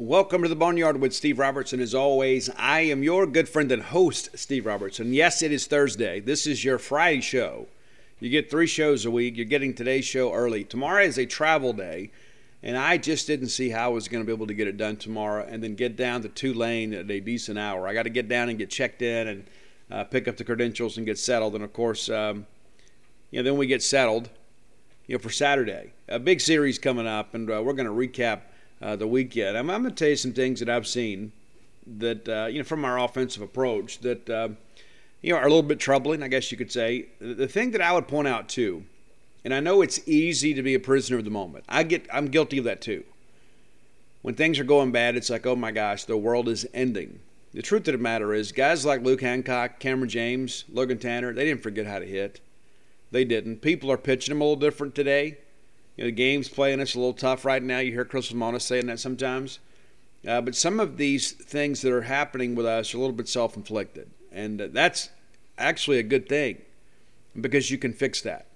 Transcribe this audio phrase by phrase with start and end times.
[0.00, 1.80] Welcome to the Boneyard with Steve Robertson.
[1.80, 5.12] As always, I am your good friend and host, Steve Robertson.
[5.12, 6.20] Yes, it is Thursday.
[6.20, 7.66] This is your Friday show.
[8.20, 9.36] You get three shows a week.
[9.36, 10.62] You're getting today's show early.
[10.62, 12.12] Tomorrow is a travel day,
[12.62, 14.76] and I just didn't see how I was going to be able to get it
[14.76, 17.88] done tomorrow and then get down to Tulane at a decent hour.
[17.88, 19.46] I got to get down and get checked in and
[19.90, 21.56] uh, pick up the credentials and get settled.
[21.56, 22.46] And of course, um,
[23.32, 24.30] you know, then we get settled,
[25.08, 25.92] you know, for Saturday.
[26.06, 28.42] A big series coming up, and uh, we're going to recap
[28.80, 29.56] uh, the weekend.
[29.56, 31.32] I'm, I'm going to tell you some things that I've seen
[31.98, 34.48] that uh, you know from our offensive approach that uh,
[35.22, 37.06] you know are a little bit troubling, I guess you could say.
[37.20, 38.84] The thing that I would point out too,
[39.44, 41.64] and I know it's easy to be a prisoner of the moment.
[41.68, 43.04] I get I'm guilty of that too.
[44.22, 47.20] When things are going bad, it's like, oh my gosh, the world is ending.
[47.54, 51.44] The truth of the matter is, guys like Luke Hancock, Cameron James, Logan Tanner, they
[51.44, 52.40] didn't forget how to hit.
[53.10, 53.62] They didn't.
[53.62, 55.38] People are pitching them a little different today.
[55.98, 57.80] You know, the game's playing us a little tough right now.
[57.80, 59.58] You hear Chris Lemonis saying that sometimes.
[60.26, 63.28] Uh, but some of these things that are happening with us are a little bit
[63.28, 64.08] self inflicted.
[64.30, 65.10] And that's
[65.58, 66.58] actually a good thing
[67.38, 68.46] because you can fix that.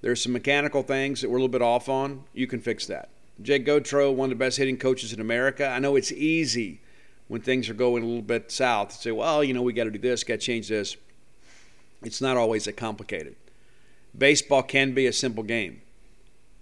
[0.00, 2.24] There's some mechanical things that we're a little bit off on.
[2.32, 3.10] You can fix that.
[3.42, 5.68] Jake Gautreau, one of the best hitting coaches in America.
[5.68, 6.80] I know it's easy
[7.28, 9.84] when things are going a little bit south to say, well, you know, we got
[9.84, 10.96] to do this, got to change this.
[12.02, 13.36] It's not always that complicated.
[14.16, 15.82] Baseball can be a simple game.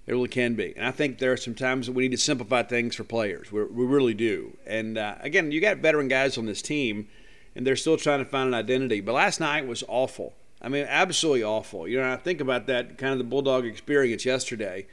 [0.07, 0.75] It really can be.
[0.77, 3.53] And I think there are some times that we need to simplify things for players.
[3.53, 4.57] we we really do.
[4.67, 7.09] And uh, again, you got veteran guys on this team,
[7.55, 9.01] and they're still trying to find an identity.
[9.01, 10.35] But last night was awful.
[10.61, 11.87] I mean, absolutely awful.
[11.87, 14.87] You know, I think about that kind of the Bulldog experience yesterday.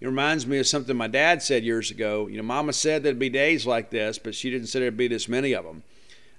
[0.00, 2.28] It reminds me of something my dad said years ago.
[2.28, 5.08] You know, Mama said there'd be days like this, but she didn't say there'd be
[5.08, 5.82] this many of them.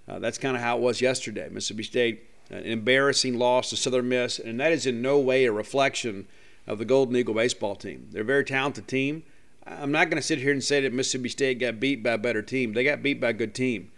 [0.07, 1.49] Uh, that's kind of how it was yesterday.
[1.49, 5.51] Mississippi State, an embarrassing loss to Southern Miss, and that is in no way a
[5.51, 6.27] reflection–
[6.67, 8.07] of the Golden Eagle baseball team.
[8.11, 9.23] They're a very talented team.
[9.65, 12.17] I'm not going to sit here and say that Mississippi State got beat by a
[12.17, 12.73] better team.
[12.73, 13.91] They got beat by a good team.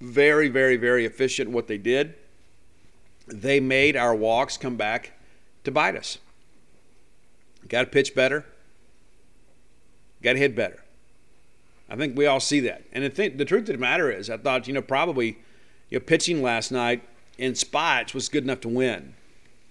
[0.00, 2.14] Very, very, very efficient what they did.
[3.26, 5.12] They made our walks come back
[5.64, 6.18] to bite us.
[7.68, 8.44] Got to pitch better.
[10.22, 10.82] Got to hit better.
[11.88, 12.82] I think we all see that.
[12.92, 15.38] And the, thing, the truth of the matter is, I thought, you know, probably
[15.90, 17.02] you know, pitching last night
[17.38, 19.14] in spots was good enough to win.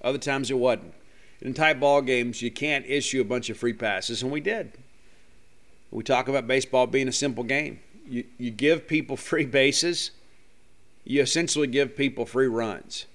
[0.03, 0.94] Other times it wasn't
[1.41, 4.74] in tight ball games, you can't issue a bunch of free passes, and we did.
[5.90, 7.79] We talk about baseball being a simple game.
[8.07, 10.12] You, you give people free bases,
[11.03, 13.06] you essentially give people free runs.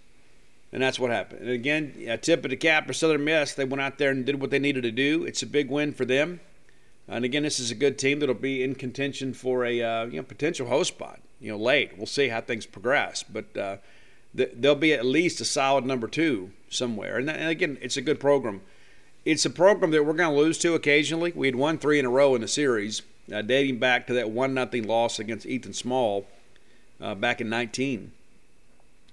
[0.73, 1.43] And that's what happened.
[1.43, 3.55] And again, a tip of the cap for Southern Miss.
[3.55, 5.25] They went out there and did what they needed to do.
[5.25, 6.41] It's a big win for them.
[7.09, 10.17] And again, this is a good team that'll be in contention for a uh, you
[10.17, 11.21] know potential host spot.
[11.41, 11.97] You know, late.
[11.97, 13.77] We'll see how things progress, but uh,
[14.35, 17.17] there'll be at least a solid number two somewhere.
[17.19, 18.61] And, and again, it's a good program.
[19.25, 21.33] It's a program that we're going to lose to occasionally.
[21.35, 24.31] We had won three in a row in the series, uh, dating back to that
[24.31, 26.27] one nothing loss against Ethan Small
[27.01, 28.13] uh, back in 19.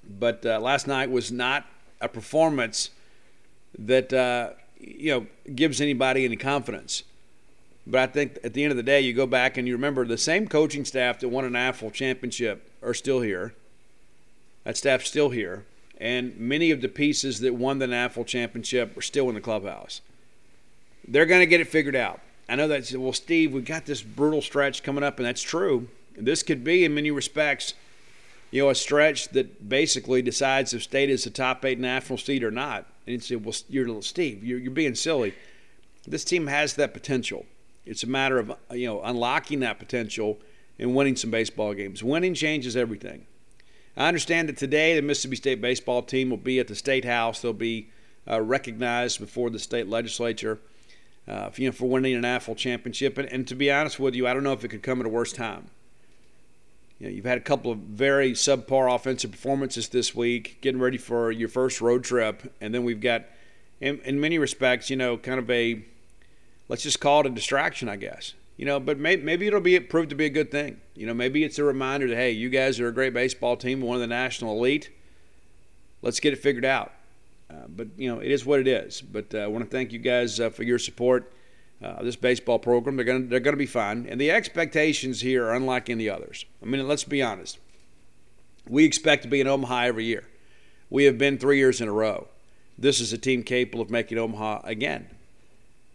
[0.07, 1.65] But uh, last night was not
[1.99, 2.91] a performance
[3.79, 7.03] that uh, you know gives anybody any confidence.
[7.87, 10.05] But I think at the end of the day, you go back and you remember
[10.05, 13.53] the same coaching staff that won an AFL championship are still here.
[14.63, 15.65] That staff's still here
[16.03, 20.01] and many of the pieces that won the NAFL championship are still in the clubhouse.
[21.07, 22.19] They're going to get it figured out.
[22.49, 25.87] I know that, well, Steve, we've got this brutal stretch coming up, and that's true.
[26.17, 27.73] This could be, in many respects,
[28.51, 32.43] you know, a stretch that basically decides if State is a top eight national seed
[32.43, 32.85] or not.
[33.07, 35.33] And you say, well, you're Steve, you're, you're being silly.
[36.05, 37.45] This team has that potential.
[37.85, 40.37] It's a matter of, you know, unlocking that potential
[40.77, 42.03] and winning some baseball games.
[42.03, 43.25] Winning changes everything.
[43.95, 47.41] I understand that today the Mississippi State baseball team will be at the State House.
[47.41, 47.89] They'll be
[48.29, 50.59] uh, recognized before the state legislature
[51.27, 53.17] uh, you know, for winning an AFL championship.
[53.17, 55.05] And, and, to be honest with you, I don't know if it could come at
[55.05, 55.69] a worse time.
[56.99, 60.97] You know, you've had a couple of very subpar offensive performances this week, getting ready
[60.97, 63.23] for your first road trip, and then we've got,
[63.79, 65.83] in, in many respects, you know, kind of a,
[66.67, 69.79] let's just call it a distraction, I guess you know, but maybe, maybe it'll be
[69.79, 70.79] prove to be a good thing.
[70.95, 73.81] You know, maybe it's a reminder that hey, you guys are a great baseball team,
[73.81, 74.89] one of the national elite.
[76.01, 76.91] Let's get it figured out.
[77.49, 79.01] Uh, but you know, it is what it is.
[79.01, 81.31] But uh, I want to thank you guys uh, for your support.
[81.83, 85.53] Uh, this baseball program, they're gonna they're to be fine, and the expectations here are
[85.53, 86.45] unlike any others.
[86.61, 87.57] I mean, let's be honest.
[88.69, 90.23] We expect to be in Omaha every year.
[90.89, 92.29] We have been three years in a row.
[92.77, 95.09] This is a team capable of making Omaha again.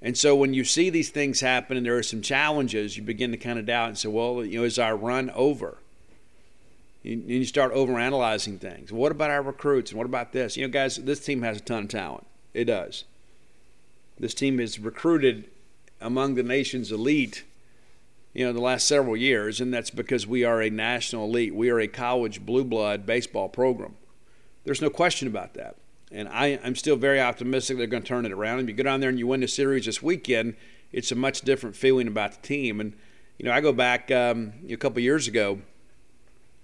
[0.00, 3.32] And so when you see these things happen and there are some challenges, you begin
[3.32, 5.78] to kind of doubt and say, well, you know, is our run over?
[7.04, 8.92] And you start overanalyzing things.
[8.92, 9.90] What about our recruits?
[9.90, 10.56] And what about this?
[10.56, 12.26] You know, guys, this team has a ton of talent.
[12.54, 13.04] It does.
[14.18, 15.50] This team is recruited
[16.00, 17.44] among the nation's elite
[18.38, 21.54] you know, the last several years, and that's because we are a national elite.
[21.54, 23.96] We are a college blue blood baseball program.
[24.64, 25.74] There's no question about that.
[26.10, 28.60] And I, I'm still very optimistic they're going to turn it around.
[28.60, 30.56] If you go down there and you win the series this weekend,
[30.90, 32.80] it's a much different feeling about the team.
[32.80, 32.94] And,
[33.38, 35.60] you know, I go back um, a couple years ago,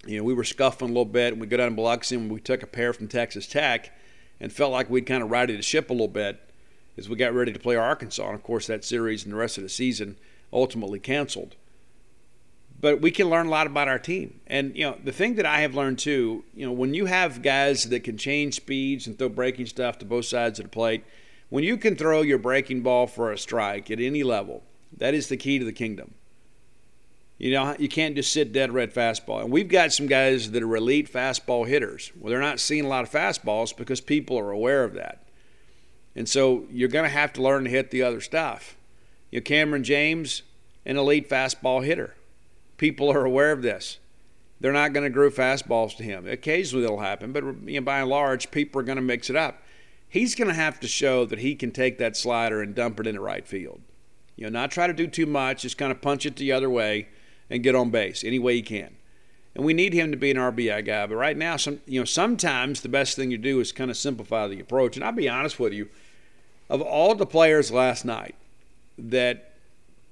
[0.06, 2.31] you know, we were scuffling a little bit, and we go down to Biloxi and
[2.31, 3.96] we took a pair from Texas Tech
[4.41, 6.40] and felt like we'd kind of righted the ship a little bit
[6.97, 8.26] as we got ready to play Arkansas.
[8.26, 10.17] And, of course, that series and the rest of the season
[10.52, 11.56] ultimately canceled
[12.84, 14.40] but we can learn a lot about our team.
[14.46, 17.40] And you know, the thing that I have learned too, you know, when you have
[17.40, 21.02] guys that can change speeds and throw breaking stuff to both sides of the plate,
[21.48, 24.64] when you can throw your breaking ball for a strike at any level,
[24.98, 26.12] that is the key to the kingdom.
[27.38, 29.40] You know, you can't just sit dead red fastball.
[29.40, 32.12] And we've got some guys that are elite fastball hitters.
[32.14, 35.26] Well, they're not seeing a lot of fastballs because people are aware of that.
[36.14, 38.76] And so you're going to have to learn to hit the other stuff.
[39.30, 40.42] You know, Cameron James,
[40.84, 42.14] an elite fastball hitter
[42.84, 43.98] people are aware of this.
[44.60, 46.28] They're not going to groove fastballs to him.
[46.28, 49.36] Occasionally it'll happen, but you know, by and large, people are going to mix it
[49.36, 49.62] up.
[50.06, 53.06] He's going to have to show that he can take that slider and dump it
[53.06, 53.81] into right field.
[54.36, 56.69] You know, not try to do too much, just kind of punch it the other
[56.69, 57.08] way
[57.48, 58.94] and get on base any way he can.
[59.54, 61.06] And we need him to be an RBI guy.
[61.06, 63.96] But right now, some you know, sometimes the best thing to do is kind of
[63.96, 64.96] simplify the approach.
[64.96, 65.88] And I'll be honest with you,
[66.69, 68.34] of all the players last night
[68.98, 69.53] that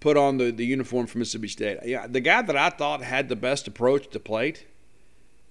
[0.02, 1.78] put on the, the uniform for Mississippi State.
[1.84, 4.66] Yeah, the guy that I thought had the best approach to plate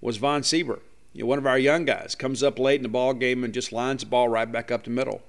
[0.02, 0.82] was Von Sieber.
[1.14, 3.54] You know, one of our young guys comes up late in the ball game and
[3.54, 5.22] just lines the ball right back up the middle.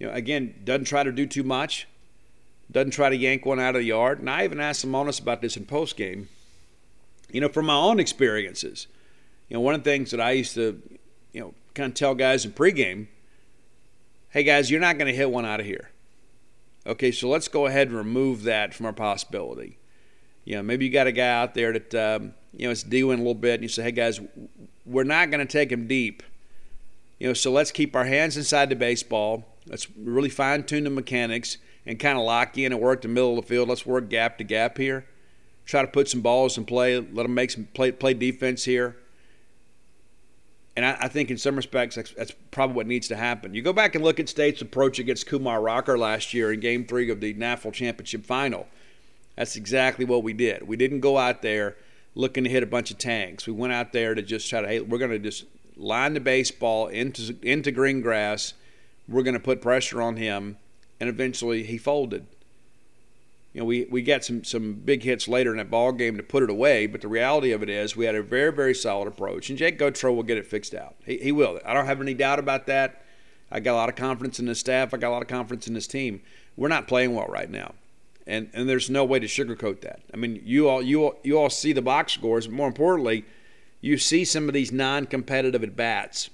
[0.00, 1.86] You know, again, doesn't try to do too much,
[2.70, 4.18] doesn't try to yank one out of the yard.
[4.18, 6.28] And I even asked Lemonis about this in post game.
[7.30, 8.88] You know, from my own experiences,
[9.48, 10.82] you know, one of the things that I used to,
[11.32, 13.06] you know, kind of tell guys in pregame,
[14.30, 15.90] hey guys, you're not going to hit one out of here.
[16.88, 19.78] Okay, so let's go ahead and remove that from our possibility.
[20.46, 23.18] You know, maybe you got a guy out there that um, you know it's doing
[23.18, 24.18] a little bit, and you say, "Hey guys,
[24.86, 26.22] we're not going to take him deep."
[27.18, 29.44] You know, so let's keep our hands inside the baseball.
[29.66, 33.38] Let's really fine tune the mechanics and kind of lock in and work the middle
[33.38, 33.68] of the field.
[33.68, 35.04] Let's work gap to gap here.
[35.66, 36.96] Try to put some balls in play.
[36.96, 38.96] Let them make some play play defense here.
[40.78, 43.52] And I, I, think in some respects that's, that's, probably what needs to happen.
[43.52, 46.86] You go back and look at State's approach against Kumar Rocker last year in Game
[46.86, 48.68] Three of the NAFL Championship Final.
[49.34, 50.68] That's exactly what we did.
[50.68, 51.74] We didn't go out there
[52.14, 53.44] looking to hit a bunch of tanks.
[53.44, 55.46] We went out there to just try to hey, we're going to just
[55.76, 58.54] line the baseball into into green grass.
[59.08, 60.58] We're going to put pressure on him,
[61.00, 62.24] and eventually he folded
[63.52, 66.22] you know, we, we got some, some big hits later in that ball game to
[66.22, 69.08] put it away, but the reality of it is we had a very, very solid
[69.08, 70.96] approach, and Jake Gautreau will get it fixed out.
[71.04, 71.58] He, he will.
[71.64, 73.02] I don't have any doubt about that.
[73.50, 74.92] I got a lot of confidence in the staff.
[74.92, 76.20] I got a lot of confidence in this team.
[76.56, 77.74] We're not playing well right now,
[78.26, 80.00] and and there's no way to sugarcoat that.
[80.12, 83.24] I mean, you all you all, you all see the box scores, but more importantly,
[83.80, 86.28] you see some of these non-competitive at bats.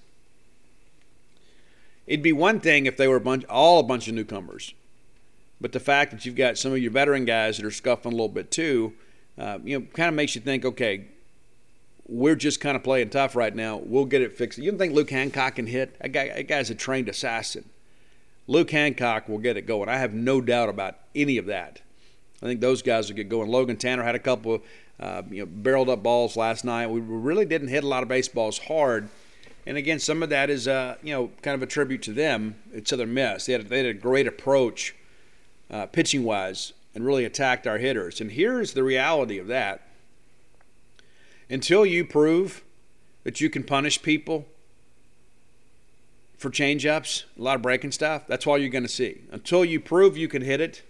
[2.07, 4.75] It'd be one thing if they were a bunch, all a bunch of newcomers
[5.65, 8.15] but the fact that you've got some of your veteran guys that are scuffing a
[8.15, 8.93] little bit too,
[9.39, 11.07] uh, you know, kind of makes you think, okay,
[12.07, 13.79] we're just kind of playing tough right now.
[13.79, 14.59] We'll get it fixed.
[14.59, 15.99] You don't think Luke Hancock can hit?
[16.01, 17.65] That, guy, that guy's a trained assassin.
[18.47, 19.89] Luke Hancock will get it going.
[19.89, 21.81] I have no doubt about any of that.
[22.43, 23.49] I think those guys will get going.
[23.49, 24.63] Logan Tanner had a couple of
[25.01, 26.89] uh, you know, barreled up balls last night.
[26.89, 29.09] We really didn't hit a lot of baseballs hard.
[29.65, 32.57] And again, some of that is, uh, you know, kind of a tribute to them.
[32.75, 33.47] It's their miss.
[33.47, 34.95] They had, they had a great approach
[35.71, 38.21] uh, pitching wise and really attacked our hitters.
[38.21, 39.89] And here's the reality of that
[41.51, 42.63] until you prove
[43.25, 44.47] that you can punish people
[46.39, 49.23] for changeups, a lot of breaking stuff, that's all you're going to see.
[49.31, 50.83] Until you prove you can hit it,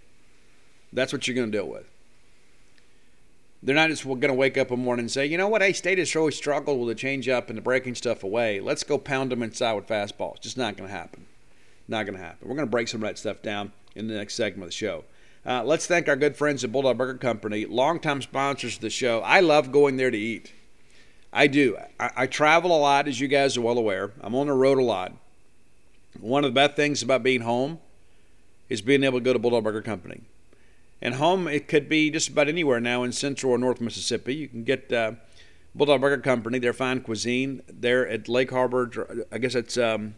[0.91, 1.89] that's what you're going to deal with.
[3.63, 5.73] They're not just going to wake up one morning and say, you know what, hey,
[5.73, 8.59] State has really struggled with the changeup and the breaking stuff away.
[8.59, 10.35] Let's go pound them inside with fastballs.
[10.35, 11.25] It's just not going to happen.
[11.87, 12.47] Not going to happen.
[12.47, 14.75] We're going to break some of that stuff down in the next segment of the
[14.75, 15.03] show.
[15.45, 19.21] Uh, let's thank our good friends at Bulldog Burger Company, longtime sponsors of the show.
[19.21, 20.51] I love going there to eat.
[21.31, 21.77] I do.
[21.99, 24.11] I, I, travel a lot, as you guys are well aware.
[24.21, 25.13] I'm on the road a lot.
[26.19, 27.79] One of the best things about being home
[28.69, 30.21] is being able to go to Bulldog Burger Company.
[31.01, 34.33] And home, it could be just about anywhere now in central or north Mississippi.
[34.33, 35.11] You can get uh,
[35.75, 37.61] Bulldog Burger Company, their fine cuisine.
[37.67, 40.15] They're at Lake Harbor, I guess it's um,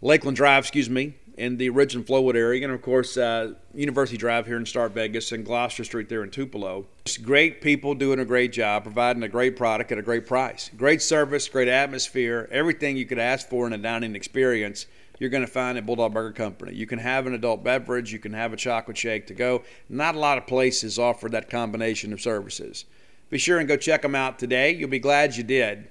[0.00, 4.18] Lakeland Drive, excuse me, in the Ridge and Flowood area, and of course, uh, University
[4.18, 6.84] Drive here in Star Vegas and Gloster Street there in Tupelo.
[7.06, 10.70] Just great people doing a great job, providing a great product at a great price.
[10.76, 14.84] Great service, great atmosphere, everything you could ask for in a dining experience.
[15.18, 16.74] you're going to find at Bulldog Burger Company.
[16.74, 19.62] You can have an adult beverage, you can have a chocolate shake to go.
[19.88, 22.84] Not a lot of places offer that combination of services.
[23.30, 24.74] Be sure and go check them out today.
[24.74, 25.88] You'll be glad you did.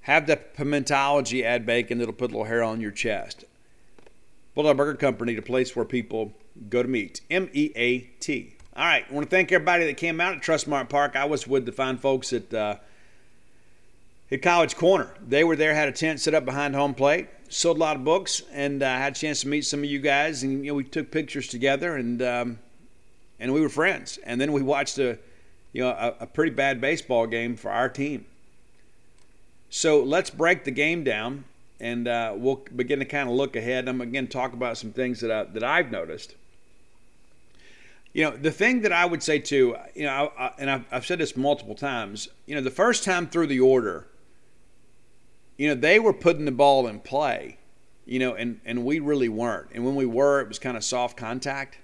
[0.00, 3.44] Have the pimentology add bacon that'll put a little hair on your chest.
[4.58, 6.32] Bulldog Burger Company, the place where people
[6.68, 7.20] go to meet.
[7.30, 8.56] M E A T.
[8.74, 9.04] All right.
[9.08, 11.14] I want to thank everybody that came out at Trustmark Park.
[11.14, 12.74] I was with the fine folks at uh,
[14.32, 15.14] at College Corner.
[15.24, 18.02] They were there, had a tent set up behind home plate, sold a lot of
[18.02, 20.42] books, and uh, had a chance to meet some of you guys.
[20.42, 22.58] And you know, we took pictures together, and um,
[23.38, 24.18] and we were friends.
[24.24, 25.20] And then we watched a
[25.72, 28.26] you know a, a pretty bad baseball game for our team.
[29.70, 31.44] So let's break the game down,
[31.80, 33.88] and uh, we'll begin to kind of look ahead.
[33.88, 36.34] I'm again talk about some things that I, that I've noticed.
[38.12, 40.84] You know, the thing that I would say too, you know, I, I, and I've,
[40.90, 42.28] I've said this multiple times.
[42.46, 44.06] You know, the first time through the order
[45.58, 47.58] you know, they were putting the ball in play,
[48.06, 49.68] you know, and, and we really weren't.
[49.74, 51.78] And when we were, it was kind of soft contact.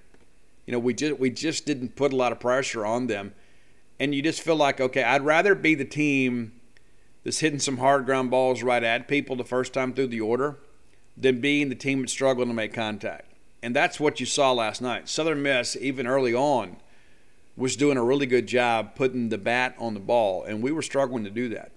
[0.65, 3.35] You know, we just we just didn't put a lot of pressure on them.
[4.01, 6.53] And you just feel like, okay, I'd rather be the team
[7.25, 10.59] that's hitting some hard ground balls right at people the first time through the order
[11.16, 13.33] than being the team that's struggling to make contact.
[13.62, 15.09] And that's what you saw last night.
[15.09, 16.76] Southern Miss, even early on,
[17.57, 20.83] was doing a really good job putting the bat on the ball, and we were
[20.83, 21.71] struggling to do that.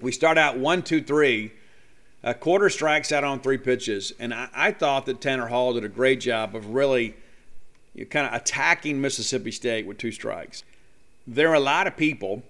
[0.00, 1.52] We start out one, two, three.
[2.24, 5.84] A quarter strikes out on three pitches, and I, I thought that Tanner Hall did
[5.84, 7.16] a great job of really
[7.94, 10.62] you know, kind of attacking Mississippi State with two strikes.
[11.26, 12.44] There are a lot of people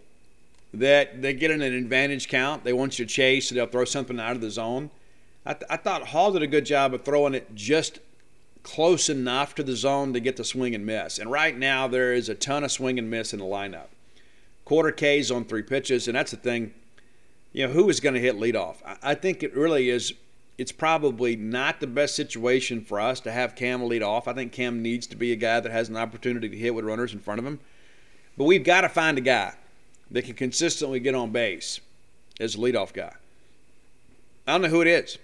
[0.74, 2.64] that they get in an advantage count.
[2.64, 4.90] They want you to chase, so they'll throw something out of the zone.
[5.44, 7.98] I, th- I thought Hall did a good job of throwing it just
[8.62, 11.18] close enough to the zone to get the swing and miss.
[11.18, 13.88] And right now, there is a ton of swing and miss in the lineup.
[14.64, 16.72] Quarter K's on three pitches, and that's the thing
[17.52, 18.76] you know, who is going to hit leadoff?
[19.02, 20.14] I think it really is.
[20.58, 24.28] It's probably not the best situation for us to have Cam lead off.
[24.28, 26.84] I think Cam needs to be a guy that has an opportunity to hit with
[26.84, 27.58] runners in front of him.
[28.36, 29.54] But we've got to find a guy
[30.12, 31.80] that can consistently get on base
[32.38, 33.14] as a leadoff guy.
[34.46, 35.18] I don't know who it is.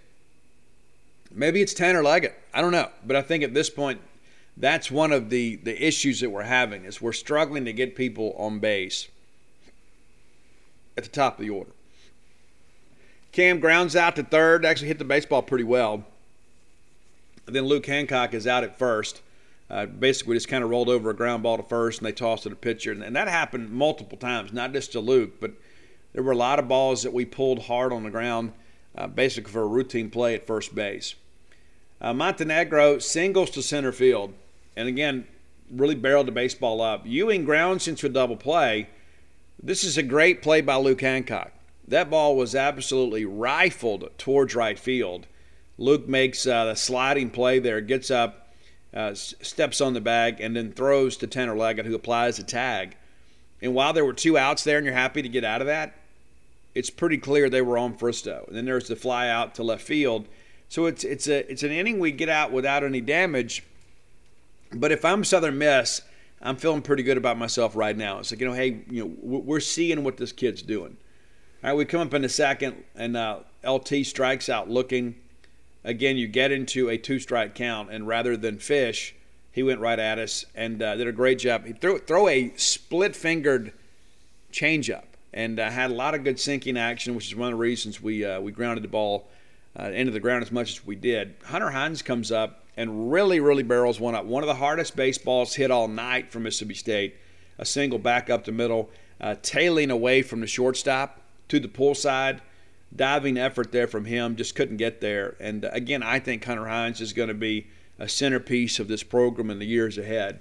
[1.31, 2.39] Maybe it's Tanner Leggett.
[2.55, 2.89] I don't know.
[3.07, 4.01] But I think at this point,
[4.57, 8.35] that's one of the, the issues that we're having is we're struggling to get people
[8.39, 9.09] on base
[10.97, 11.71] at the top of the order.
[13.31, 16.05] Cam grounds out to third, actually hit the baseball pretty well.
[17.47, 19.21] And then Luke Hancock is out at first.
[19.71, 22.47] Uh, basically, just kind of rolled over a ground ball to first, and they tossed
[22.47, 22.91] it a pitcher.
[22.91, 25.53] And, and that happened multiple times, not just to Luke, but
[26.13, 28.53] there were a lot of balls that we pulled hard on the ground,
[28.97, 31.15] uh, basically for a routine play at first base.
[32.01, 34.33] Uh, Montenegro singles to center field,
[34.77, 35.27] and again,
[35.71, 37.03] really barreled the baseball up.
[37.05, 38.89] Ewing grounds into a double play.
[39.63, 41.53] This is a great play by Luke Hancock.
[41.87, 45.27] That ball was absolutely rifled towards right field.
[45.77, 48.48] Luke makes uh, the sliding play there, gets up,
[48.95, 52.97] uh, steps on the bag, and then throws to Tanner Leggett, who applies a tag.
[53.61, 55.95] And while there were two outs there and you're happy to get out of that,
[56.75, 58.47] it's pretty clear they were on Fristoe.
[58.47, 60.29] And then there's the fly out to left field.
[60.69, 63.65] So it's it's a it's an inning we get out without any damage.
[64.73, 66.03] But if I'm Southern Miss,
[66.41, 68.19] I'm feeling pretty good about myself right now.
[68.19, 70.97] It's like you know, hey, you know, we're seeing what this kid's doing.
[71.65, 75.17] All right, we come up in the second, and uh, LT strikes out looking.
[75.85, 79.15] Again, you get into a two strike count, and rather than fish,
[79.53, 81.65] he went right at us and uh, did a great job.
[81.65, 83.73] He threw, throw a split fingered
[84.53, 87.61] changeup and uh, had a lot of good sinking action, which is one of the
[87.61, 89.29] reasons we, uh, we grounded the ball
[89.79, 91.35] uh, into the ground as much as we did.
[91.45, 94.25] Hunter Hines comes up and really, really barrels one up.
[94.25, 97.17] One of the hardest baseballs hit all night from Mississippi State.
[97.59, 98.89] A single back up the middle,
[99.21, 102.41] uh, tailing away from the shortstop to the pull side.
[102.95, 105.37] Diving effort there from him, just couldn't get there.
[105.41, 107.67] And uh, again, I think Hunter Hines is going to be
[107.99, 110.41] a centerpiece of this program in the years ahead.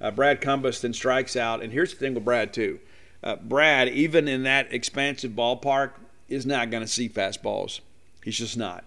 [0.00, 2.80] Uh, Brad Cumbest then strikes out, and here's the thing with Brad too.
[3.22, 5.92] Uh, Brad, even in that expansive ballpark,
[6.28, 7.80] is not going to see fastballs.
[8.24, 8.84] He's just not.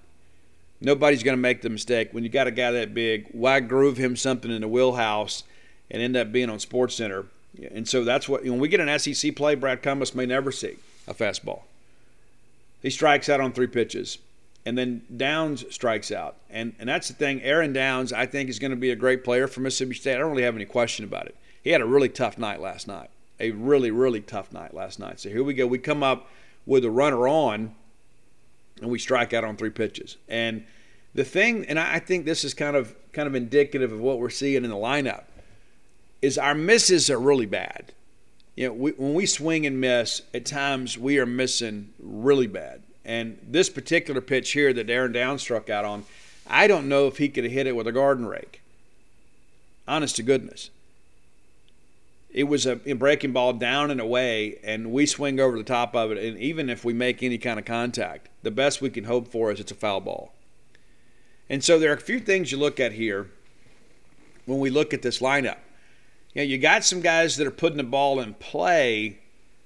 [0.82, 3.28] Nobody's going to make the mistake when you got a guy that big.
[3.32, 5.44] Why groove him something in the wheelhouse
[5.90, 7.26] and end up being on Sports Center?
[7.72, 10.76] And so that's what when we get an SEC play, Brad Cumbest may never see
[11.08, 11.62] a fastball.
[12.86, 14.20] He strikes out on three pitches.
[14.64, 16.36] And then Downs strikes out.
[16.52, 17.42] And, and that's the thing.
[17.42, 20.14] Aaron Downs, I think, is going to be a great player for Mississippi State.
[20.14, 21.36] I don't really have any question about it.
[21.64, 23.10] He had a really tough night last night.
[23.40, 25.20] A really, really tough night last night.
[25.20, 25.66] So here we go.
[25.66, 26.30] We come up
[26.68, 27.74] with a runner on,
[28.80, 30.18] and we strike out on three pitches.
[30.30, 30.64] And
[31.16, 34.30] the thing, and I think this is kind of kind of indicative of what we're
[34.30, 35.24] seeing in the lineup,
[36.22, 37.94] is our misses are really bad
[38.56, 42.82] you know, we, when we swing and miss, at times we are missing really bad.
[43.04, 46.06] And this particular pitch here that Aaron Down struck out on,
[46.48, 48.62] I don't know if he could have hit it with a garden rake.
[49.88, 50.70] Honest to goodness.
[52.32, 56.12] It was a, breaking ball down and away, and we swing over the top of
[56.12, 56.18] it.
[56.18, 59.52] And even if we make any kind of contact, the best we can hope for
[59.52, 60.34] is it's a foul ball.
[61.50, 63.30] And so there are a few things you look at here
[64.46, 65.60] when we look at this lineup.
[66.36, 69.20] You know, you got some guys that are putting the ball in play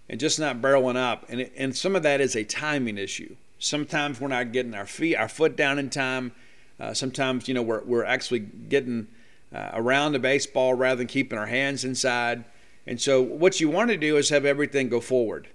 [0.07, 3.35] and just not barreling up, and it, and some of that is a timing issue.
[3.57, 6.31] Sometimes we're not getting our feet, our foot down in time.
[6.79, 9.07] Uh, sometimes you know we're we're actually getting
[9.53, 12.45] uh, around the baseball rather than keeping our hands inside.
[12.85, 15.47] And so what you want to do is have everything go forward.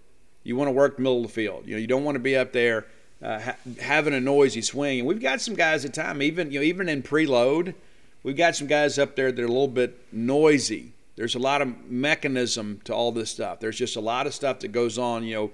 [0.43, 1.67] You want to work middle of the field.
[1.67, 2.87] You know you don't want to be up there
[3.23, 4.99] uh, ha- having a noisy swing.
[4.99, 7.75] And we've got some guys at time, even you know even in preload,
[8.25, 10.91] we've got some guys up there that are a little bit noisy.
[11.17, 13.61] There's a lot of mechanism to all this stuff.
[13.61, 15.25] There's just a lot of stuff that goes on.
[15.25, 15.51] You know,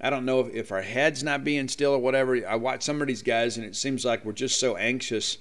[0.00, 2.46] I don't know if, if our head's not being still or whatever.
[2.46, 5.38] I watch some of these guys, and it seems like we're just so anxious.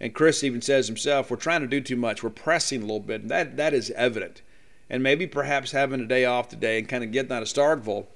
[0.00, 2.22] And Chris even says himself, we're trying to do too much.
[2.22, 3.28] We're pressing a little bit.
[3.28, 4.42] That that is evident.
[4.90, 8.06] And maybe perhaps having a day off today and kind of getting out of Starkville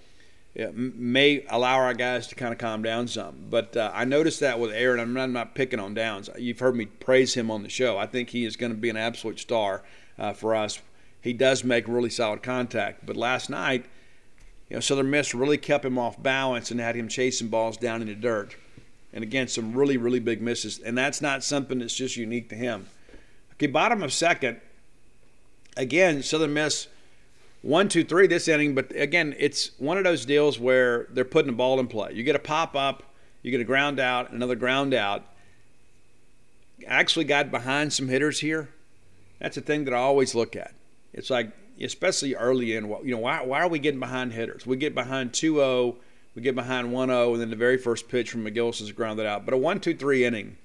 [0.75, 3.47] may allow our guys to kind of calm down some.
[3.51, 5.01] But uh, I noticed that with Aaron.
[5.01, 6.29] I'm not, I'm not, picking on Downs.
[6.39, 7.99] You've heard me praise him on the show.
[7.99, 9.83] I think he is going to be an absolute star
[10.19, 10.81] uh, for us.
[11.21, 13.05] He does make really solid contact.
[13.05, 13.87] But last night,
[14.69, 18.03] you know, Southern Miss really kept him off balance and had him chasing balls down
[18.03, 18.57] in the dirt.
[19.13, 20.79] And again, some really, really big misses.
[20.79, 22.87] And that's not something that's just unique to him.
[23.55, 24.61] Okay, bottom of second.
[25.77, 26.89] Again, Southern Miss
[27.63, 28.75] one, two, three this inning.
[28.75, 32.13] But again, it's one of those deals where they're putting the ball in play.
[32.13, 33.03] You get a pop up,
[33.43, 35.25] you get a ground out, another ground out.
[36.87, 38.69] Actually got behind some hitters here.
[39.39, 40.73] That's a thing that I always look at.
[41.13, 44.67] It's like, especially early in, you know, why, why are we getting behind hitters?
[44.67, 45.97] We get behind 2 0,
[46.35, 49.27] we get behind 1 0, and then the very first pitch from McGillis is grounded
[49.27, 49.45] out.
[49.45, 50.57] But a 1 2 3 inning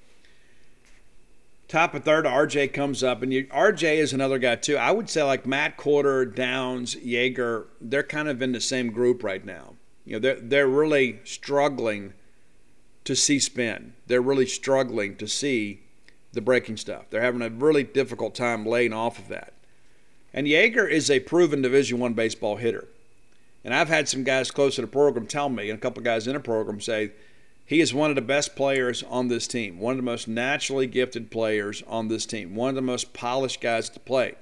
[1.72, 4.76] Top of third, RJ comes up, and you, RJ is another guy too.
[4.76, 9.24] I would say like Matt Quarter, Downs, Yeager, they're kind of in the same group
[9.24, 9.76] right now.
[10.04, 12.12] You know, they're they're really struggling
[13.06, 13.94] to see spin.
[14.08, 15.81] They're really struggling to see
[16.34, 17.06] the breaking stuff.
[17.10, 19.54] They're having a really difficult time laying off of that.
[20.34, 22.88] And Yeager is a proven Division One baseball hitter.
[23.64, 26.28] And I've had some guys close to the program tell me, and a couple guys
[26.28, 27.12] in the program say
[27.66, 30.88] he is one of the best players on this team, one of the most naturally
[30.88, 34.36] gifted players on this team, one of the most polished guys to play.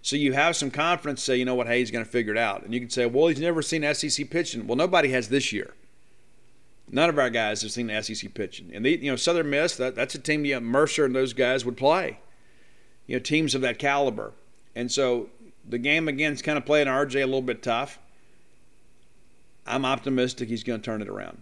[0.00, 2.38] So you have some confidence say, you know what, hey, he's going to figure it
[2.38, 2.64] out.
[2.64, 4.66] And you can say, well, he's never seen SEC pitching.
[4.66, 5.74] Well, nobody has this year.
[6.94, 8.70] None of our guys have seen the SEC pitching.
[8.74, 11.32] And, the, you know, Southern Miss, that, that's a team you know, Mercer and those
[11.32, 12.18] guys would play.
[13.06, 14.32] You know, teams of that caliber.
[14.76, 15.30] And so
[15.66, 17.98] the game, again, is kind of playing RJ a little bit tough.
[19.66, 21.38] I'm optimistic he's going to turn it around.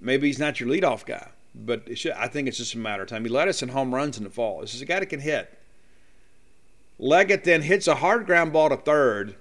[0.00, 3.08] Maybe he's not your leadoff guy, but should, I think it's just a matter of
[3.08, 3.24] time.
[3.24, 4.62] He led us in home runs in the fall.
[4.62, 5.52] This is a guy that can hit.
[6.98, 9.34] Leggett then hits a hard ground ball to third,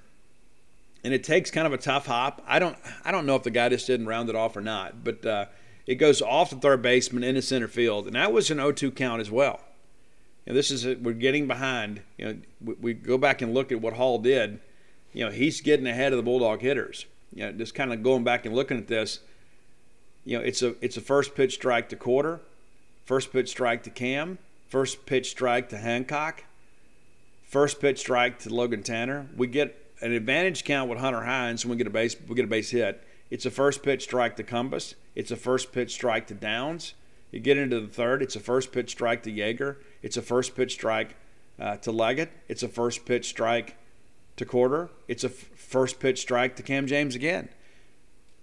[1.06, 2.44] and it takes kind of a tough hop.
[2.48, 5.04] I don't I don't know if the guy just didn't round it off or not,
[5.04, 5.46] but uh,
[5.86, 9.22] it goes off the third baseman into center field, and that was an 0-2 count
[9.22, 9.62] as well.
[10.48, 12.02] And this is a, we're getting behind.
[12.18, 14.60] You know, we, we, go back and look at what Hall did.
[15.14, 17.06] You know, he's getting ahead of the Bulldog hitters.
[17.34, 19.20] You know, just kind of going back and looking at this
[20.26, 22.42] you know, it's a it's a first pitch strike to Quarter,
[23.06, 26.44] first pitch strike to Cam, first pitch strike to Hancock,
[27.44, 29.28] first pitch strike to Logan Tanner.
[29.38, 32.46] We get an advantage count with Hunter Hines and we get a base we get
[32.46, 33.04] a base hit.
[33.30, 34.96] It's a first pitch strike to Cumbest.
[35.16, 36.94] It's a first pitch strike to Downs.
[37.32, 38.22] You get into the third.
[38.22, 39.78] It's a first pitch strike to Yeager.
[40.02, 41.16] It's a first pitch strike
[41.60, 42.32] uh, to Leggett.
[42.48, 43.78] It's a first pitch strike
[44.38, 44.90] to Quarter.
[45.08, 47.50] It's a f- first pitch strike to Cam James again.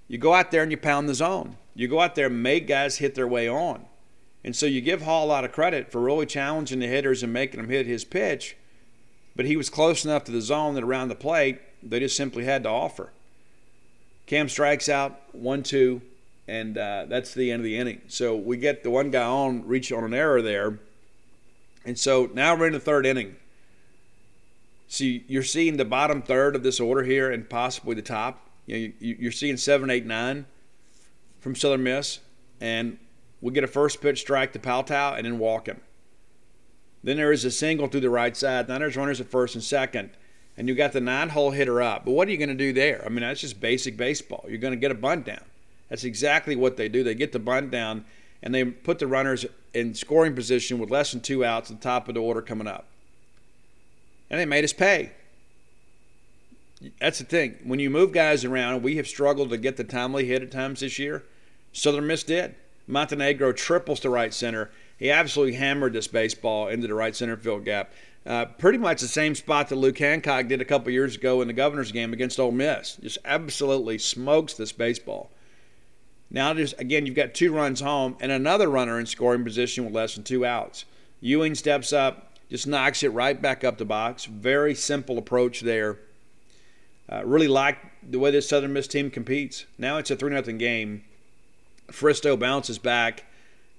[0.09, 1.57] You go out there and you pound the zone.
[1.75, 3.87] You go out there and make guys hit their way on.
[4.45, 7.33] And so you give Hall a lot of credit for really challenging the hitters and
[7.33, 8.57] making them hit his pitch,
[9.35, 12.45] but he was close enough to the zone that around the plate, they just simply
[12.45, 13.11] had to offer.
[14.27, 16.01] Cam strikes out, one, two,
[16.47, 18.01] and uh, that's the end of the inning.
[18.09, 20.79] So we get the one guy on, reach on an error there.
[21.85, 23.37] And so now we're in the third inning.
[24.89, 28.47] So you're seeing the bottom third of this order here and possibly the top.
[28.67, 30.47] You know, you're seeing seven, eight, nine
[31.41, 32.21] from Southern Miss,
[32.61, 32.99] and
[33.41, 35.81] we get a first pitch strike to Paetow and then walk him.
[37.03, 38.69] Then there is a single through the right side.
[38.69, 40.11] Now there's runners at first and second,
[40.57, 42.05] and you got the nine hole hitter up.
[42.05, 43.03] But what are you going to do there?
[43.05, 44.45] I mean, that's just basic baseball.
[44.49, 45.45] You're going to get a bunt down.
[45.89, 47.03] That's exactly what they do.
[47.03, 48.05] They get the bunt down,
[48.43, 51.83] and they put the runners in scoring position with less than two outs at the
[51.83, 52.87] top of the order coming up.
[54.31, 55.13] And they made us pay.
[57.01, 57.59] That's the thing.
[57.65, 60.81] When you move guys around, we have struggled to get the timely hit at times
[60.81, 61.23] this year
[61.73, 62.55] Southern Miss did.
[62.87, 64.71] Montenegro triples to right center.
[65.03, 67.91] He absolutely hammered this baseball into the right center field gap.
[68.25, 71.49] Uh, pretty much the same spot that Luke Hancock did a couple years ago in
[71.49, 72.99] the governor's game against Ole Miss.
[73.03, 75.33] Just absolutely smokes this baseball.
[76.31, 79.93] Now, just again, you've got two runs home and another runner in scoring position with
[79.93, 80.85] less than two outs.
[81.21, 84.27] Ewing steps up, just knocks it right back up the box.
[84.27, 85.99] Very simple approach there.
[87.11, 89.67] Uh, really like the way this Southern Miss team competes.
[89.77, 91.03] Now it's a 3 0 game.
[91.91, 93.25] Fristoe bounces back,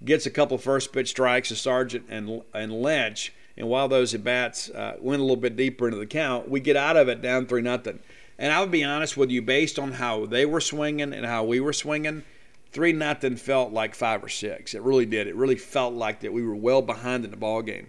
[0.06, 3.34] gets a couple first pitch strikes to Sargent and, and Lynch.
[3.56, 6.60] And while those at bats uh, went a little bit deeper into the count, we
[6.60, 8.00] get out of it down 3 nothing.
[8.38, 11.60] And I'll be honest with you, based on how they were swinging and how we
[11.60, 12.24] were swinging,
[12.72, 14.74] three nothing felt like five or six.
[14.74, 15.28] It really did.
[15.28, 17.88] It really felt like that we were well behind in the ball game.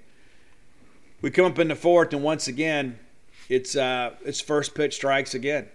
[1.22, 2.98] We come up in the fourth, and once again,
[3.48, 5.68] it's uh, it's first pitch strikes again.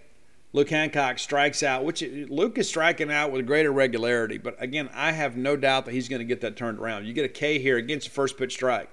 [0.52, 4.36] Luke Hancock strikes out, which Luke is striking out with greater regularity.
[4.36, 7.06] But again, I have no doubt that he's going to get that turned around.
[7.06, 8.90] You get a K here against a first pitch strike.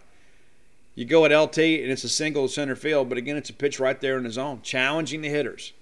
[0.94, 3.80] You go at LT and it's a single center field, but again, it's a pitch
[3.80, 5.74] right there in the zone, challenging the hitters.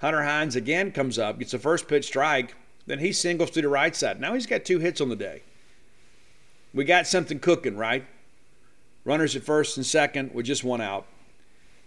[0.00, 2.54] Hunter Hines again comes up, gets a first pitch strike,
[2.86, 4.20] then he singles to the right side.
[4.20, 5.42] Now he's got two hits on the day.
[6.74, 8.04] We got something cooking, right?
[9.04, 11.06] Runners at first and second with just one out.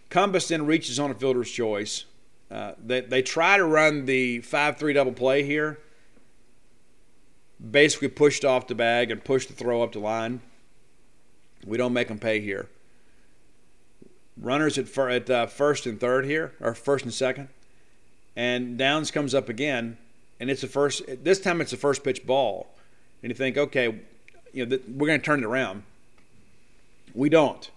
[0.09, 2.05] Cumbest then reaches on a fielder's choice.
[2.51, 5.79] Uh, they, they try to run the 5 3 double play here.
[7.59, 10.41] Basically pushed off the bag and pushed the throw up the line.
[11.65, 12.69] We don't make them pay here.
[14.37, 17.49] Runners at, fir- at uh, first and third here, or first and second.
[18.35, 19.97] And Downs comes up again
[20.39, 21.03] and it's the first.
[21.23, 22.67] This time it's the first pitch ball,
[23.21, 23.99] and you think, okay,
[24.53, 25.83] you know, we're going to turn it around.
[27.13, 27.69] We don't.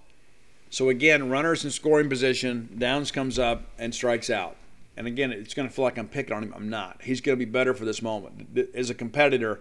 [0.71, 2.75] So again, runners in scoring position.
[2.79, 4.57] Downs comes up and strikes out.
[4.97, 6.53] And again, it's going to feel like I'm picking on him.
[6.55, 7.01] I'm not.
[7.03, 8.59] He's going to be better for this moment.
[8.75, 9.61] As a competitor,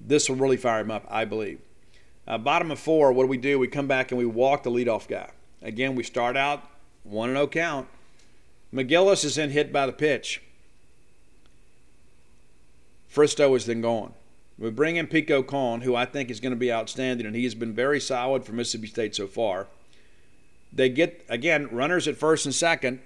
[0.00, 1.60] this will really fire him up, I believe.
[2.26, 3.58] Uh, bottom of four, what do we do?
[3.58, 5.30] We come back and we walk the leadoff guy.
[5.62, 6.68] Again, we start out
[7.04, 7.88] 1 0 count.
[8.72, 10.42] McGillis is then hit by the pitch.
[13.12, 14.14] Fristoe is then gone.
[14.58, 17.44] We bring in Pico Kohn, who I think is going to be outstanding, and he
[17.44, 19.66] has been very solid for Mississippi State so far.
[20.72, 23.00] They get again runners at first and second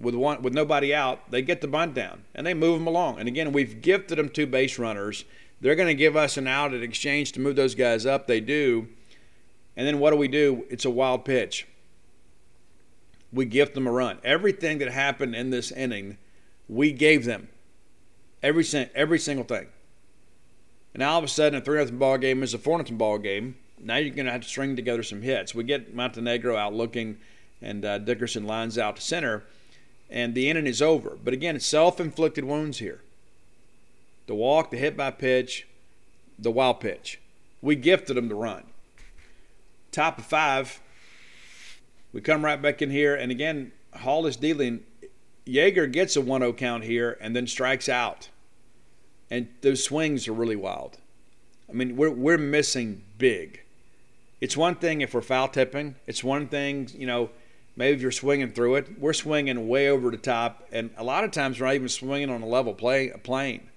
[0.00, 1.30] with one with nobody out.
[1.30, 3.18] They get the bunt down and they move them along.
[3.18, 5.24] And again, we've gifted them two base runners.
[5.60, 8.26] They're going to give us an out in exchange to move those guys up.
[8.26, 8.88] They do.
[9.76, 10.64] And then what do we do?
[10.70, 11.66] It's a wild pitch.
[13.32, 14.18] We gift them a run.
[14.24, 16.18] Everything that happened in this inning,
[16.68, 17.48] we gave them.
[18.42, 19.66] Every every single thing.
[20.94, 22.96] And now all of a sudden, a 3 0 ball game is a 4 0
[22.98, 23.56] ball game.
[23.80, 25.54] Now you're going to have to string together some hits.
[25.54, 27.18] We get Montenegro out looking,
[27.62, 29.44] and uh, Dickerson lines out to center,
[30.10, 31.18] and the inning is over.
[31.22, 33.00] But again, it's self inflicted wounds here.
[34.26, 35.66] The walk, the hit by pitch,
[36.38, 37.20] the wild pitch.
[37.60, 38.64] We gifted them the run.
[39.90, 40.80] Top of five,
[42.12, 44.84] we come right back in here, and again, Hall is dealing
[45.48, 48.28] Yeager gets a 1 0 count here and then strikes out.
[49.30, 50.98] And those swings are really wild.
[51.68, 53.62] I mean, we're, we're missing big.
[54.40, 57.30] It's one thing if we're foul tipping, it's one thing, you know,
[57.78, 58.98] maybe if you're swinging through it.
[58.98, 62.28] We're swinging way over the top, and a lot of times we're not even swinging
[62.28, 63.68] on a level play, a plane.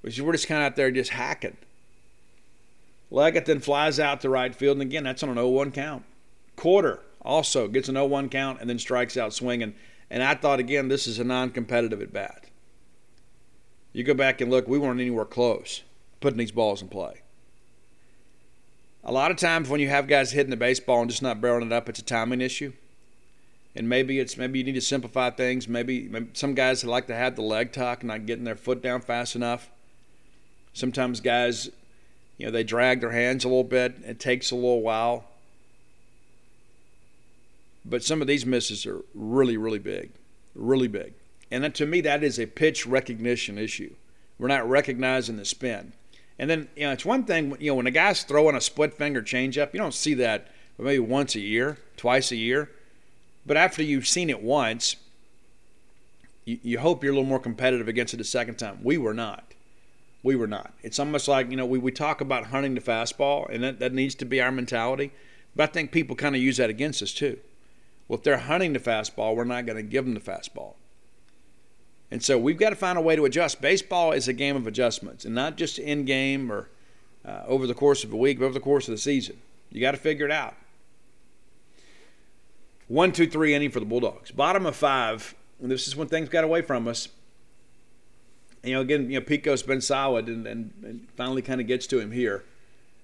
[0.00, 1.58] Which we're just kind of out there just hacking.
[3.10, 6.04] Leggett then flies out to right field, and again, that's on an 0 1 count.
[6.56, 9.74] Quarter also gets an 0 1 count and then strikes out swinging.
[10.10, 12.46] And I thought, again, this is a non competitive at bat.
[13.92, 15.82] You go back and look, we weren't anywhere close
[16.20, 17.20] putting these balls in play.
[19.08, 21.66] A lot of times when you have guys hitting the baseball and just not barreling
[21.66, 22.72] it up, it's a timing issue.
[23.76, 25.68] And maybe it's maybe you need to simplify things.
[25.68, 29.00] Maybe, maybe some guys like to have the leg tuck, not getting their foot down
[29.00, 29.70] fast enough.
[30.72, 31.70] Sometimes guys,
[32.36, 33.94] you know, they drag their hands a little bit.
[34.04, 35.24] It takes a little while.
[37.84, 40.10] But some of these misses are really, really big,
[40.56, 41.12] really big.
[41.52, 43.94] And to me, that is a pitch recognition issue.
[44.36, 45.92] We're not recognizing the spin.
[46.38, 48.94] And then, you know, it's one thing, you know, when a guy's throwing a split
[48.94, 52.70] finger changeup, you don't see that maybe once a year, twice a year.
[53.46, 54.96] But after you've seen it once,
[56.44, 58.80] you, you hope you're a little more competitive against it a second time.
[58.82, 59.54] We were not.
[60.22, 60.74] We were not.
[60.82, 63.92] It's almost like, you know, we, we talk about hunting the fastball, and that, that
[63.92, 65.12] needs to be our mentality.
[65.54, 67.38] But I think people kind of use that against us, too.
[68.08, 70.74] Well, if they're hunting the fastball, we're not going to give them the fastball.
[72.10, 73.60] And so we've got to find a way to adjust.
[73.60, 76.68] Baseball is a game of adjustments, and not just in game or
[77.24, 79.36] uh, over the course of a week, but over the course of the season.
[79.70, 80.54] You got to figure it out.
[82.88, 84.30] One, two, three inning for the Bulldogs.
[84.30, 87.08] Bottom of five, and this is when things got away from us.
[88.62, 91.88] you know, again, you know, Pico's been solid and, and, and finally kind of gets
[91.88, 92.44] to him here.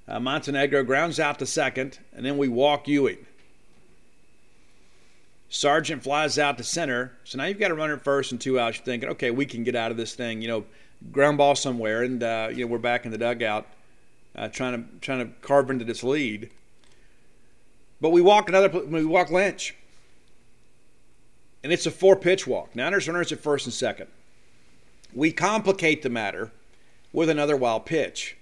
[0.06, 3.26] Uh, Montenegro grounds out to second, and then we walk Ewing.
[5.54, 8.58] Sargent flies out to center, so now you've got a runner at first and two
[8.58, 8.78] outs.
[8.78, 10.40] You're thinking, okay, we can get out of this thing.
[10.40, 10.64] You know,
[11.12, 13.66] ground ball somewhere, and uh, you know we're back in the dugout,
[14.34, 16.48] uh, trying to trying to carve into this lead.
[18.00, 18.70] But we walk another.
[18.70, 19.76] We walk Lynch,
[21.62, 22.70] and it's a four pitch walk.
[22.74, 24.08] There's runners at first and second.
[25.12, 26.50] We complicate the matter
[27.12, 28.38] with another wild pitch.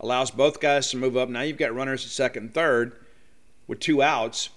[0.00, 1.28] Allows both guys to move up.
[1.28, 2.96] Now you've got runners at second and third
[3.68, 4.48] with two outs.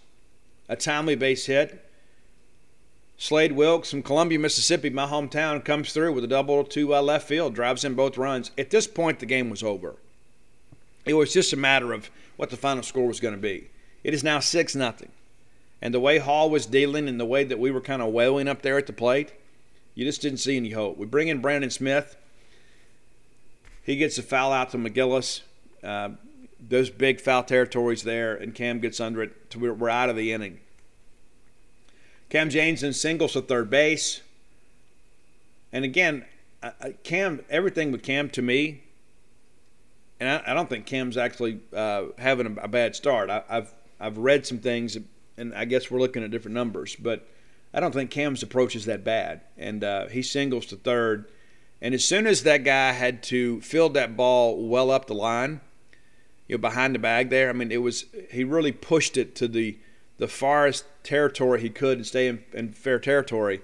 [0.67, 1.82] A timely base hit.
[3.23, 7.25] Slade Wilks from Columbia, Mississippi, my hometown, comes through with a double to uh, left
[7.25, 8.51] field, drives in both runs.
[8.57, 9.95] At this point, the game was over.
[11.05, 13.69] It was just a matter of what the final score was going to be.
[14.03, 15.13] It is now 6 nothing.
[15.81, 18.49] And the way Hall was dealing and the way that we were kind of wailing
[18.49, 19.31] up there at the plate,
[19.95, 20.97] you just didn't see any hope.
[20.97, 22.17] We bring in Brandon Smith.
[23.83, 25.43] He gets a foul out to McGillis.
[25.81, 26.09] Uh,
[26.59, 29.55] those big foul territories there, and Cam gets under it.
[29.55, 30.59] we're out of the inning.
[32.33, 34.21] Cam James singles to third base.
[35.71, 36.25] And again,
[37.03, 38.81] Cam, everything with Cam to me,
[40.19, 43.29] and I, I don't think Cam's actually uh, having a, a, bad start.
[43.29, 44.97] I, I've I've read some things,
[45.37, 47.27] and I guess we're looking at different numbers, but
[47.71, 49.41] I don't think Cam's approach is that bad.
[49.55, 51.29] And uh, he singles to third.
[51.83, 55.61] And as soon as that guy had to field that ball well up the line,
[56.47, 59.47] you know, behind the bag there, I mean, it was he really pushed it to
[59.47, 59.77] the
[60.23, 63.59] the farthest territory he could and stay in, in fair territory.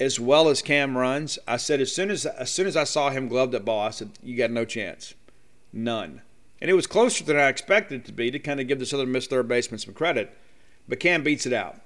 [0.00, 3.10] As well as Cam runs, I said as soon as as soon as I saw
[3.10, 5.14] him glove that ball, I said, "You got no chance,
[5.72, 6.22] none."
[6.60, 8.92] And it was closer than I expected it to be to kind of give this
[8.92, 10.36] other Miss third baseman some credit,
[10.88, 11.76] but Cam beats it out.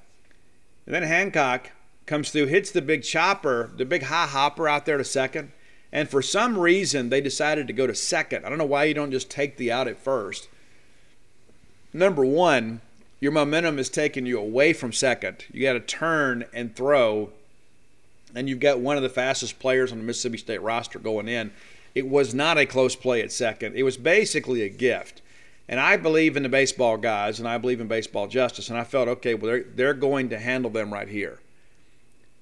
[0.87, 1.73] And then Hancock
[2.07, 5.53] comes through, hits the big chopper, the big high hopper out there to second.
[5.93, 8.47] And for some reason, they decided to go to second.
[8.47, 10.49] I don't know why you don't just take the out at first.
[11.93, 12.81] Number one,
[13.21, 15.45] your momentum is taking you away from second.
[15.53, 17.31] You got to turn and throw,
[18.35, 21.53] and you've got one of the fastest players on the Mississippi State roster going in.
[21.95, 23.75] It was not a close play at second.
[23.75, 25.23] It was basically a gift.
[25.69, 28.69] And I believe in the baseball guys, and I believe in baseball justice.
[28.69, 31.41] And I felt, okay, well, they're, they're going to handle them right here.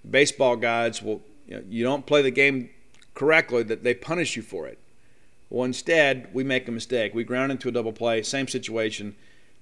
[0.09, 2.69] Baseball guys will, you, know, you don't play the game
[3.15, 4.79] correctly, that they punish you for it.
[5.49, 7.15] Well, instead, we make a mistake.
[7.15, 9.15] We ground into a double play, same situation.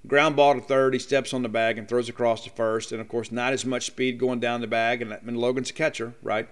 [0.06, 2.92] Ground ball to third, he steps on the bag and throws across to first.
[2.92, 5.00] And of course, not as much speed going down the bag.
[5.00, 6.48] And, and Logan's a catcher, right?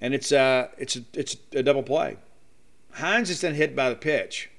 [0.00, 2.16] And it's, uh, it's, a, it's a double play.
[2.92, 4.50] Hines is then hit by the pitch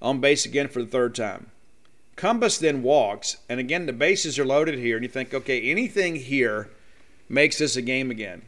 [0.00, 1.50] on base again for the third time.
[2.16, 6.16] Cumbest then walks, and again, the bases are loaded here, and you think, okay, anything
[6.16, 6.68] here
[7.28, 8.42] makes this a game again.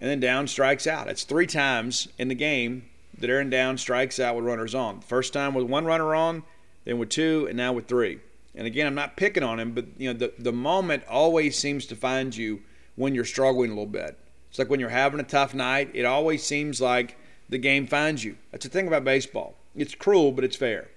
[0.00, 1.06] And then down strikes out.
[1.06, 5.00] It's three times in the game that Aaron Down strikes out with runners on.
[5.00, 6.42] First time with one runner on,
[6.84, 8.20] then with two, and now with three.
[8.54, 11.86] And again, I'm not picking on him, but you know, the, the moment always seems
[11.86, 12.60] to find you
[12.96, 14.18] when you're struggling a little bit.
[14.50, 17.16] It's like when you're having a tough night, it always seems like
[17.48, 18.36] the game finds you.
[18.50, 19.54] That's the thing about baseball.
[19.74, 20.88] It's cruel, but it's fair.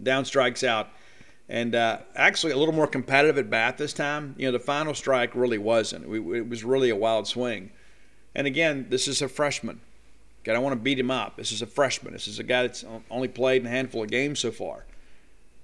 [0.00, 0.88] Down strikes out.
[1.48, 4.34] And uh, actually, a little more competitive at bat this time.
[4.38, 6.04] You know, the final strike really wasn't.
[6.14, 7.70] It was really a wild swing.
[8.34, 9.80] And again, this is a freshman.
[10.42, 11.36] Okay, I want to beat him up.
[11.36, 12.12] This is a freshman.
[12.12, 14.84] This is a guy that's only played in a handful of games so far.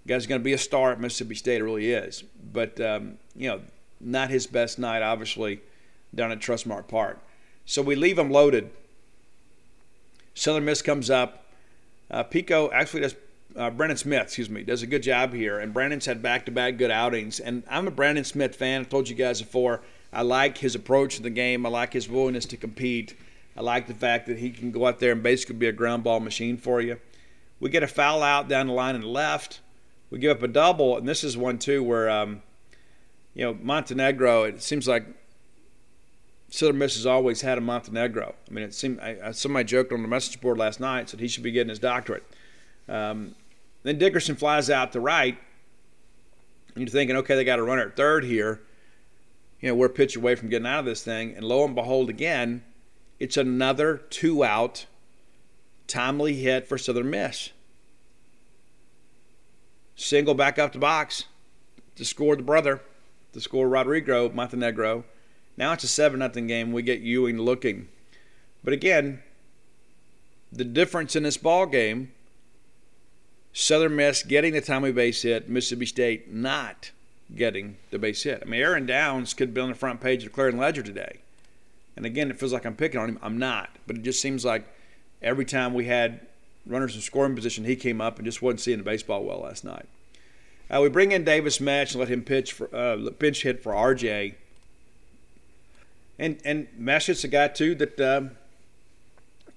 [0.07, 1.61] Guy's going to be a star at Mississippi State.
[1.61, 2.25] It really is.
[2.53, 3.61] But, um, you know,
[4.01, 5.61] not his best night, obviously,
[6.15, 7.19] down at Trustmark Park.
[7.65, 8.71] So we leave him loaded.
[10.35, 11.47] Southern Miss comes up.
[12.11, 13.15] Uh, Pico actually does.
[13.57, 16.91] Uh, Brandon Smith, excuse me, does a good job here, and Brandon's had back-to-back good
[16.91, 17.39] outings.
[17.39, 18.81] And I'm a Brandon Smith fan.
[18.81, 19.81] I've told you guys before.
[20.13, 21.65] I like his approach to the game.
[21.65, 23.17] I like his willingness to compete.
[23.57, 26.03] I like the fact that he can go out there and basically be a ground
[26.03, 26.99] ball machine for you.
[27.61, 29.61] We get a foul out down the line and left.
[30.11, 32.43] We give up a double, and this is one too where, um,
[33.33, 34.45] you know, Montenegro.
[34.45, 35.07] It seems like
[36.51, 38.35] Southern Miss has always had a Montenegro.
[38.49, 41.29] I mean, it seemed I, somebody joked on the message board last night said he
[41.29, 42.25] should be getting his doctorate.
[42.89, 43.35] Um,
[43.83, 45.39] then Dickerson flies out to right,
[46.77, 48.61] you're thinking, okay, they got a runner at third here.
[49.61, 51.75] You know, we're a pitch away from getting out of this thing, and lo and
[51.75, 52.63] behold, again,
[53.19, 54.87] it's another two-out
[55.87, 57.51] timely hit for Southern Miss.
[59.97, 61.25] Single back up the box
[61.97, 62.81] to score the brother,
[63.33, 65.05] to score Rodrigo Montenegro
[65.57, 66.73] now it's a 7 0 game.
[66.73, 67.89] We get Ewing looking.
[68.63, 69.23] But again,
[70.51, 72.13] the difference in this ball game
[73.53, 76.91] Southern Miss getting the timely base hit, Mississippi State not
[77.35, 78.43] getting the base hit.
[78.45, 81.21] I mean, Aaron Downs could be on the front page of the Clarion Ledger today.
[81.97, 83.19] And again, it feels like I'm picking on him.
[83.23, 84.67] I'm not, but it just seems like
[85.23, 86.21] every time we had
[86.67, 89.65] runners in scoring position, he came up and just wasn't seeing the baseball well last
[89.65, 89.87] night.
[90.71, 93.73] Uh, we bring in Davis Metch and let him pitch for uh, pinch hit for
[93.73, 94.35] RJ.
[96.19, 98.33] And and Metch is a guy too that um,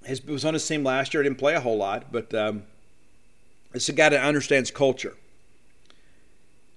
[0.04, 1.24] his, was on his team last year.
[1.24, 2.64] Didn't play a whole lot, but um,
[3.74, 5.16] it's a guy that understands culture.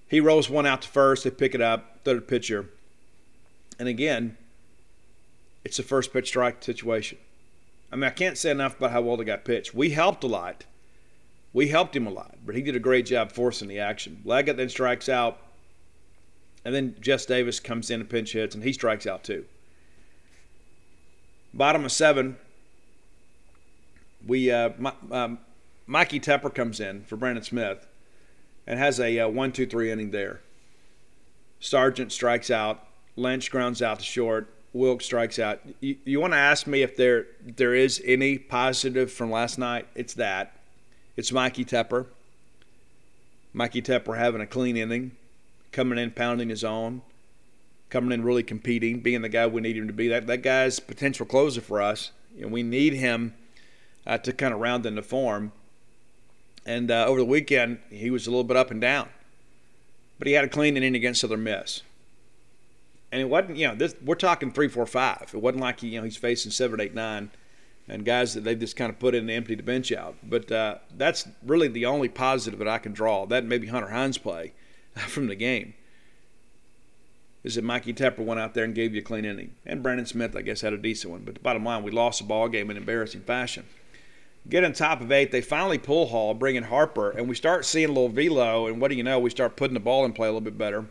[0.07, 1.23] He rolls one out to first.
[1.23, 1.99] They pick it up.
[2.03, 2.69] Third pitcher,
[3.79, 4.37] and again,
[5.63, 7.17] it's a first pitch strike situation.
[7.91, 9.73] I mean, I can't say enough about how well they got pitched.
[9.73, 10.65] We helped a lot.
[11.53, 14.21] We helped him a lot, but he did a great job forcing the action.
[14.23, 15.37] Leggett then strikes out,
[16.63, 19.45] and then Jess Davis comes in and pinch hits, and he strikes out too.
[21.53, 22.37] Bottom of seven,
[24.25, 24.69] we uh,
[25.11, 25.39] um,
[25.85, 27.85] Mikey Tepper comes in for Brandon Smith
[28.65, 30.39] and has a uh, one, two, three inning there.
[31.59, 32.87] Sargent strikes out.
[33.17, 34.53] Lynch grounds out to short.
[34.73, 35.59] Wilks strikes out.
[35.81, 39.87] You, you want to ask me if there there is any positive from last night?
[39.95, 40.55] It's that.
[41.17, 42.05] It's Mikey Tepper.
[43.53, 45.11] Mikey Tepper having a clean inning,
[45.73, 47.01] coming in pounding his own,
[47.89, 50.07] coming in really competing, being the guy we need him to be.
[50.07, 52.11] That that guy's potential closer for us.
[52.37, 53.33] Know, we need him
[54.07, 55.51] uh, to kind of round into form.
[56.65, 59.09] And uh, over the weekend, he was a little bit up and down,
[60.17, 61.81] but he had a clean inning against Southern Miss
[63.11, 65.31] and it wasn't you know this we're talking three four five.
[65.33, 67.31] It wasn't like he, you know he's facing seven eight nine
[67.87, 70.15] and guys that they just kind of put in and empty the bench out.
[70.23, 73.25] But uh, that's really the only positive that i can draw.
[73.25, 74.53] That maybe hunter hines play
[74.95, 75.73] from the game
[77.43, 79.55] is that mikey tepper went out there and gave you a clean inning.
[79.65, 81.23] And brandon smith i guess had a decent one.
[81.23, 83.65] But the bottom line we lost the ball game in embarrassing fashion.
[84.49, 87.65] Get on top of eight they finally pull hall bring in harper and we start
[87.65, 88.67] seeing a little velo.
[88.67, 89.19] And what do you know?
[89.19, 90.85] We start putting the ball in play a little bit better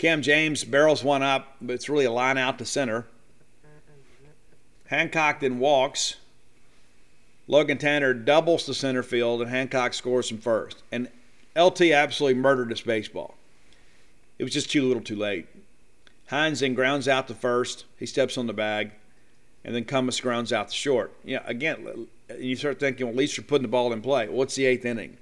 [0.00, 3.06] Cam James barrels one up, but it's really a line out to center.
[4.86, 6.16] Hancock then walks.
[7.46, 10.82] Logan Tanner doubles to center field, and Hancock scores from first.
[10.90, 11.10] And
[11.54, 13.34] LT absolutely murdered this baseball.
[14.38, 15.48] It was just too little too late.
[16.28, 17.84] Hines then grounds out to first.
[17.98, 18.92] He steps on the bag.
[19.66, 21.12] And then Cummins grounds out to short.
[21.24, 22.08] Yeah, again,
[22.38, 24.30] you start thinking, well, at least you're putting the ball in play.
[24.30, 25.18] What's the eighth inning?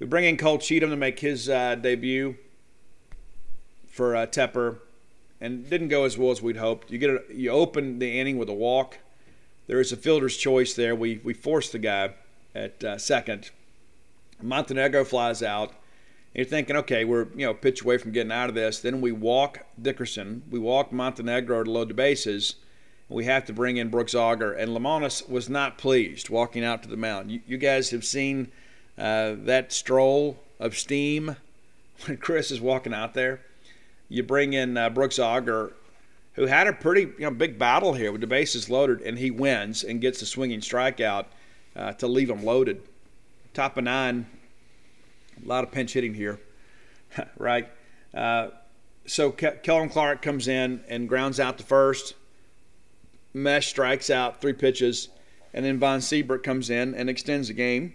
[0.00, 2.36] We bring in Cole Cheatham to make his uh, debut
[3.86, 4.78] for uh, Tepper,
[5.42, 6.90] and didn't go as well as we'd hoped.
[6.90, 8.96] You get a, you open the inning with a walk.
[9.66, 10.94] There is a fielder's choice there.
[10.94, 12.14] We we forced the guy
[12.54, 13.50] at uh, second.
[14.40, 15.74] Montenegro flies out.
[16.34, 18.80] You're thinking, okay, we're you know pitch away from getting out of this.
[18.80, 20.44] Then we walk Dickerson.
[20.50, 22.54] We walk Montenegro to load the bases.
[23.10, 26.88] We have to bring in Brooks Auger, and Lemonis was not pleased walking out to
[26.88, 27.30] the mound.
[27.30, 28.50] You, you guys have seen
[29.00, 31.36] uh, that stroll of steam
[32.06, 33.40] when Chris is walking out there.
[34.08, 35.72] You bring in uh, Brooks Auger,
[36.34, 39.30] who had a pretty you know, big battle here with the bases loaded, and he
[39.30, 41.26] wins and gets the swinging strikeout
[41.74, 42.82] uh, to leave them loaded.
[43.54, 44.26] Top of nine,
[45.42, 46.38] a lot of pinch hitting here,
[47.38, 47.68] right?
[48.12, 48.48] Uh,
[49.06, 52.14] so Ke- Kellum Clark comes in and grounds out the first.
[53.32, 55.08] Mesh strikes out three pitches,
[55.54, 57.94] and then Von Seibert comes in and extends the game.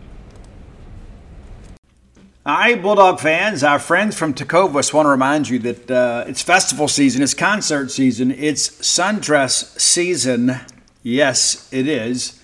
[2.43, 6.41] All right, Bulldog fans, our friends from Tecovas want to remind you that uh, it's
[6.41, 10.55] festival season, it's concert season, it's sundress season.
[11.03, 12.41] Yes, it is.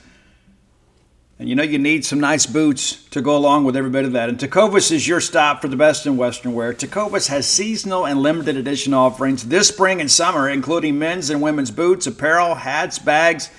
[1.40, 4.12] And you know you need some nice boots to go along with every bit of
[4.12, 4.30] that.
[4.30, 6.74] And Tecovas is your stop for the best in Western wear.
[6.74, 11.72] Tecovas has seasonal and limited edition offerings this spring and summer, including men's and women's
[11.72, 13.50] boots, apparel, hats, bags,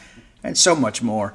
[0.44, 1.34] and so much more.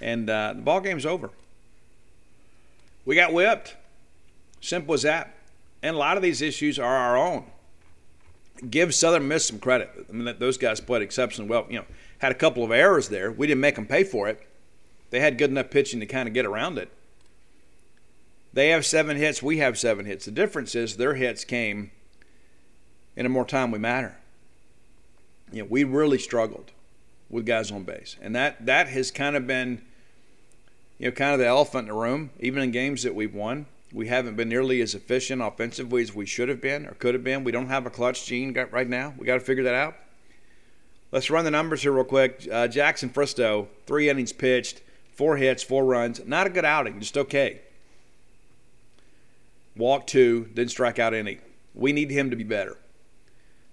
[0.00, 1.30] and uh, the ball game's over.
[3.04, 3.76] We got whipped.
[4.60, 5.34] Simple as that.
[5.82, 7.44] And a lot of these issues are our own.
[8.68, 9.90] Give Southern Miss some credit.
[10.08, 11.66] I mean, those guys played exceptionally well.
[11.70, 11.84] You know,
[12.18, 13.30] had a couple of errors there.
[13.30, 14.46] We didn't make them pay for it.
[15.10, 16.90] They had good enough pitching to kind of get around it.
[18.52, 19.42] They have seven hits.
[19.42, 20.24] We have seven hits.
[20.24, 21.92] The difference is their hits came
[23.16, 24.18] in a more timely manner.
[25.52, 26.72] You know, we really struggled
[27.30, 29.82] with guys on base, and that that has kind of been
[30.98, 32.30] you know, kind of the elephant in the room.
[32.40, 36.26] Even in games that we've won, we haven't been nearly as efficient offensively as we
[36.26, 37.44] should have been or could have been.
[37.44, 39.14] We don't have a clutch gene right now.
[39.16, 39.96] We got to figure that out.
[41.10, 42.46] Let's run the numbers here real quick.
[42.50, 44.82] Uh, Jackson Fristoe, three innings pitched,
[45.14, 46.20] four hits, four runs.
[46.26, 47.62] Not a good outing, just okay.
[49.74, 51.38] Walk two, didn't strike out any.
[51.74, 52.76] We need him to be better.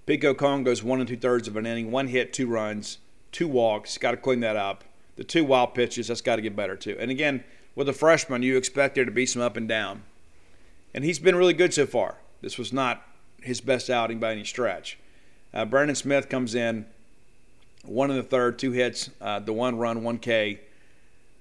[0.05, 2.99] Pico Kohn goes one and two thirds of an inning, one hit, two runs,
[3.31, 3.97] two walks.
[3.97, 4.83] Got to clean that up
[5.15, 6.97] the two wild pitches, that's got to get better too.
[6.99, 7.43] And again,
[7.73, 10.03] with a freshman, you expect there to be some up and down.
[10.93, 12.17] And he's been really good so far.
[12.41, 13.05] This was not
[13.41, 14.97] his best outing by any stretch.
[15.53, 16.85] Uh, Brandon Smith comes in,
[17.83, 20.59] one in the third, two hits, uh, the one run, one K,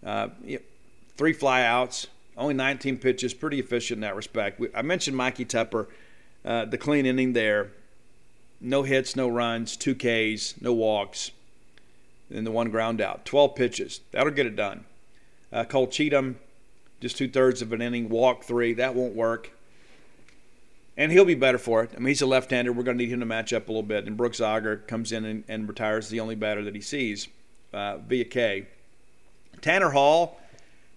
[0.05, 0.29] uh,
[1.17, 2.07] three flyouts,
[2.37, 4.61] only 19 pitches, pretty efficient in that respect.
[4.75, 5.87] I mentioned Mikey Tepper,
[6.45, 7.71] uh, the clean inning there.
[8.61, 11.31] No hits, no runs, two Ks, no walks
[12.31, 13.25] and the one ground out.
[13.25, 14.01] 12 pitches.
[14.11, 14.85] That'll get it done.
[15.53, 16.39] Uh, Cole Cheatham,
[17.01, 18.75] just two thirds of an inning, walk three.
[18.75, 19.53] That won't work.
[20.97, 21.91] And he'll be better for it.
[21.95, 22.73] I mean, he's a left hander.
[22.73, 24.07] We're going to need him to match up a little bit.
[24.07, 27.29] And Brooks Auger comes in and, and retires the only batter that he sees
[27.73, 28.69] uh, via K.
[29.61, 30.41] Tanner Hall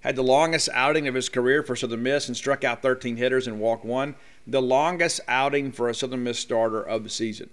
[0.01, 3.47] had the longest outing of his career for Southern Miss and struck out 13 hitters
[3.47, 4.15] and walked one.
[4.45, 7.49] The longest outing for a Southern Miss starter of the season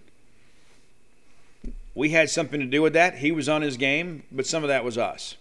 [1.95, 3.19] we had something to do with that.
[3.19, 5.37] He was on his game, but some of that was us.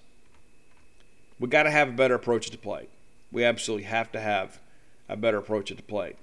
[1.39, 2.87] We got to have a better approach to play.
[3.31, 4.59] We absolutely have to have
[5.09, 6.15] a better approach to play.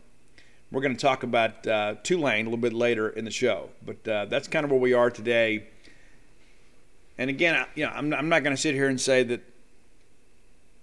[0.71, 4.07] We're going to talk about uh, Tulane a little bit later in the show, but
[4.07, 5.67] uh, that's kind of where we are today.
[7.19, 9.41] And again, you know, I'm, I'm not going to sit here and say that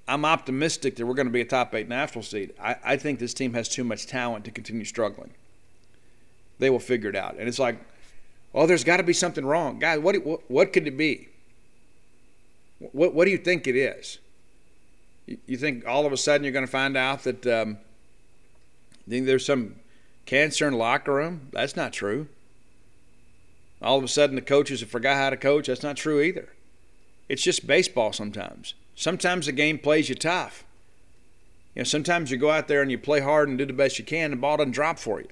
[0.10, 2.54] I'm optimistic that we're going to be a top eight national seed.
[2.62, 5.32] I, I think this team has too much talent to continue struggling.
[6.60, 7.38] They will figure it out.
[7.40, 7.80] And it's like
[8.54, 9.80] Oh, there's got to be something wrong.
[9.80, 11.30] Guys, what, what, what could it be?
[12.80, 14.20] What, what do you think it is?
[15.26, 17.78] You, you think all of a sudden you're going to find out that um,
[19.08, 19.76] think there's some
[20.26, 21.50] cancer in the locker room?
[21.52, 22.28] That's not true.
[23.82, 25.68] All of a sudden the coaches have forgot how to coach?
[25.68, 26.50] That's not true either.
[27.30, 28.74] It's just baseball sometimes.
[28.96, 30.64] Sometimes the game plays you tough.
[31.76, 34.00] You know, sometimes you go out there and you play hard and do the best
[34.00, 35.28] you can, and the ball doesn't drop for you.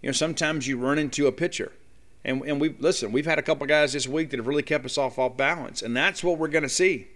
[0.00, 1.72] You know, sometimes you run into a pitcher
[2.24, 4.84] and, and we listen, we've had a couple guys this week that have really kept
[4.84, 7.08] us off off balance, and that's what we're going to see.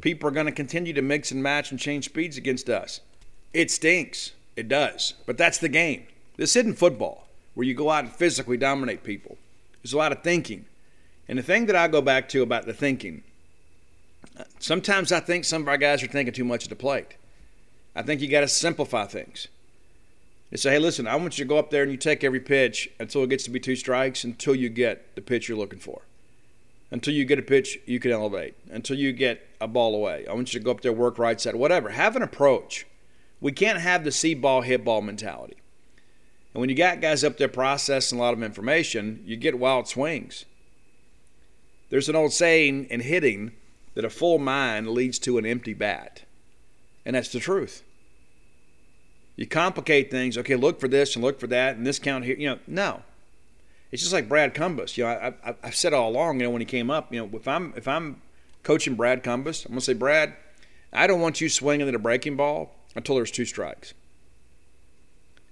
[0.00, 3.00] People are going to continue to mix and match and change speeds against us.
[3.52, 4.32] It stinks.
[4.56, 5.14] It does.
[5.26, 6.06] But that's the game.
[6.36, 9.38] This isn't football where you go out and physically dominate people.
[9.82, 10.66] There's a lot of thinking.
[11.28, 13.22] And the thing that I go back to about the thinking,
[14.58, 17.16] sometimes I think some of our guys are thinking too much at the plate.
[17.94, 19.48] I think you got to simplify things
[20.50, 22.40] and say, hey, listen, I want you to go up there and you take every
[22.40, 25.78] pitch until it gets to be two strikes until you get the pitch you're looking
[25.78, 26.02] for.
[26.90, 28.54] Until you get a pitch you can elevate.
[28.70, 30.26] Until you get a ball away.
[30.28, 31.90] I want you to go up there, work right side, whatever.
[31.90, 32.86] Have an approach.
[33.40, 35.56] We can't have the see ball, hit ball mentality.
[36.52, 39.88] And when you got guys up there processing a lot of information, you get wild
[39.88, 40.44] swings.
[41.90, 43.52] There's an old saying in hitting
[43.94, 46.22] that a full mind leads to an empty bat.
[47.04, 47.82] And that's the truth.
[49.36, 50.38] You complicate things.
[50.38, 52.36] Okay, look for this and look for that and this count here.
[52.36, 53.02] You know, no.
[53.90, 54.96] It's just like Brad Cumbest.
[54.96, 56.40] You know, I, I, I've said all along.
[56.40, 58.20] You know, when he came up, you know, if I'm if I'm
[58.62, 60.34] coaching Brad Cumbest, I'm gonna say, Brad,
[60.92, 63.94] I don't want you swinging at a breaking ball until there's two strikes.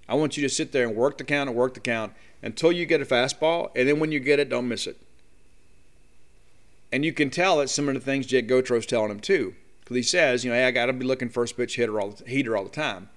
[0.08, 2.12] I want you to sit there and work the count and work the count
[2.42, 4.96] until you get a fastball, and then when you get it, don't miss it.
[6.92, 9.96] And you can tell that some of the things Jake Gautreau's telling him too, because
[9.96, 12.28] he says, you know, hey, I got to be looking first pitch hitter all the,
[12.28, 13.08] heater all the time.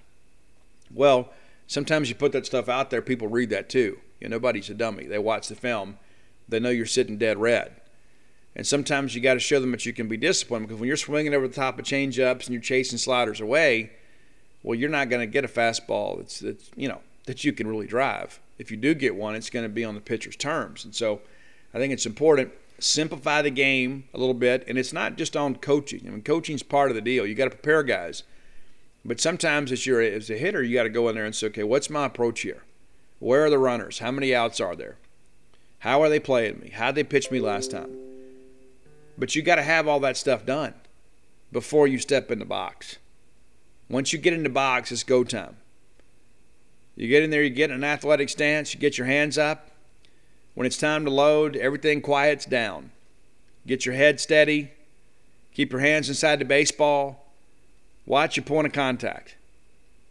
[0.92, 1.32] Well,
[1.66, 3.98] sometimes you put that stuff out there, people read that too.
[4.20, 5.06] You know, nobody's a dummy.
[5.06, 5.98] They watch the film,
[6.48, 7.80] they know you're sitting dead red.
[8.54, 10.96] And sometimes you got to show them that you can be disciplined because when you're
[10.96, 13.92] swinging over the top of change ups and you're chasing sliders away,
[14.62, 17.66] well, you're not going to get a fastball that's, that's you know that you can
[17.66, 18.40] really drive.
[18.58, 20.84] If you do get one, it's going to be on the pitcher's terms.
[20.84, 21.20] And so,
[21.74, 25.56] I think it's important simplify the game a little bit, and it's not just on
[25.56, 26.02] coaching.
[26.06, 27.26] I mean, coaching's part of the deal.
[27.26, 28.22] You got to prepare guys,
[29.06, 31.46] but sometimes as you're as a hitter, you got to go in there and say,
[31.46, 32.64] okay, what's my approach here?
[33.20, 34.00] Where are the runners?
[34.00, 34.96] How many outs are there?
[35.78, 36.70] How are they playing me?
[36.70, 37.96] How they pitch me last time?
[39.16, 40.74] But you got to have all that stuff done
[41.52, 42.96] before you step in the box.
[43.88, 45.56] Once you get in the box, it's go time.
[46.96, 49.70] You get in there, you get in an athletic stance, you get your hands up.
[50.54, 52.90] When it's time to load, everything quiets down.
[53.66, 54.72] Get your head steady,
[55.52, 57.25] keep your hands inside the baseball,
[58.06, 59.36] watch your point of contact.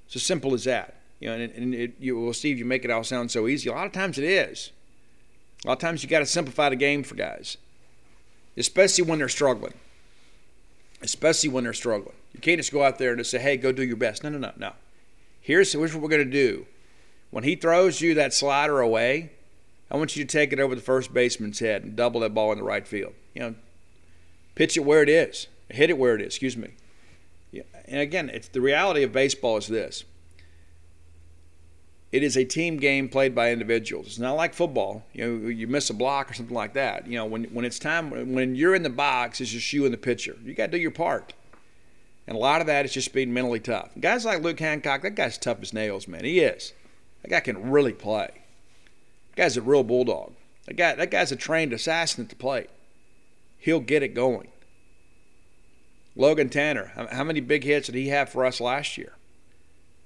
[0.05, 0.95] It's as simple as that.
[1.19, 3.69] You know, and, and it, you, well, Steve, you make it all sound so easy.
[3.69, 4.71] A lot of times it is.
[5.63, 7.57] A lot of times you got to simplify the game for guys,
[8.57, 9.73] especially when they're struggling.
[11.01, 12.15] Especially when they're struggling.
[12.33, 14.23] You can't just go out there and just say, hey, go do your best.
[14.23, 14.73] No, no, no, no.
[15.41, 16.65] Here's, here's what we're going to do.
[17.31, 19.31] When he throws you that slider away,
[19.91, 22.51] I want you to take it over the first baseman's head and double that ball
[22.51, 23.13] in the right field.
[23.33, 23.55] You know,
[24.55, 26.27] pitch it where it is, hit it where it is.
[26.27, 26.71] Excuse me.
[27.86, 30.03] And again, it's the reality of baseball is this.
[32.12, 34.08] It is a team game played by individuals.
[34.08, 35.03] It's not like football.
[35.14, 37.08] You know, you miss a block or something like that.
[37.08, 39.93] You know, when when it's time when you're in the box, it's just you and
[39.93, 40.38] the pitcher.
[40.43, 41.34] You got to do your part.
[42.28, 43.89] And a lot of that is just being mentally tough.
[43.99, 46.24] Guys like Luke Hancock, that guy's tough as nails, man.
[46.24, 46.74] He is.
[47.22, 48.30] That guy can really play.
[49.30, 50.34] That guy's a real bulldog.
[50.66, 52.70] That guy, that guy's a trained assassin at the plate.
[53.60, 54.47] He'll get it going.
[56.16, 59.13] Logan Tanner, how many big hits did he have for us last year?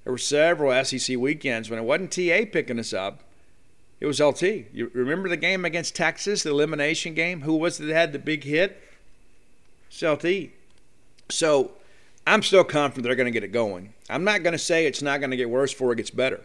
[0.04, 3.20] There were several SEC weekends when it wasn't TA picking us up.
[4.00, 4.42] It was LT.
[4.72, 7.42] You remember the game against Texas, the elimination game?
[7.42, 8.82] Who was it that had the big hit?
[9.88, 10.50] It's LT.
[11.28, 11.72] So
[12.26, 13.92] I'm still confident they're going to get it going.
[14.08, 16.40] I'm not going to say it's not going to get worse before it gets better.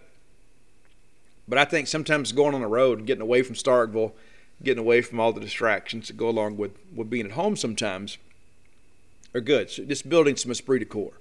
[1.48, 4.12] But I think sometimes going on the road, getting away from Starkville,
[4.62, 8.18] getting away from all the distractions that go along with, with being at home sometimes
[9.36, 9.70] are good.
[9.70, 11.20] So just building some esprit de corps.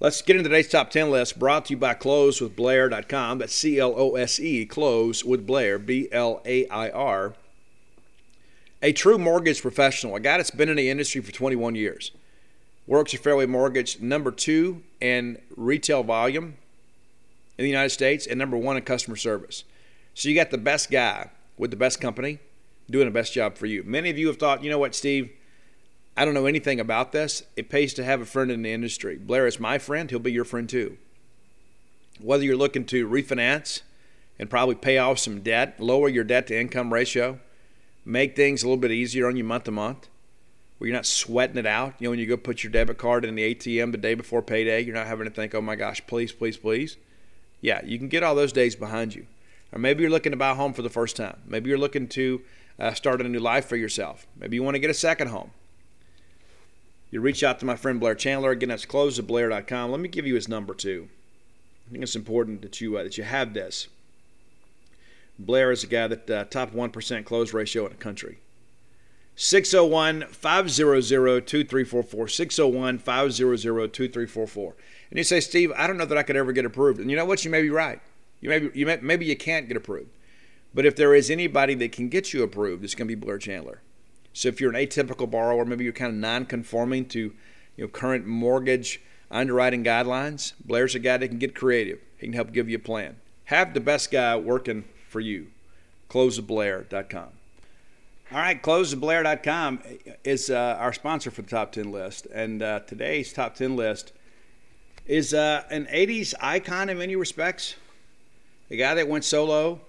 [0.00, 3.38] Let's get into today's top 10 list brought to you by closewithblair.com.
[3.38, 7.34] That's C L O S E, close with Blair, B L A I R.
[8.82, 12.12] A true mortgage professional, a guy that's been in the industry for 21 years.
[12.86, 16.56] Works at Fairway Mortgage, number two in retail volume
[17.58, 19.64] in the United States and number one in customer service.
[20.14, 22.38] So you got the best guy with the best company
[22.88, 23.82] doing the best job for you.
[23.84, 25.30] Many of you have thought, you know what, Steve?
[26.20, 27.44] I don't know anything about this.
[27.56, 29.16] It pays to have a friend in the industry.
[29.16, 30.98] Blair is my friend, he'll be your friend too.
[32.20, 33.80] Whether you're looking to refinance
[34.38, 37.40] and probably pay off some debt, lower your debt to income ratio,
[38.04, 40.08] make things a little bit easier on you month to month,
[40.76, 41.94] where you're not sweating it out.
[41.98, 44.42] You know, when you go put your debit card in the ATM the day before
[44.42, 46.98] payday, you're not having to think, oh my gosh, please, please, please.
[47.62, 49.24] Yeah, you can get all those days behind you.
[49.72, 51.38] Or maybe you're looking to buy a home for the first time.
[51.46, 52.42] Maybe you're looking to
[52.78, 54.26] uh, start a new life for yourself.
[54.36, 55.52] Maybe you want to get a second home.
[57.10, 58.50] You reach out to my friend Blair Chandler.
[58.50, 59.90] Again, that's closeblair.com.
[59.90, 61.08] Let me give you his number too.
[61.88, 63.88] I think it's important that you uh, that you have this.
[65.38, 68.38] Blair is a guy that uh, top 1% close ratio in the country.
[69.34, 72.28] 601 500 2344.
[72.28, 74.74] 601 500 2344.
[75.08, 77.00] And you say, Steve, I don't know that I could ever get approved.
[77.00, 77.44] And you know what?
[77.44, 78.00] You may be right.
[78.40, 80.10] You may, be, you may maybe you can't get approved.
[80.72, 83.38] But if there is anybody that can get you approved, it's going to be Blair
[83.38, 83.80] Chandler.
[84.32, 87.18] So if you're an atypical borrower, maybe you're kind of non-conforming to
[87.76, 89.00] you know current mortgage
[89.30, 92.00] underwriting guidelines, Blair's a guy that can get creative.
[92.18, 93.16] He can help give you a plan.
[93.44, 95.48] Have the best guy working for you.
[96.08, 97.28] CloseBlair.com.
[98.32, 99.80] All right, closeblair.com
[100.22, 102.26] is uh, our sponsor for the top 10 list.
[102.32, 104.12] And uh, today's top 10 list
[105.06, 107.74] is uh, an 80s icon in many respects.
[108.70, 109.80] a guy that went solo.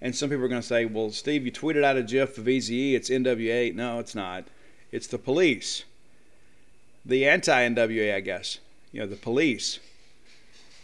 [0.00, 2.44] And some people are going to say, well, Steve, you tweeted out a GIF of
[2.44, 2.94] Eazy-E.
[2.94, 3.74] It's NWA.
[3.74, 4.44] No, it's not.
[4.92, 5.84] It's the police.
[7.04, 8.58] The anti NWA, I guess.
[8.92, 9.80] You know, the police.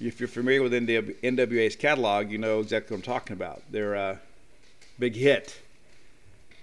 [0.00, 3.62] If you're familiar with NWA's catalog, you know exactly what I'm talking about.
[3.70, 4.20] They're a
[4.98, 5.60] big hit.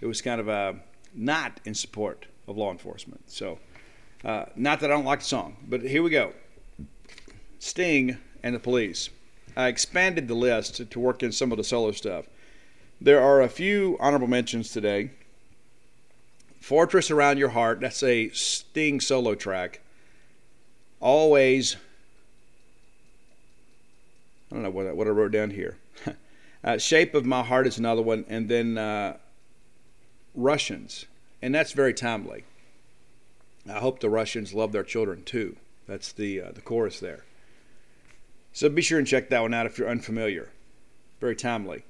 [0.02, 0.76] It was kind of a
[1.14, 3.32] not in support of law enforcement.
[3.32, 3.60] So,
[4.26, 6.34] uh, not that I don't like the song, but here we go.
[7.60, 9.10] Sting and the police.
[9.56, 12.26] I expanded the list to work in some of the solo stuff.
[13.04, 15.10] There are a few honorable mentions today.
[16.60, 19.82] Fortress Around Your Heart, that's a Sting solo track.
[21.00, 21.78] Always,
[24.52, 25.80] I don't know what, what I wrote down here.
[26.64, 29.18] uh, Shape of My Heart is another one, and then uh,
[30.36, 31.08] Russians,
[31.42, 32.44] and that's very timely.
[33.68, 35.56] I hope the Russians love their children too.
[35.88, 37.26] That's the uh, the chorus there.
[38.54, 40.50] So be sure and check that one out if you're unfamiliar.
[41.20, 41.84] Very timely.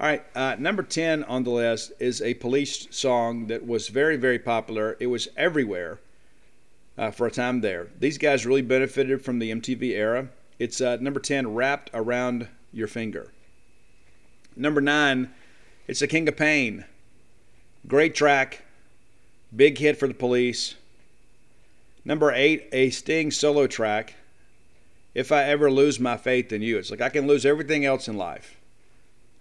[0.00, 4.16] All right, uh, number 10 on the list is a police song that was very,
[4.16, 4.96] very popular.
[5.00, 5.98] It was everywhere
[6.96, 7.88] uh, for a time there.
[7.98, 10.28] These guys really benefited from the MTV era.
[10.60, 13.32] It's uh, number 10, Wrapped Around Your Finger.
[14.54, 15.30] Number 9,
[15.88, 16.84] it's The King of Pain.
[17.88, 18.62] Great track,
[19.54, 20.76] big hit for the police.
[22.04, 24.14] Number 8, a Sting solo track.
[25.12, 28.06] If I ever lose my faith in you, it's like I can lose everything else
[28.06, 28.57] in life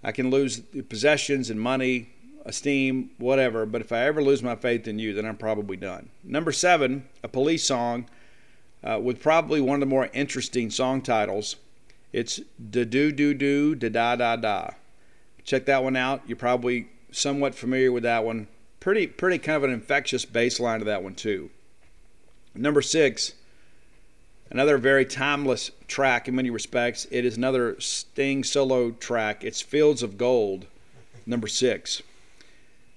[0.03, 2.09] I can lose possessions and money,
[2.45, 6.09] esteem, whatever, but if I ever lose my faith in you, then I'm probably done.
[6.23, 8.07] Number seven, a police song
[8.83, 11.57] uh, with probably one of the more interesting song titles.
[12.13, 12.39] It's
[12.71, 14.69] da do do do da da da da.
[15.43, 16.21] Check that one out.
[16.25, 18.47] You're probably somewhat familiar with that one.
[18.79, 21.49] Pretty pretty kind of an infectious bass line to that one too.
[22.55, 23.33] Number six,
[24.49, 27.05] Another very timeless track in many respects.
[27.11, 29.43] It is another Sting solo track.
[29.43, 30.67] It's Fields of Gold,
[31.25, 32.01] number six.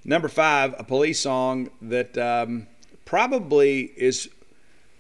[0.05, 2.69] Number five, a police song that um,
[3.05, 4.31] probably is,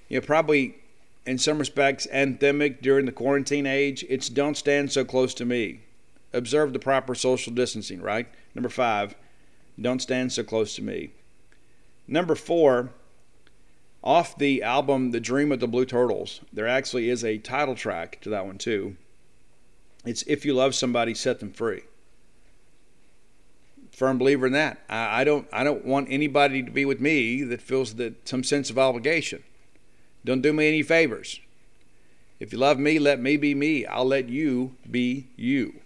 [0.09, 0.77] you know, probably
[1.25, 4.05] in some respects anthemic during the quarantine age.
[4.09, 5.81] It's Don't Stand So Close to Me.
[6.33, 8.27] Observe the proper social distancing, right?
[8.55, 9.15] Number five,
[9.81, 11.11] Don't Stand So Close to Me.
[12.09, 12.91] Number four,
[14.03, 18.21] off the album The Dream of the Blue Turtles, there actually is a title track
[18.23, 18.97] to that one too.
[20.05, 21.83] It's If You Love Somebody, Set Them Free.
[23.93, 24.79] Firm believer in that.
[24.89, 28.43] I, I don't I don't want anybody to be with me that feels that some
[28.43, 29.43] sense of obligation.
[30.25, 31.41] Don't do me any favors.
[32.39, 33.85] If you love me, let me be me.
[33.85, 35.81] I'll let you be you.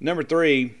[0.00, 0.74] Number three,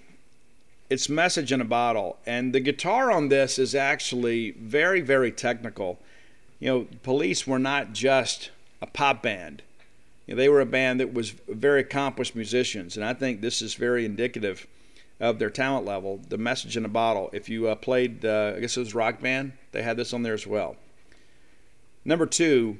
[0.88, 2.16] it's message in a bottle.
[2.24, 5.98] And the guitar on this is actually very, very technical
[6.62, 9.62] you know, Police were not just a pop band.
[10.28, 13.60] You know, they were a band that was very accomplished musicians, and I think this
[13.60, 14.68] is very indicative
[15.18, 16.20] of their talent level.
[16.28, 17.30] The message in a bottle.
[17.32, 20.22] If you uh, played, uh, I guess it was Rock Band, they had this on
[20.22, 20.76] there as well.
[22.04, 22.78] Number two,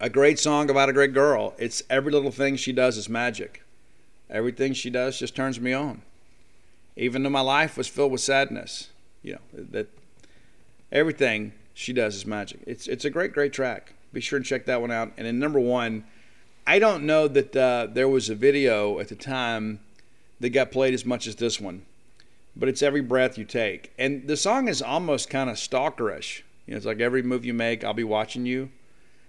[0.00, 1.52] a great song about a great girl.
[1.58, 3.62] It's every little thing she does is magic.
[4.30, 6.00] Everything she does just turns me on.
[6.96, 8.88] Even though my life was filled with sadness,
[9.22, 9.88] you know that
[10.90, 12.60] everything she does is magic.
[12.66, 13.92] It's it's a great great track.
[14.10, 15.12] Be sure to check that one out.
[15.18, 16.04] And then number one,
[16.66, 19.80] I don't know that uh, there was a video at the time
[20.40, 21.84] that got played as much as this one,
[22.56, 23.92] but it's every breath you take.
[23.98, 26.40] And the song is almost kind of stalkerish.
[26.66, 28.70] You know, it's like every move you make, I'll be watching you.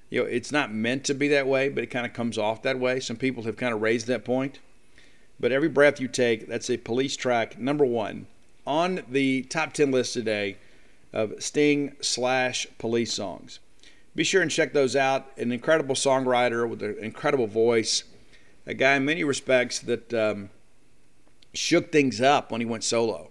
[0.09, 2.61] You know, it's not meant to be that way, but it kind of comes off
[2.61, 3.01] that way.
[3.01, 4.59] Some people have kind of raised that point.
[5.37, 8.27] But every breath you take, that's a police track number one
[8.65, 10.57] on the top 10 list today
[11.13, 13.59] of Sting slash police songs.
[14.15, 15.31] Be sure and check those out.
[15.37, 18.03] An incredible songwriter with an incredible voice,
[18.65, 20.49] a guy in many respects that um,
[21.53, 23.29] shook things up when he went solo.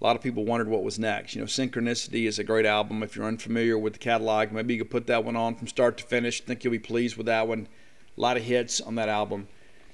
[0.00, 1.34] A lot of people wondered what was next.
[1.34, 3.02] You know, Synchronicity is a great album.
[3.02, 5.96] If you're unfamiliar with the catalog, maybe you could put that one on from start
[5.98, 6.42] to finish.
[6.42, 7.68] I think you'll be pleased with that one.
[8.16, 9.48] A lot of hits on that album.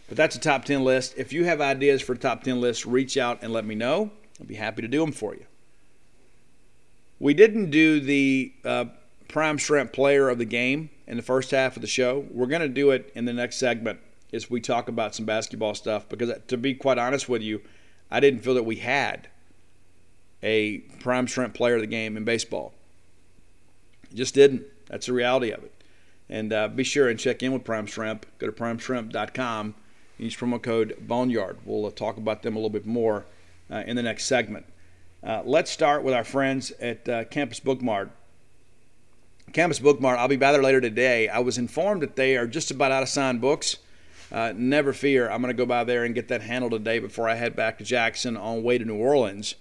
[0.08, 1.14] But that's a top 10 list.
[1.16, 4.10] If you have ideas for a top 10 list, reach out and let me know.
[4.40, 5.44] I'll be happy to do them for you.
[7.20, 8.86] We didn't do the uh,
[9.28, 12.26] prime shrimp player of the game in the first half of the show.
[12.30, 14.00] We're going to do it in the next segment
[14.32, 17.60] as we talk about some basketball stuff because, to be quite honest with you,
[18.10, 19.28] I didn't feel that we had
[20.42, 22.72] a prime shrimp player of the game in baseball.
[24.14, 24.64] Just didn't.
[24.88, 25.72] That's the reality of it.
[26.28, 28.24] And uh, be sure and check in with Prime Shrimp.
[28.38, 29.74] Go to primeshrimp.com.
[30.18, 31.58] Use promo code Boneyard.
[31.64, 33.24] We'll uh, talk about them a little bit more
[33.70, 34.66] uh, in the next segment.
[35.22, 38.10] Uh, let's start with our friends at uh, Campus Bookmart.
[39.52, 41.28] Campus Bookmart, I'll be by there later today.
[41.28, 43.76] I was informed that they are just about out of signed books.
[44.32, 45.28] uh, never fear.
[45.28, 47.78] I'm going to go by there and get that handled today before I head back
[47.78, 49.56] to Jackson on way to New Orleans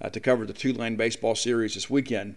[0.00, 2.36] uh, to cover the Tulane baseball series this weekend.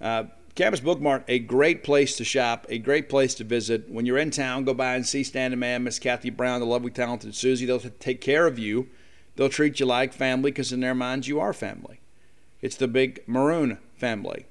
[0.00, 0.24] Uh,
[0.54, 3.88] Campus Bookmart, a great place to shop, a great place to visit.
[3.88, 6.90] When you're in town, go by and see Standing Man, Miss Kathy Brown, the lovely,
[6.90, 7.64] talented Susie.
[7.64, 8.88] They'll take care of you.
[9.36, 12.00] They'll treat you like family because in their minds you are family.
[12.60, 14.46] It's the big maroon family.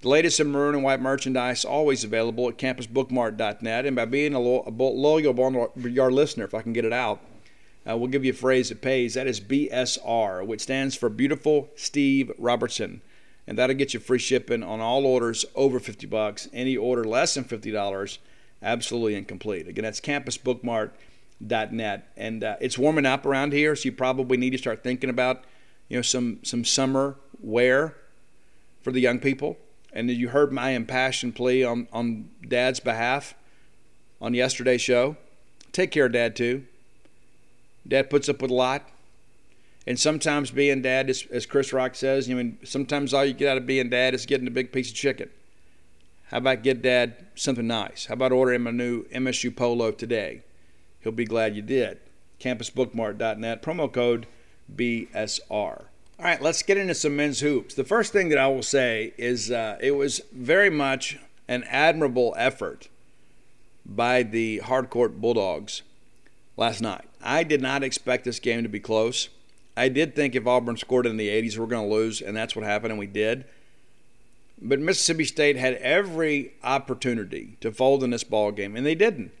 [0.00, 3.86] The latest in maroon and white merchandise always available at campusbookmart.net.
[3.86, 7.20] And by being a, lo- loyal Boneyard listener, if I can get it out,
[7.88, 9.14] uh, we'll give you a phrase that pays.
[9.14, 13.00] That is BSR, which stands for Beautiful Steve Robertson.
[13.46, 16.48] And that'll get you free shipping on all orders over 50 bucks.
[16.52, 18.18] Any order less than $50,
[18.60, 19.68] absolutely incomplete.
[19.68, 20.00] Again, that's
[21.42, 22.08] campusbookmart.net.
[22.16, 25.44] And uh, it's warming up around here, so you probably need to start thinking about,
[25.88, 27.96] you know, some, some summer wear
[28.82, 29.56] for the young people
[29.92, 33.34] and you heard my impassioned plea on, on Dad's behalf
[34.20, 35.16] on yesterday's show.
[35.72, 36.64] Take care of Dad, too.
[37.86, 38.88] Dad puts up with a lot.
[39.84, 43.48] And sometimes being dad, is, as Chris Rock says, I mean, sometimes all you get
[43.48, 45.28] out of being dad is getting a big piece of chicken.
[46.30, 48.06] How about get dad something nice?
[48.06, 50.42] How about order him a new MSU polo today?
[51.02, 51.98] He'll be glad you did.
[52.40, 54.26] CampusBookmart.net, promo code
[54.74, 55.48] BSR.
[55.50, 57.74] All right, let's get into some men's hoops.
[57.74, 62.34] The first thing that I will say is uh, it was very much an admirable
[62.36, 62.88] effort
[63.84, 65.82] by the hardcourt Bulldogs
[66.56, 67.04] last night.
[67.20, 69.28] I did not expect this game to be close.
[69.76, 72.54] I did think if Auburn scored in the 80s, we're going to lose, and that's
[72.54, 73.44] what happened, and we did.
[74.60, 79.32] But Mississippi State had every opportunity to fold in this ball game, and they didn't.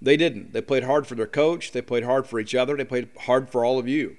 [0.00, 0.52] They didn't.
[0.52, 1.72] They played hard for their coach.
[1.72, 2.76] They played hard for each other.
[2.76, 4.16] They played hard for all of you.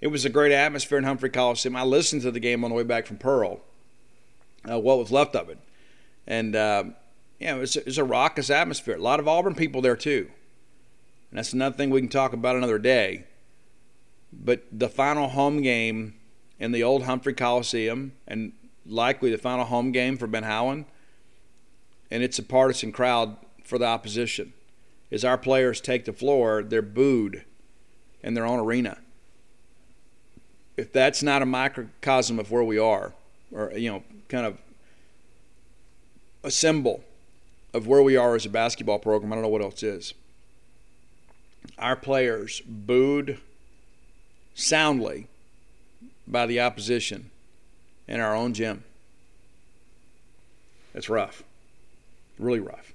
[0.00, 1.76] It was a great atmosphere in Humphrey Coliseum.
[1.76, 3.60] I listened to the game on the way back from Pearl,
[4.68, 5.58] uh, what was left of it.
[6.26, 6.84] And, uh,
[7.38, 8.96] yeah, it was, it was a raucous atmosphere.
[8.96, 10.28] A lot of Auburn people there, too.
[11.30, 13.24] And that's another thing we can talk about another day.
[14.32, 16.14] But the final home game
[16.58, 18.52] in the old Humphrey Coliseum, and
[18.84, 20.86] likely the final home game for Ben Howland,
[22.10, 24.52] and it's a partisan crowd for the opposition.
[25.10, 27.44] As our players take the floor, they're booed
[28.22, 28.98] in their own arena
[30.76, 33.12] if that's not a microcosm of where we are,
[33.50, 34.58] or you know, kind of
[36.44, 37.02] a symbol
[37.72, 40.14] of where we are as a basketball program, I don't know what else is.
[41.78, 43.40] Our players booed
[44.54, 45.26] soundly
[46.26, 47.30] by the opposition
[48.06, 48.84] in our own gym.
[50.92, 51.42] That's rough,
[52.38, 52.92] really rough.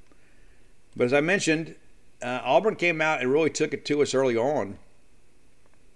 [0.96, 1.76] But as I mentioned,
[2.22, 4.78] uh, Auburn came out and really took it to us early on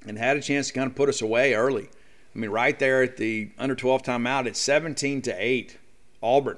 [0.05, 1.89] and had a chance to kind of put us away early.
[2.35, 5.77] I mean, right there at the under 12 timeout, it's 17 to 8.
[6.21, 6.57] Auburn.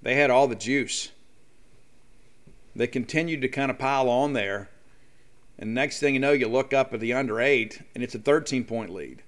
[0.00, 1.10] They had all the juice.
[2.74, 4.70] They continued to kind of pile on there.
[5.58, 8.18] And next thing you know, you look up at the under 8, and it's a
[8.18, 9.22] 13 point lead.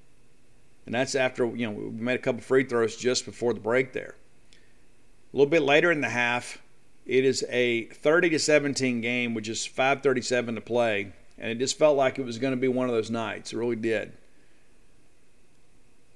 [0.86, 3.92] And that's after, you know, we made a couple free throws just before the break
[3.92, 4.14] there.
[4.52, 6.62] A little bit later in the half,
[7.08, 11.78] it is a 30 to 17 game which is 5:37 to play and it just
[11.78, 13.52] felt like it was going to be one of those nights.
[13.52, 14.12] It really did.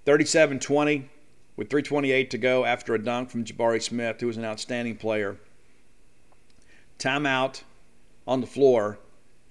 [0.05, 1.09] 37 20
[1.57, 5.37] with 328 to go after a dunk from Jabari Smith, who was an outstanding player.
[6.99, 7.63] Timeout
[8.27, 8.99] on the floor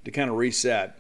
[0.03, 0.97] to kind of reset.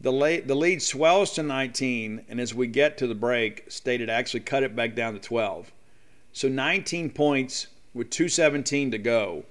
[0.00, 4.10] The, late, the lead swells to 19, and as we get to the break, stated
[4.10, 5.72] actually cut it back down to 12.
[6.32, 9.44] So 19 points with 217 to go.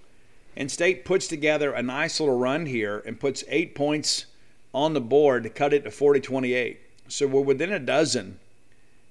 [0.56, 4.28] And State puts together a nice little run here and puts eight points
[4.74, 6.80] on the board to cut it to 40 28.
[7.08, 8.40] So we're within a dozen.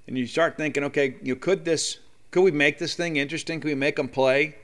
[0.07, 1.99] And you start thinking, okay, you know, could this,
[2.31, 3.61] could we make this thing interesting?
[3.61, 4.57] Could we make them play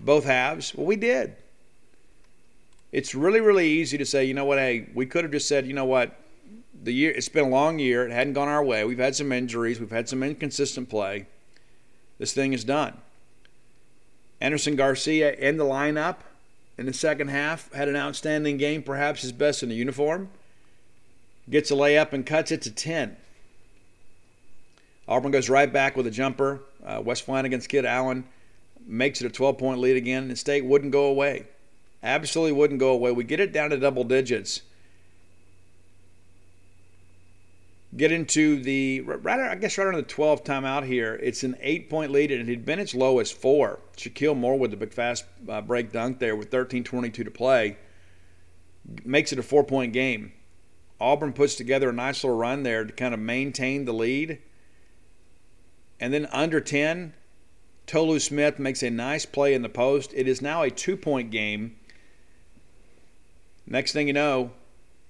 [0.00, 0.74] both halves?
[0.74, 1.36] Well, we did.
[2.92, 5.66] It's really, really easy to say, you know what, hey, we could have just said,
[5.66, 6.16] you know what,
[6.84, 8.84] the year it's been a long year, it hadn't gone our way.
[8.84, 11.26] We've had some injuries, we've had some inconsistent play.
[12.18, 12.96] This thing is done.
[14.44, 16.16] Anderson Garcia in the lineup
[16.76, 20.28] in the second half, had an outstanding game, perhaps his best in the uniform.
[21.48, 23.16] Gets a layup and cuts it to 10.
[25.08, 26.60] Auburn goes right back with a jumper.
[26.84, 28.24] Uh, Wes Flanigan's kid Allen
[28.86, 31.46] makes it a 12 point lead again, and State wouldn't go away.
[32.02, 33.12] Absolutely wouldn't go away.
[33.12, 34.60] We get it down to double digits
[37.96, 41.18] get into the right I guess right around the 12 timeout here.
[41.22, 43.80] It's an eight point lead and it had been its low as four.
[43.96, 47.76] Shakeel Moore with the big fast uh, break dunk there with 13:22 to play
[49.04, 50.32] makes it a four point game.
[51.00, 54.38] Auburn puts together a nice little run there to kind of maintain the lead.
[56.00, 57.14] And then under 10,
[57.86, 60.12] Tolu Smith makes a nice play in the post.
[60.14, 61.76] It is now a two point game.
[63.66, 64.50] Next thing you know,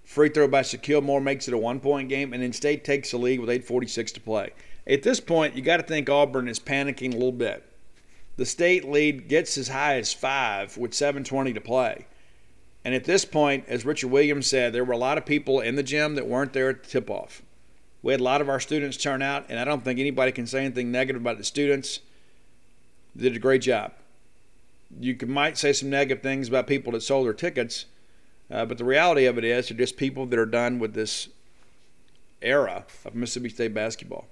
[0.05, 3.11] free throw by Shakeel Moore makes it a one point game, and then State takes
[3.11, 4.51] the lead with 8.46 to play.
[4.87, 7.65] At this point, you got to think Auburn is panicking a little bit.
[8.37, 12.07] The state lead gets as high as five with 7.20 to play.
[12.85, 15.77] And at this point, as Richard Williams said, there were a lot of people in
[15.77, 17.43] the gym that weren't there at the tip off.
[18.03, 20.47] We had a lot of our students turn out, and I don't think anybody can
[20.47, 22.01] say anything negative about the students.
[23.17, 23.93] They did a great job.
[25.01, 27.87] You might say some negative things about people that sold their tickets,
[28.51, 31.29] uh, but the reality of it is they're just people that are done with this
[32.43, 34.27] era of Mississippi State basketball.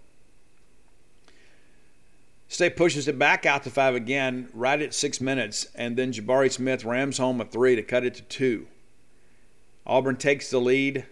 [2.48, 6.52] State pushes it back out to five again, right at six minutes, and then Jabari
[6.52, 8.66] Smith rams home a three to cut it to two.
[9.86, 11.06] Auburn takes the lead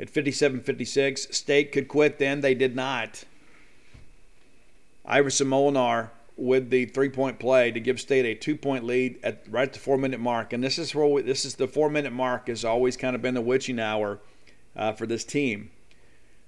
[0.00, 1.28] at 57 56.
[1.30, 2.40] State could quit then.
[2.40, 3.22] They did not.
[5.06, 9.44] Iverson Molinar with the three point play to give State a two point lead at
[9.48, 10.52] right at the four minute mark.
[10.52, 13.22] And this is where we, this is the four minute mark has always kind of
[13.22, 14.20] been the witching hour
[14.76, 15.70] uh, for this team.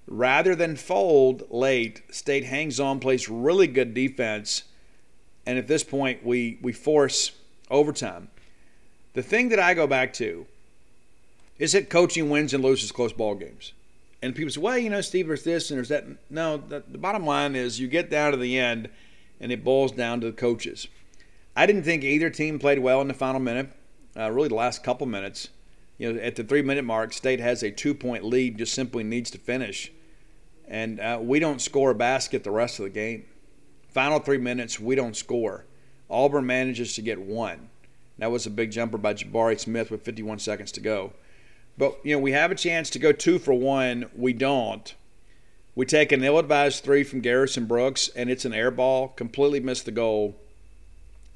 [0.09, 4.64] Rather than fold late, State hangs on, plays really good defense,
[5.45, 7.32] and at this point we we force
[7.70, 8.28] overtime.
[9.14, 10.47] The thing that I go back to
[11.59, 13.72] is that coaching wins and loses close ball games.
[14.22, 16.05] And people say, well, you know, Steve, there's this and there's that.
[16.30, 18.89] No, the, the bottom line is you get down to the end
[19.41, 20.89] and it boils down to the coaches.
[21.55, 23.70] I didn't think either team played well in the final minute,
[24.16, 25.49] uh, really the last couple minutes.
[25.99, 29.05] You know, at the three minute mark, State has a two point lead, just simply
[29.05, 29.93] needs to finish
[30.68, 33.24] and uh, we don't score a basket the rest of the game.
[33.89, 35.64] Final three minutes, we don't score.
[36.11, 37.70] Auburn manages to get one.
[38.18, 41.12] That was a big jumper by Jabari Smith with 51 seconds to go.
[41.78, 44.11] But you know we have a chance to go two for one.
[44.16, 44.95] We don't.
[45.77, 49.09] We take an ill-advised three from Garrison Brooks, and it's an air ball.
[49.09, 50.35] Completely missed the goal.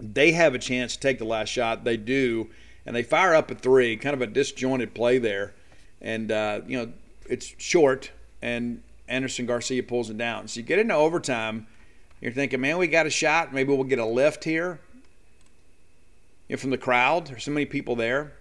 [0.01, 1.85] They have a chance to take the last shot.
[1.85, 2.49] They do,
[2.87, 3.99] and they fire up a three.
[3.99, 5.53] Kind of a disjointed play there,
[6.01, 6.93] and uh, you know
[7.29, 8.11] it's short,
[8.41, 10.49] and Anderson Garcia pulls it down.
[10.49, 11.67] So you get into overtime,
[12.23, 13.53] you're thinking, man, we got a shot.
[13.53, 14.81] Maybe we'll get a lift here
[16.49, 17.27] you know, from the crowd.
[17.27, 18.33] There's so many people there.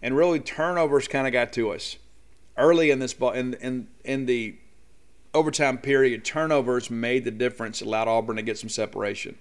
[0.00, 1.96] And really, turnovers kind of got to us
[2.56, 4.54] early in this ball in in in the
[5.34, 6.24] overtime period.
[6.24, 9.36] Turnovers made the difference, allowed Auburn to get some separation.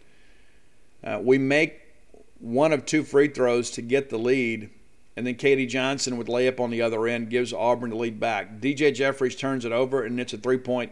[1.04, 1.82] Uh, we make
[2.40, 4.70] one of two free throws to get the lead
[5.16, 5.68] and then K.D.
[5.68, 8.60] Johnson with layup on the other end gives Auburn the lead back.
[8.60, 10.92] DJ Jeffries turns it over, and it's a three point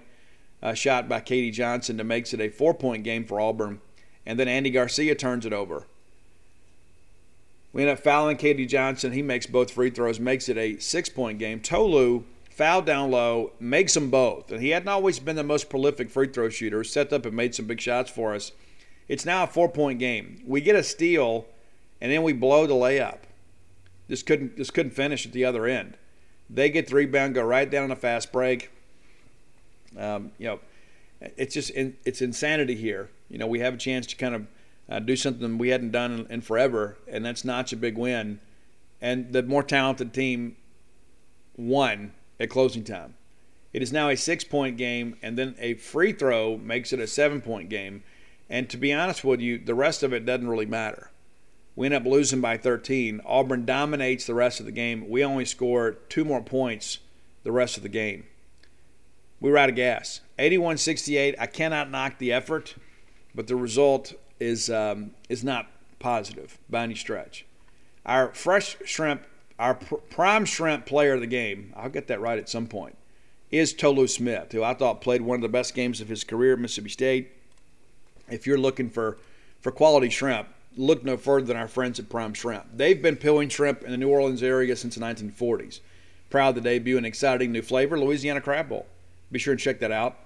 [0.61, 1.51] uh, shot by K.D.
[1.51, 3.81] Johnson that makes it a four point game for Auburn.
[4.25, 5.87] And then Andy Garcia turns it over.
[7.73, 8.67] We end up fouling K.D.
[8.67, 9.13] Johnson.
[9.13, 11.59] He makes both free throws, makes it a six point game.
[11.59, 14.51] Tolu fouled down low, makes them both.
[14.51, 17.55] And he hadn't always been the most prolific free throw shooter, stepped up and made
[17.55, 18.51] some big shots for us.
[19.07, 20.41] It's now a four point game.
[20.45, 21.45] We get a steal,
[21.99, 23.19] and then we blow the layup
[24.11, 25.95] just couldn't just couldn't finish at the other end.
[26.49, 28.69] They get the rebound, go right down on a fast break.
[29.97, 30.59] Um, you know,
[31.37, 33.09] it's just in, it's insanity here.
[33.29, 34.47] You know, we have a chance to kind of
[34.89, 38.41] uh, do something we hadn't done in, in forever, and that's not a big win.
[38.99, 40.57] And the more talented team
[41.55, 42.11] won
[42.41, 43.15] at closing time.
[43.71, 47.07] It is now a six point game, and then a free throw makes it a
[47.07, 48.03] seven point game.
[48.49, 51.09] And to be honest with you, the rest of it doesn't really matter.
[51.75, 53.21] We end up losing by 13.
[53.25, 55.09] Auburn dominates the rest of the game.
[55.09, 56.99] We only score two more points
[57.43, 58.25] the rest of the game.
[59.39, 60.19] We were out of gas.
[60.37, 61.35] 81 68.
[61.39, 62.75] I cannot knock the effort,
[63.33, 65.67] but the result is, um, is not
[65.99, 67.45] positive by any stretch.
[68.05, 69.25] Our fresh shrimp,
[69.61, 72.97] our pr- prime shrimp player of the game, I'll get that right at some point,
[73.51, 76.53] is Tolu Smith, who I thought played one of the best games of his career
[76.53, 77.31] at Mississippi State.
[78.29, 79.19] If you're looking for,
[79.59, 82.65] for quality shrimp, look no further than our friends at Prime Shrimp.
[82.73, 85.79] They've been peeling shrimp in the New Orleans area since the 1940s.
[86.29, 88.87] Proud to debut an exciting new flavor, Louisiana Crab Bowl.
[89.31, 90.17] Be sure and check that out.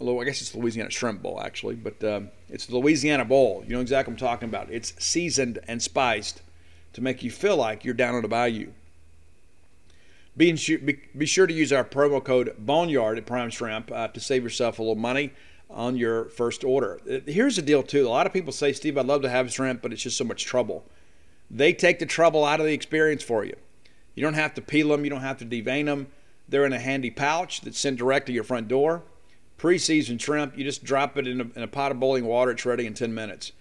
[0.00, 3.62] Although I guess it's Louisiana Shrimp Bowl actually, but um, it's the Louisiana Bowl.
[3.64, 4.68] You know exactly what I'm talking about.
[4.70, 6.42] It's seasoned and spiced
[6.92, 8.70] to make you feel like you're down on the bayou.
[10.36, 14.20] Be, be, be sure to use our promo code Boneyard at Prime Shrimp uh, to
[14.20, 15.32] save yourself a little money
[15.68, 17.00] on your first order.
[17.10, 18.06] Uh, here's the deal, too.
[18.06, 20.24] A lot of people say, Steve, I'd love to have shrimp, but it's just so
[20.24, 20.84] much trouble.
[21.50, 23.56] They take the trouble out of the experience for you.
[24.14, 26.08] You don't have to peel them, you don't have to devein them.
[26.48, 29.02] They're in a handy pouch that's sent direct to your front door.
[29.58, 32.50] Pre seasoned shrimp, you just drop it in a, in a, pot of boiling water,
[32.50, 33.52] it's ready in 10 minutes.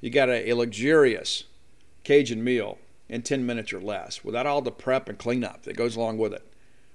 [0.00, 1.44] You got a, a luxurious
[2.06, 2.78] Cajun meal
[3.08, 6.32] in 10 minutes or less without all the prep and cleanup that goes along with
[6.32, 6.46] it.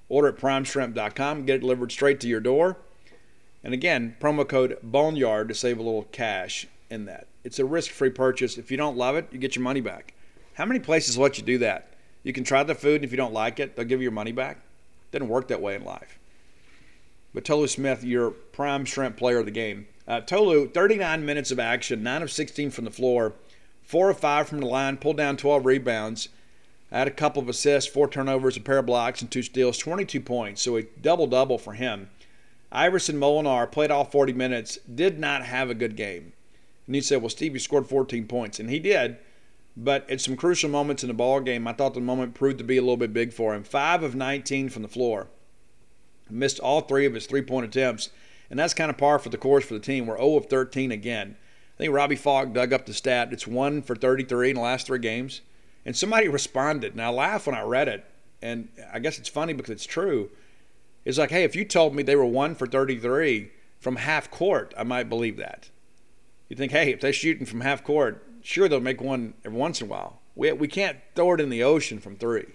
[0.07, 2.77] Order at primeshrimp.com, get it delivered straight to your door.
[3.61, 7.27] And again, promo code Boneyard to save a little cash in that.
[7.43, 8.57] It's a risk free purchase.
[8.57, 10.13] If you don't love it, you get your money back.
[10.53, 11.93] How many places let you do that?
[12.23, 14.11] You can try the food, and if you don't like it, they'll give you your
[14.13, 14.59] money back.
[15.11, 16.19] Doesn't work that way in life.
[17.33, 19.87] But Tolu Smith, your prime shrimp player of the game.
[20.07, 23.33] Uh, Tolu, 39 minutes of action, 9 of 16 from the floor,
[23.91, 26.29] 4 of 5 from the line, pulled down 12 rebounds,
[26.93, 30.21] had a couple of assists, 4 turnovers, a pair of blocks, and 2 steals, 22
[30.21, 30.61] points.
[30.61, 32.09] So a double double for him.
[32.71, 36.31] Iverson Molinar played all 40 minutes, did not have a good game.
[36.87, 38.61] And he said, Well, Steve, you scored 14 points.
[38.61, 39.17] And he did.
[39.75, 42.63] But at some crucial moments in the ball game, I thought the moment proved to
[42.63, 43.63] be a little bit big for him.
[43.65, 45.27] Five of 19 from the floor.
[46.29, 48.09] Missed all three of his three point attempts.
[48.49, 50.05] And that's kind of par for the course for the team.
[50.05, 51.35] We're 0 of 13 again.
[51.81, 53.33] Think Robbie Falk dug up the stat.
[53.33, 55.41] It's 1 for 33 in the last three games.
[55.83, 56.91] And somebody responded.
[56.91, 58.05] And I laughed when I read it.
[58.39, 60.29] And I guess it's funny because it's true.
[61.05, 64.75] It's like, hey, if you told me they were 1 for 33 from half court,
[64.77, 65.71] I might believe that.
[66.49, 69.81] You think, hey, if they're shooting from half court, sure they'll make one every once
[69.81, 70.19] in a while.
[70.35, 72.45] We, we can't throw it in the ocean from three.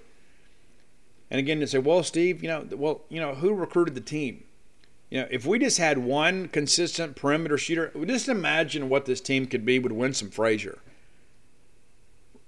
[1.32, 4.44] And again, they say, well, Steve, you know, well, you know, who recruited the team?
[5.10, 9.46] You know, if we just had one consistent perimeter shooter, just imagine what this team
[9.46, 10.78] could be with Winsome Frazier.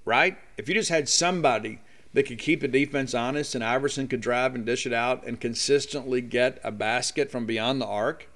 [0.05, 0.39] Right?
[0.57, 1.81] If you just had somebody
[2.15, 5.41] that could keep the defense honest and Iverson could drive and dish it out and
[5.41, 8.29] consistently get a basket from beyond the arc,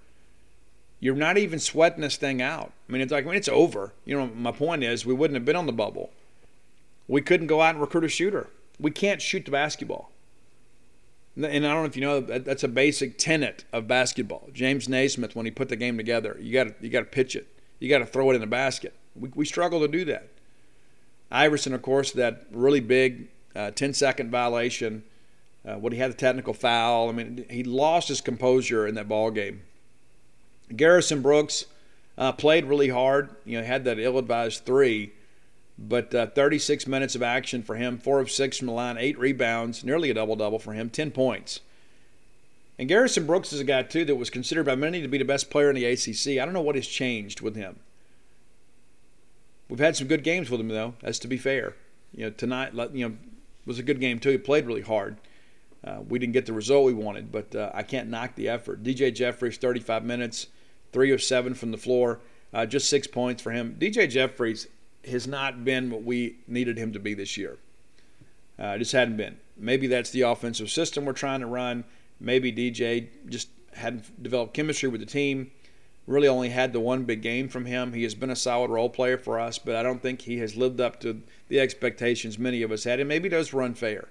[1.01, 2.73] you're not even sweating this thing out.
[2.89, 3.93] I mean, it's like, I mean, it's over.
[4.05, 6.13] You know, my point is, we wouldn't have been on the bubble.
[7.09, 8.49] We couldn't go out and recruit a shooter.
[8.79, 10.12] We can't shoot the basketball.
[11.35, 14.51] And I don't know if you know that's a basic tenet of basketball.
[14.53, 17.37] James Naismith, when he put the game together, you got to you got to pitch
[17.37, 17.47] it.
[17.79, 18.95] You got to throw it in the basket.
[19.17, 20.29] We, we struggle to do that.
[21.31, 25.03] Iverson, of course, that really big uh, 10 second violation.
[25.65, 29.09] Uh, when he had the technical foul, I mean, he lost his composure in that
[29.09, 29.63] ball game.
[30.75, 31.67] Garrison Brooks
[32.19, 33.31] uh, played really hard.
[33.45, 35.13] You know, had that ill-advised three,
[35.79, 39.19] but uh, 36 minutes of action for him, four of six from the line, eight
[39.19, 41.61] rebounds, nearly a double-double for him, 10 points.
[42.79, 45.25] And Garrison Brooks is a guy too that was considered by many to be the
[45.25, 46.41] best player in the ACC.
[46.41, 47.79] I don't know what has changed with him.
[49.69, 50.95] We've had some good games with him though.
[51.03, 51.75] as to be fair.
[52.15, 53.17] You know, tonight, you know,
[53.65, 54.31] was a good game too.
[54.31, 55.17] He played really hard.
[55.85, 58.83] Uh, we didn't get the result we wanted, but uh, I can't knock the effort.
[58.83, 60.47] DJ Jeffries, 35 minutes,
[60.93, 62.21] three of seven from the floor,
[62.53, 63.77] uh, just six points for him.
[63.81, 64.69] DJ Jeffries
[65.07, 67.59] has not been what we needed him to be this year.
[68.59, 69.39] Uh, just hadn't been.
[69.57, 71.85] Maybe that's the offensive system we're trying to run.
[72.21, 75.51] Maybe DJ just hadn't developed chemistry with the team.
[76.07, 77.93] Really only had the one big game from him.
[77.93, 80.57] He has been a solid role player for us, but I don't think he has
[80.57, 84.09] lived up to the expectations many of us had, and maybe those were unfair.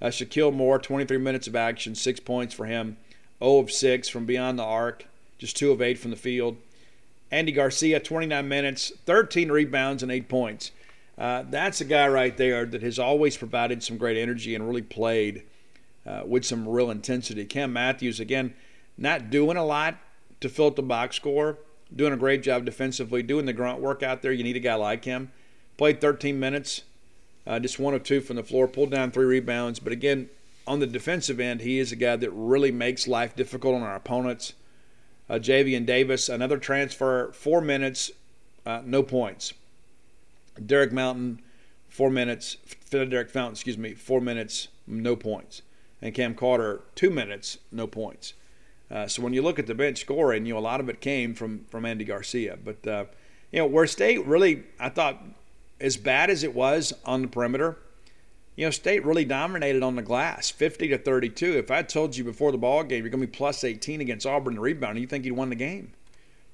[0.00, 2.98] Uh, Shakeel Moore, 23 minutes of action, six points for him,
[3.42, 5.06] 0 of 6 from beyond the arc
[5.38, 6.56] just two of eight from the field.
[7.30, 10.70] Andy Garcia, 29 minutes, 13 rebounds, and eight points.
[11.18, 14.82] Uh, that's a guy right there that has always provided some great energy and really
[14.82, 15.42] played
[16.06, 17.44] uh, with some real intensity.
[17.44, 18.54] Cam Matthews, again,
[18.96, 19.96] not doing a lot
[20.40, 21.58] to fill the box score,
[21.94, 24.32] doing a great job defensively, doing the grunt work out there.
[24.32, 25.32] You need a guy like him.
[25.78, 26.82] Played 13 minutes,
[27.46, 29.78] uh, just one of two from the floor, pulled down three rebounds.
[29.78, 30.28] But again,
[30.66, 33.96] on the defensive end, he is a guy that really makes life difficult on our
[33.96, 34.52] opponents
[35.28, 38.10] uh, Javian Davis, another transfer, four minutes,
[38.64, 39.52] uh, no points.
[40.64, 41.40] Derek Mountain,
[41.88, 42.56] four minutes.
[42.90, 45.62] Derek Fountain, excuse me, four minutes, no points.
[46.00, 48.34] And Cam Carter, two minutes, no points.
[48.90, 51.00] Uh, so when you look at the bench scoring, you know a lot of it
[51.00, 52.56] came from from Andy Garcia.
[52.62, 53.04] But uh,
[53.50, 55.22] you know where State really, I thought,
[55.80, 57.78] as bad as it was on the perimeter,
[58.56, 61.58] you know, State really dominated on the glass, 50 to 32.
[61.58, 64.26] If I told you before the ball game you're going to be plus 18 against
[64.26, 65.92] Auburn in the rebound, you think you'd won the game.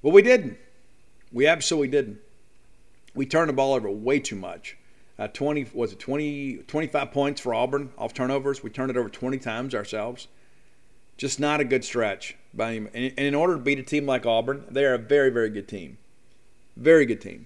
[0.01, 0.57] Well, we didn't.
[1.31, 2.19] We absolutely didn't.
[3.15, 4.77] We turned the ball over way too much.
[5.17, 8.63] Uh, 20 was it 20 25 points for Auburn off turnovers.
[8.63, 10.27] We turned it over 20 times ourselves.
[11.17, 13.09] Just not a good stretch by any.
[13.09, 15.67] And in order to beat a team like Auburn, they are a very very good
[15.67, 15.99] team,
[16.75, 17.45] very good team.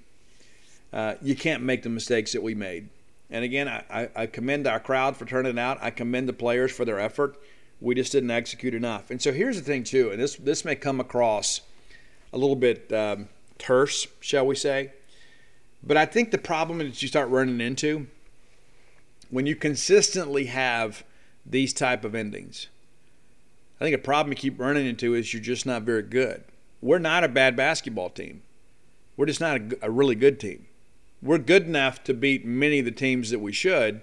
[0.92, 2.88] Uh, you can't make the mistakes that we made.
[3.30, 5.78] And again, I, I commend our crowd for turning out.
[5.82, 7.38] I commend the players for their effort.
[7.82, 9.12] We just didn't execute enough.
[9.12, 11.62] And so here's the thing, too, and this this may come across
[12.34, 14.92] a little bit um, terse, shall we say?
[15.84, 18.08] But I think the problem that you start running into
[19.30, 21.04] when you consistently have
[21.46, 22.68] these type of endings,
[23.80, 26.44] I think a problem you keep running into is you're just not very good.
[26.82, 28.42] We're not a bad basketball team.
[29.18, 30.67] We're just not a, a really good team
[31.22, 34.02] we're good enough to beat many of the teams that we should,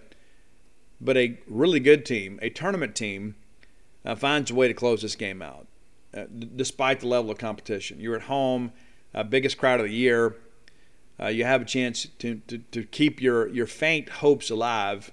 [1.00, 3.36] but a really good team, a tournament team,
[4.04, 5.66] uh, finds a way to close this game out,
[6.14, 8.00] uh, d- despite the level of competition.
[8.00, 8.72] You're at home,
[9.14, 10.36] uh, biggest crowd of the year.
[11.20, 15.12] Uh, you have a chance to, to, to keep your, your faint hopes alive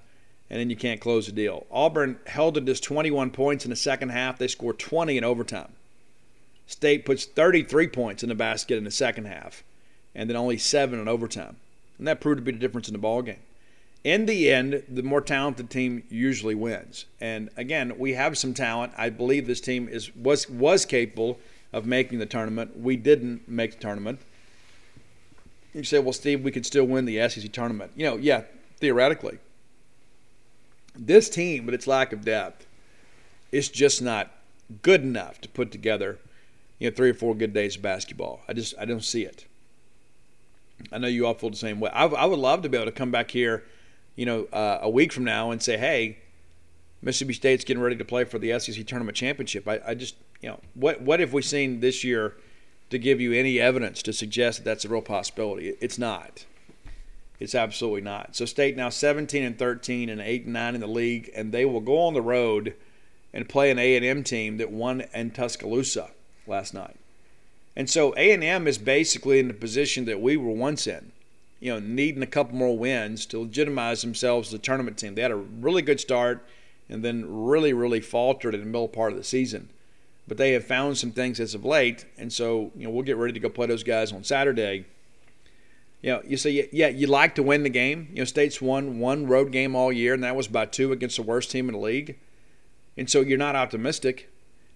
[0.52, 1.66] and then you can't close the deal.
[1.72, 4.38] Auburn held it just 21 points in the second half.
[4.38, 5.72] They scored 20 in overtime.
[6.68, 9.64] State puts 33 points in the basket in the second half,
[10.14, 11.56] and then only seven in overtime,
[11.98, 13.40] and that proved to be the difference in the ball game.
[14.04, 17.06] In the end, the more talented team usually wins.
[17.20, 18.94] And again, we have some talent.
[18.98, 21.38] I believe this team is was was capable
[21.72, 22.78] of making the tournament.
[22.78, 24.20] We didn't make the tournament.
[25.74, 27.92] You say, well, Steve, we could still win the SEC tournament.
[27.96, 28.44] You know, yeah,
[28.80, 29.40] theoretically.
[30.96, 32.66] This team, with its lack of depth,
[33.52, 34.32] is just not
[34.82, 36.20] good enough to put together,
[36.80, 38.42] you know, three or four good days of basketball.
[38.48, 39.46] I just I don't see it.
[40.92, 41.90] I know you all feel the same way.
[41.92, 43.64] I, I would love to be able to come back here,
[44.16, 46.18] you know, uh, a week from now and say, hey,
[47.02, 49.68] Mississippi State's getting ready to play for the SEC tournament championship.
[49.68, 52.36] I, I just, you know, what what have we seen this year
[52.90, 55.76] to give you any evidence to suggest that that's a real possibility?
[55.82, 56.46] It's not.
[57.40, 58.36] It's absolutely not.
[58.36, 61.66] So State now 17 and 13 and 8 and 9 in the league, and they
[61.66, 62.76] will go on the road
[63.34, 66.12] and play an A&M team that won in Tuscaloosa
[66.46, 67.01] last night.
[67.76, 71.12] And so A&M is basically in the position that we were once in,
[71.60, 75.16] you know, needing a couple more wins to legitimize themselves as a tournament team.
[75.16, 76.46] They had a really good start
[76.90, 79.70] and then really, really faltered in the middle part of the season.
[80.28, 83.18] But they have found some things as of late, and so you know we'll get
[83.18, 84.86] ready to go play those guys on Saturday
[86.02, 88.08] you know, you say, yeah, you like to win the game.
[88.12, 91.18] You know, State's won one road game all year, and that was by two against
[91.18, 92.18] the worst team in the league.
[92.98, 94.31] And so you're not optimistic.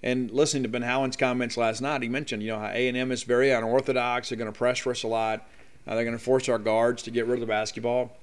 [0.05, 3.23] And listening to Ben Howland's comments last night, he mentioned, you know, how A&M is
[3.23, 4.29] very unorthodox.
[4.29, 5.49] They're going to pressure us a lot.
[5.87, 8.15] Uh, they're going to force our guards to get rid of the basketball.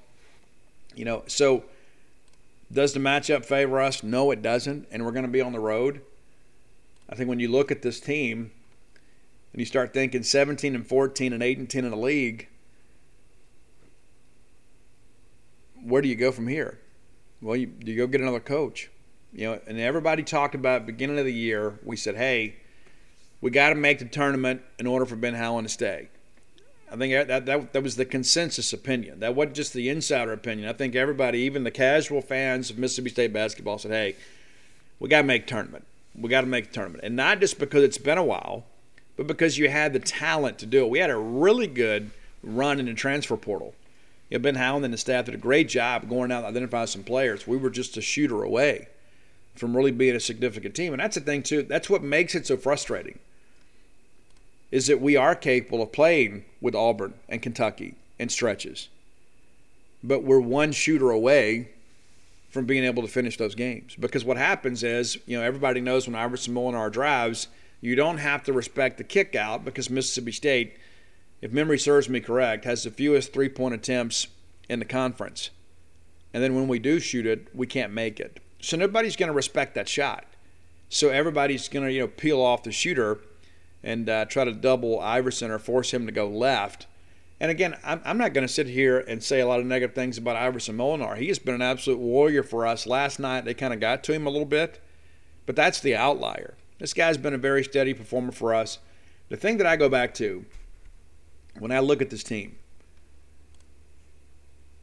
[0.95, 1.65] You know, so
[2.73, 4.05] does the matchup favor us?
[4.05, 4.87] No, it doesn't.
[4.93, 6.03] And we're going to be on the road.
[7.11, 8.53] I think when you look at this team
[9.53, 12.47] and you start thinking 17 and 14 and 8 and 10 in the league,
[15.83, 16.79] where do you go from here?
[17.41, 18.89] Well, you, you go get another coach.
[19.33, 21.79] You know, and everybody talked about beginning of the year.
[21.85, 22.57] We said, hey,
[23.41, 26.09] we got to make the tournament in order for Ben Howland to stay.
[26.91, 29.21] I think that, that that was the consensus opinion.
[29.21, 30.69] That wasn't just the insider opinion.
[30.69, 34.15] I think everybody, even the casual fans of Mississippi State basketball, said, "Hey,
[35.01, 35.87] we got to make tournament.
[36.15, 38.65] We got to make tournament." And not just because it's been a while,
[39.17, 40.91] but because you had the talent to do it.
[40.91, 42.11] We had a really good
[42.43, 43.75] run in the transfer portal
[44.33, 46.87] you know, Ben Howland and the staff did a great job going out and identifying
[46.87, 47.47] some players.
[47.47, 48.89] We were just a shooter away
[49.55, 50.93] from really being a significant team.
[50.93, 51.63] And that's the thing, too.
[51.63, 53.19] That's what makes it so frustrating
[54.71, 58.89] is that we are capable of playing with Auburn and Kentucky in stretches.
[60.03, 61.69] But we're one shooter away
[62.49, 63.95] from being able to finish those games.
[63.97, 67.49] Because what happens is, you know, everybody knows when Iverson Molinar drives,
[67.83, 70.77] you don't have to respect the kick out because Mississippi State–
[71.43, 74.29] if memory serves me correct, has the fewest three point attempts
[74.69, 75.51] in the conference.
[76.33, 78.39] And then when we do shoot it, we can't make it.
[78.63, 80.25] So nobody's going to respect that shot.
[80.89, 83.21] So everybody's going to you know peel off the shooter
[83.83, 86.87] and uh, try to double Iverson or force him to go left.
[87.41, 89.97] And again, I'm, I'm not going to sit here and say a lot of negative
[89.97, 91.19] things about Iverson Molinar.
[91.19, 92.87] He has been an absolute warrior for us.
[92.87, 94.81] Last night they kind of got to him a little bit,
[95.45, 96.55] but that's the outlier.
[96.79, 98.79] This guy's been a very steady performer for us.
[99.29, 100.45] The thing that I go back to
[101.59, 102.55] when I look at this team,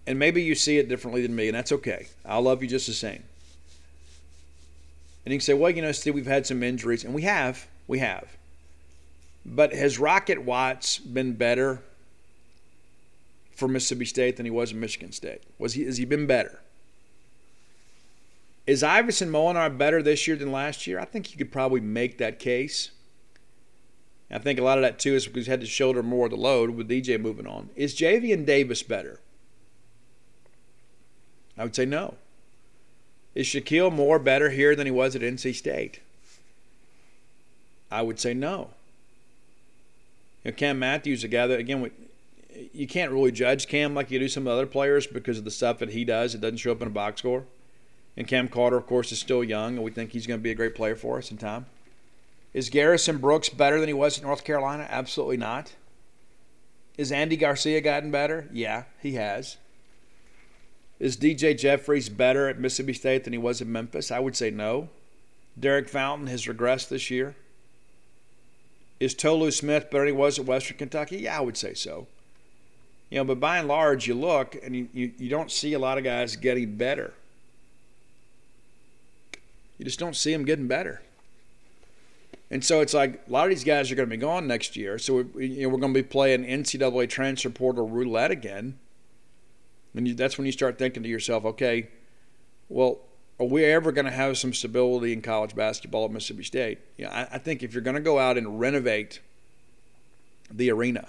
[0.05, 2.07] and maybe you see it differently than me, and that's okay.
[2.25, 3.23] I'll love you just the same.
[5.25, 7.67] And you can say, well, you know, Steve, we've had some injuries, and we have.
[7.87, 8.37] We have.
[9.45, 11.81] But has Rocket Watts been better
[13.51, 15.43] for Mississippi State than he was in Michigan State?
[15.57, 16.61] Was he has he been better?
[18.65, 20.99] Is Iverson Molinar better this year than last year?
[20.99, 22.91] I think you could probably make that case.
[24.31, 26.31] I think a lot of that too is because he had to shoulder more of
[26.31, 27.69] the load with DJ moving on.
[27.75, 29.19] Is Javian Davis better?
[31.57, 32.15] I would say no.
[33.39, 36.01] Is Shakeel Moore better here than he was at NC State?
[37.89, 38.71] I would say no.
[40.43, 41.89] You know, Cam Matthews, a guy that, again,
[42.73, 45.79] you can't really judge Cam like you do some other players because of the stuff
[45.79, 46.35] that he does.
[46.35, 47.45] It doesn't show up in a box score.
[48.17, 50.51] And Cam Carter, of course, is still young, and we think he's going to be
[50.51, 51.65] a great player for us in time.
[52.53, 54.85] Is Garrison Brooks better than he was at North Carolina?
[54.89, 55.75] Absolutely not.
[56.97, 58.49] Is Andy Garcia gotten better?
[58.51, 59.55] Yeah, he has.
[60.99, 64.11] Is DJ Jeffries better at Mississippi State than he was at Memphis?
[64.11, 64.89] I would say no.
[65.57, 67.35] Derek Fountain has regressed this year.
[68.99, 71.17] Is Tolu Smith better than he was at Western Kentucky?
[71.17, 72.07] Yeah, I would say so.
[73.09, 75.79] You know, but by and large, you look and you, you, you don't see a
[75.79, 77.13] lot of guys getting better.
[79.77, 81.01] You just don't see them getting better.
[82.51, 84.75] And so it's like a lot of these guys are going to be gone next
[84.75, 84.99] year.
[84.99, 88.77] So we, you know, we're going to be playing NCAA transfer portal roulette again.
[89.95, 91.89] And you, that's when you start thinking to yourself, okay,
[92.69, 92.99] well,
[93.39, 96.79] are we ever going to have some stability in college basketball at Mississippi State?
[96.97, 99.21] Know, I, I think if you're going to go out and renovate
[100.51, 101.07] the arena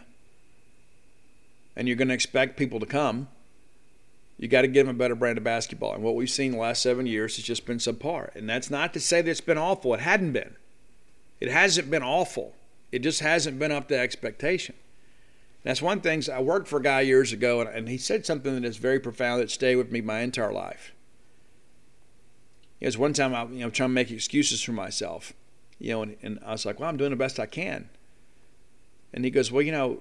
[1.77, 3.29] and you're going to expect people to come,
[4.39, 5.93] you got to give them a better brand of basketball.
[5.93, 8.35] And what we've seen the last seven years has just been subpar.
[8.35, 9.93] And that's not to say that it's been awful.
[9.93, 10.57] It hadn't been.
[11.41, 12.55] It hasn't been awful.
[12.91, 14.75] It just hasn't been up to expectation.
[15.63, 16.23] That's one thing.
[16.33, 19.43] I worked for a guy years ago, and he said something that is very profound
[19.43, 20.93] that stayed with me my entire life.
[22.81, 25.35] It was one time I, you know, trying to make excuses for myself,
[25.79, 27.91] you know, and, and I was like, "Well, I'm doing the best I can."
[29.13, 30.01] And he goes, "Well, you know,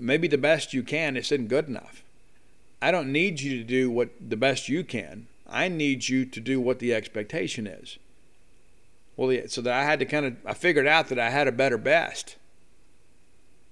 [0.00, 2.02] maybe the best you can isn't good enough.
[2.82, 5.28] I don't need you to do what the best you can.
[5.46, 7.98] I need you to do what the expectation is."
[9.16, 11.52] Well, so that I had to kind of I figured out that I had a
[11.52, 12.34] better best.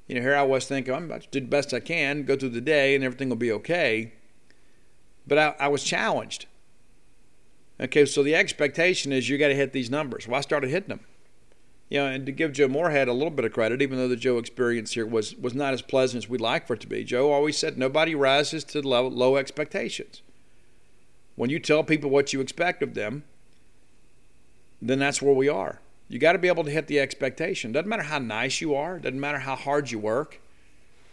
[0.07, 2.37] You know, here I was thinking I'm about to do the best I can, go
[2.37, 4.13] through the day, and everything will be okay.
[5.27, 6.47] But I, I was challenged.
[7.81, 10.27] Okay, so the expectation is you got to hit these numbers.
[10.27, 11.01] Well, I started hitting them.
[11.89, 14.17] You know, and to give Joe Moorhead a little bit of credit, even though the
[14.17, 17.05] Joe experience here was was not as pleasant as we'd like for it to be,
[17.05, 20.23] Joe always said nobody rises to low, low expectations.
[21.37, 23.23] When you tell people what you expect of them,
[24.83, 25.81] then that's where we are.
[26.09, 27.73] You got to be able to hit the expectation.
[27.73, 28.99] Doesn't matter how nice you are.
[28.99, 30.41] Doesn't matter how hard you work.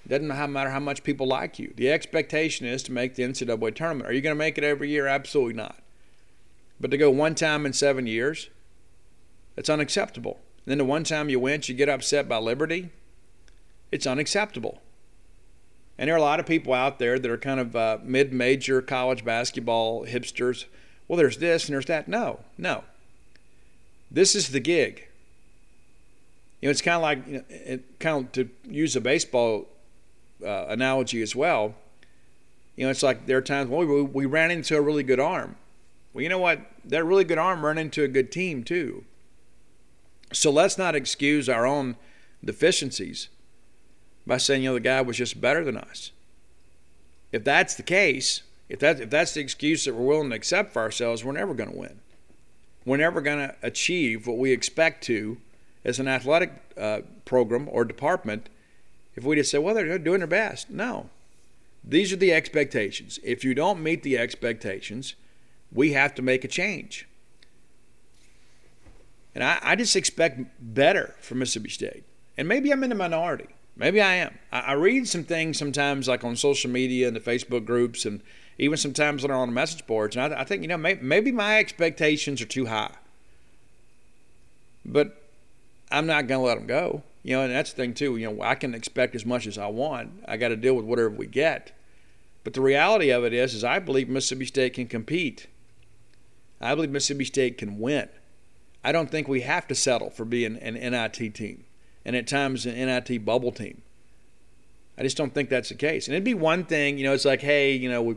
[0.07, 1.73] Doesn't matter how much people like you.
[1.75, 4.09] The expectation is to make the NCAA tournament.
[4.09, 5.07] Are you going to make it every year?
[5.07, 5.77] Absolutely not.
[6.79, 8.49] But to go one time in seven years,
[9.55, 10.39] it's unacceptable.
[10.65, 12.89] And then the one time you win, you get upset by Liberty,
[13.91, 14.81] it's unacceptable.
[15.97, 18.33] And there are a lot of people out there that are kind of uh, mid
[18.33, 20.65] major college basketball hipsters.
[21.07, 22.07] Well, there's this and there's that.
[22.07, 22.83] No, no.
[24.14, 25.07] This is the gig.
[26.61, 29.68] You know, it's kind of like, you know, it, kind of to use a baseball
[30.45, 31.76] uh, analogy as well.
[32.76, 35.19] You know, it's like there are times well, we, we ran into a really good
[35.19, 35.56] arm.
[36.14, 36.61] Well, you know what?
[36.85, 39.03] That really good arm ran into a good team too.
[40.31, 41.95] So let's not excuse our own
[42.44, 43.30] deficiencies
[44.26, 46.11] by saying, you know, the guy was just better than us.
[47.31, 50.72] If that's the case, if that if that's the excuse that we're willing to accept
[50.72, 51.99] for ourselves, we're never going to win.
[52.85, 55.38] We're never going to achieve what we expect to
[55.85, 58.49] as an athletic uh, program or department
[59.15, 60.69] if we just say, well, they're doing their best.
[60.69, 61.10] No.
[61.84, 63.19] These are the expectations.
[63.23, 65.15] If you don't meet the expectations,
[65.72, 67.07] we have to make a change.
[69.35, 72.03] And I, I just expect better from Mississippi State.
[72.38, 73.49] And maybe I'm in the minority.
[73.76, 74.38] Maybe I am.
[74.51, 78.22] I, I read some things sometimes, like on social media and the Facebook groups, and
[78.57, 80.15] even sometimes when I'm on the message boards.
[80.15, 82.95] And I, I think, you know, may, maybe my expectations are too high.
[84.85, 85.30] But
[85.91, 87.03] I'm not going to let them go.
[87.23, 88.17] You know, and that's the thing, too.
[88.17, 90.23] You know, I can expect as much as I want.
[90.27, 91.71] I got to deal with whatever we get.
[92.43, 95.47] But the reality of it is, is I believe Mississippi State can compete.
[96.59, 98.09] I believe Mississippi State can win.
[98.84, 101.63] I don't think we have to settle for being an NIT team
[102.05, 103.81] and at times an NIT bubble team.
[104.97, 106.07] I just don't think that's the case.
[106.07, 108.15] And it'd be one thing, you know, it's like, hey, you know, we,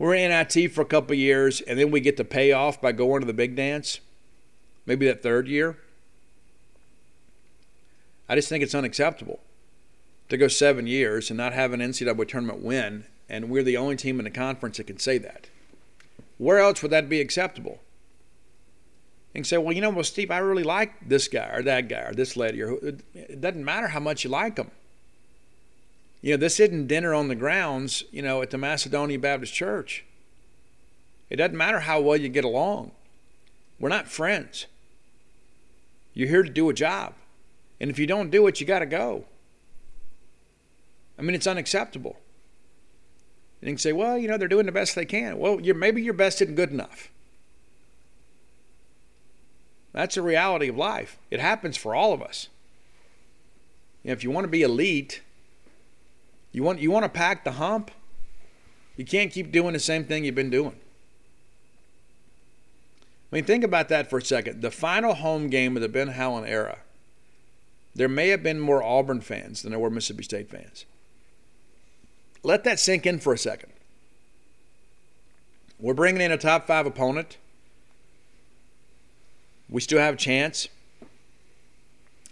[0.00, 3.26] we're NIT for a couple years and then we get the payoff by going to
[3.26, 4.00] the big dance,
[4.86, 5.76] maybe that third year.
[8.26, 9.40] I just think it's unacceptable
[10.30, 13.94] to go seven years and not have an NCAA tournament win, and we're the only
[13.94, 15.50] team in the conference that can say that.
[16.38, 17.80] Where else would that be acceptable?
[19.34, 22.00] And say, well, you know, well, Steve, I really like this guy or that guy
[22.00, 24.70] or this lady, or it doesn't matter how much you like them.
[26.22, 30.04] You know, this isn't dinner on the grounds, you know, at the Macedonia Baptist Church.
[31.30, 32.90] It doesn't matter how well you get along.
[33.78, 34.66] We're not friends.
[36.12, 37.14] You're here to do a job.
[37.80, 39.24] And if you don't do it, you got to go.
[41.18, 42.16] I mean, it's unacceptable.
[43.60, 45.38] And you can say, well, you know, they're doing the best they can.
[45.38, 47.10] Well, you're, maybe your best isn't good enough.
[49.92, 51.18] That's a reality of life.
[51.30, 52.48] It happens for all of us.
[54.02, 55.22] You know, if you want to be elite,
[56.52, 57.90] you want you want to pack the hump,
[58.96, 60.76] you can't keep doing the same thing you've been doing.
[63.32, 64.60] I mean, think about that for a second.
[64.60, 66.78] The final home game of the Ben Howland era,
[67.94, 70.84] there may have been more Auburn fans than there were Mississippi State fans.
[72.42, 73.72] Let that sink in for a second.
[75.78, 77.38] We're bringing in a top five opponent.
[79.68, 80.68] We still have a chance.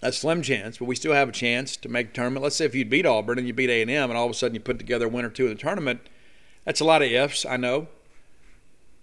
[0.00, 2.44] A slim chance, but we still have a chance to make a tournament.
[2.44, 4.54] Let's say if you beat Auburn and you beat A&M, and all of a sudden
[4.54, 6.00] you put together a win or two in the tournament,
[6.64, 7.88] that's a lot of ifs, I know.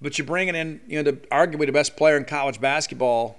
[0.02, 3.38] But you're bringing in, you know, the, arguably the best player in college basketball,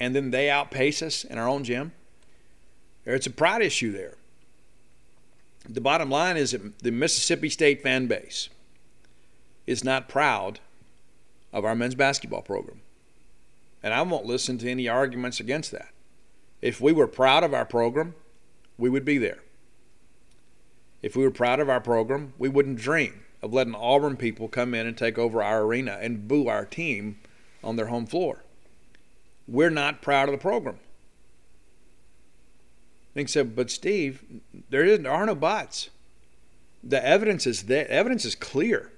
[0.00, 1.92] and then they outpace us in our own gym.
[3.04, 4.16] It's a pride issue there
[5.68, 8.48] the bottom line is that the Mississippi State fan base
[9.66, 10.60] is not proud
[11.52, 12.80] of our men's basketball program.
[13.82, 15.88] And I won't listen to any arguments against that.
[16.62, 18.14] If we were proud of our program,
[18.78, 19.38] we would be there.
[21.02, 24.74] If we were proud of our program, we wouldn't dream of letting Auburn people come
[24.74, 27.18] in and take over our arena and boo our team
[27.62, 28.42] on their home floor.
[29.46, 30.78] We're not proud of the program.
[33.14, 34.24] And he said, but Steve,
[34.68, 35.90] there isn't there are no bots.
[36.82, 37.88] The evidence is there.
[37.90, 38.92] Evidence is clear.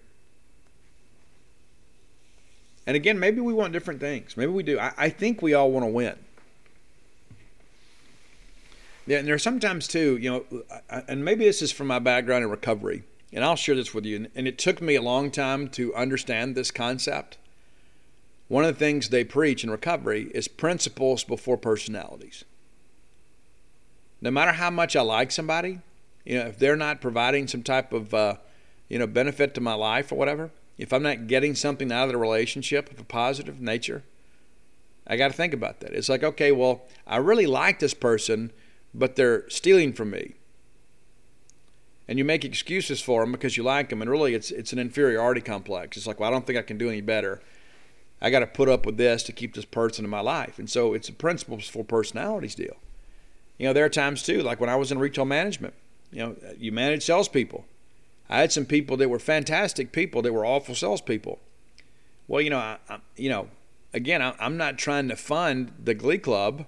[2.86, 4.36] And again, maybe we want different things.
[4.36, 4.78] Maybe we do.
[4.78, 6.18] I, I think we all want to win.
[9.08, 10.62] Yeah, and there are sometimes too, you know,
[11.08, 14.28] and maybe this is from my background in recovery, and I'll share this with you.
[14.34, 17.38] And it took me a long time to understand this concept.
[18.48, 22.44] One of the things they preach in recovery is principles before personalities.
[24.20, 25.78] No matter how much I like somebody,
[26.26, 28.34] you know, if they're not providing some type of, uh,
[28.90, 32.12] you know, benefit to my life or whatever, if I'm not getting something out of
[32.12, 34.02] the relationship of a positive nature,
[35.06, 35.94] I got to think about that.
[35.94, 38.52] It's like, okay, well, I really like this person,
[38.94, 40.34] but they're stealing from me.
[42.06, 44.78] And you make excuses for them because you like them, and really it's it's an
[44.78, 45.96] inferiority complex.
[45.96, 47.42] It's like, well, I don't think I can do any better.
[48.20, 50.58] I got to put up with this to keep this person in my life.
[50.58, 52.76] And so it's a principles for personalities deal.
[53.58, 55.74] You know, there are times too, like when I was in retail management,
[56.10, 57.64] you know, you manage salespeople.
[58.28, 61.38] I had some people that were fantastic people that were awful salespeople.
[62.26, 63.48] Well, you know, I, I, you know,
[63.92, 66.66] again, I, am not trying to fund the Glee Club.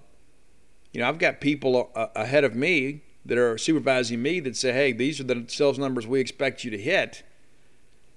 [0.92, 4.72] You know, I've got people a, ahead of me that are supervising me that say,
[4.72, 7.22] "Hey, these are the sales numbers we expect you to hit."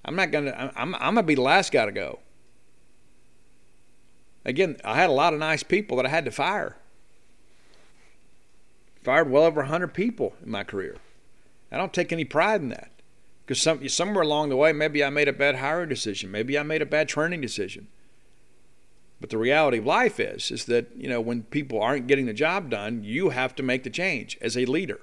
[0.05, 0.71] I'm not gonna.
[0.75, 2.19] I'm, I'm gonna be the last guy to go.
[4.45, 6.75] Again, I had a lot of nice people that I had to fire.
[9.01, 10.97] Fired well over 100 people in my career.
[11.71, 12.91] I don't take any pride in that.
[13.45, 16.31] Because some, somewhere along the way, maybe I made a bad hiring decision.
[16.31, 17.87] Maybe I made a bad training decision.
[19.19, 22.33] But the reality of life is, is that you know when people aren't getting the
[22.33, 24.99] job done, you have to make the change as a leader,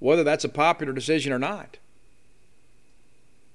[0.00, 1.78] whether that's a popular decision or not.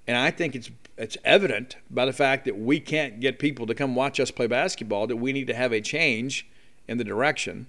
[0.08, 3.76] And I think it's it's evident by the fact that we can't get people to
[3.76, 6.48] come watch us play basketball that we need to have a change
[6.88, 7.68] in the direction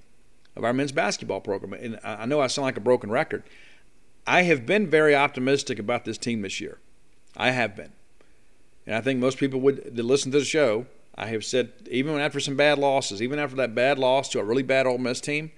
[0.56, 1.72] of our men's basketball program.
[1.72, 3.44] And I know I sound like a broken record.
[4.26, 6.78] I have been very optimistic about this team this year.
[7.36, 7.92] I have been.
[8.86, 12.18] And I think most people would that listen to the show, I have said, even
[12.18, 15.20] after some bad losses, even after that bad loss to a really bad Ole Miss
[15.20, 15.52] team,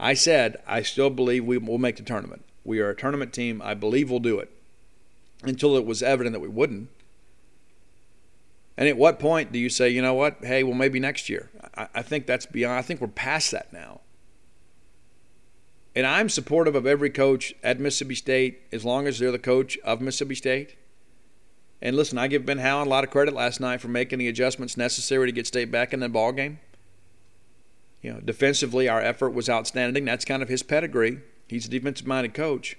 [0.00, 2.44] I said, I still believe we will make the tournament.
[2.64, 3.60] We are a tournament team.
[3.62, 4.50] I believe we'll do it.
[5.42, 6.88] Until it was evident that we wouldn't.
[8.76, 10.38] And at what point do you say, you know what?
[10.44, 11.50] Hey, well, maybe next year?
[11.76, 14.00] I, I think that's beyond, I think we're past that now.
[15.96, 19.76] And I'm supportive of every coach at Mississippi State as long as they're the coach
[19.78, 20.76] of Mississippi State.
[21.80, 24.28] And listen, I give Ben Howland a lot of credit last night for making the
[24.28, 26.58] adjustments necessary to get State back in the ball game.
[28.02, 30.04] You know, defensively, our effort was outstanding.
[30.04, 31.20] That's kind of his pedigree.
[31.48, 32.76] He's a defensive-minded coach.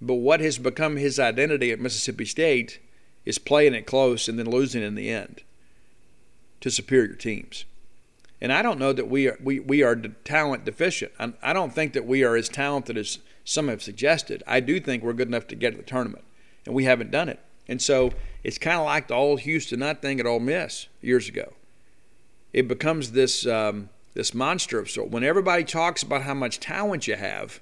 [0.00, 2.78] But what has become his identity at Mississippi State
[3.24, 5.42] is playing it close and then losing in the end
[6.60, 7.64] to superior teams.
[8.40, 11.12] And I don't know that we are we, we are talent deficient.
[11.18, 14.42] I, I don't think that we are as talented as some have suggested.
[14.46, 16.24] I do think we're good enough to get to the tournament,
[16.66, 17.40] and we haven't done it.
[17.68, 18.12] And so
[18.44, 21.52] it's kind of like the old Houston Nutt thing at Ole Miss years ago.
[22.52, 25.10] It becomes this um, this monster of sort.
[25.10, 27.60] When everybody talks about how much talent you have,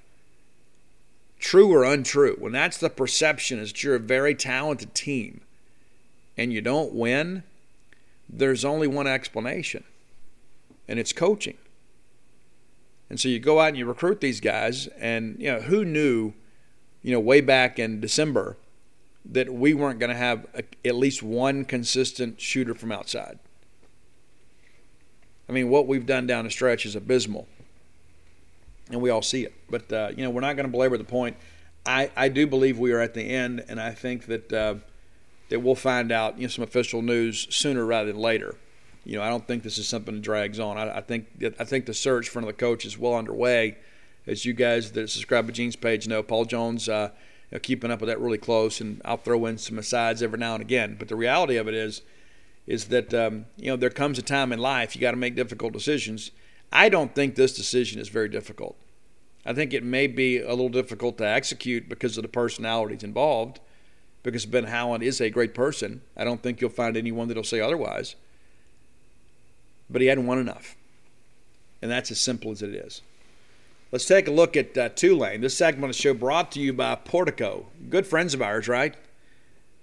[1.39, 5.41] true or untrue, when that's the perception is that you're a very talented team,
[6.37, 7.43] and you don't win,
[8.29, 9.83] there's only one explanation
[10.87, 11.57] and it's coaching.
[13.09, 16.33] And so you go out and you recruit these guys, and you know who knew,
[17.03, 18.57] you know, way back in December,
[19.31, 23.39] that we weren't going to have a, at least one consistent shooter from outside.
[25.47, 27.47] I mean, what we've done down the stretch is abysmal,
[28.89, 29.53] and we all see it.
[29.69, 31.37] But uh, you know, we're not going to belabor the point.
[31.85, 34.75] I, I do believe we are at the end, and I think that uh,
[35.49, 38.55] that we'll find out you know some official news sooner rather than later
[39.05, 40.77] you know, I don't think this is something that drags on.
[40.77, 41.27] I, I think
[41.59, 43.77] I think the search for the coach is well underway.
[44.27, 47.11] As you guys that subscribe to Gene's page know, Paul Jones uh,
[47.51, 50.39] you know, keeping up with that really close, and I'll throw in some asides every
[50.39, 50.95] now and again.
[50.97, 52.01] But the reality of it is,
[52.67, 55.35] is that um, you know there comes a time in life you got to make
[55.35, 56.31] difficult decisions.
[56.71, 58.75] I don't think this decision is very difficult.
[59.45, 63.59] I think it may be a little difficult to execute because of the personalities involved.
[64.23, 66.01] Because Ben Howland is a great person.
[66.17, 68.15] I don't think you'll find anyone that'll say otherwise
[69.89, 70.75] but he hadn't won enough.
[71.81, 73.01] And that's as simple as it is.
[73.91, 75.41] Let's take a look at uh, Tulane.
[75.41, 77.67] This segment of the show brought to you by Portico.
[77.89, 78.95] Good friends of ours, right?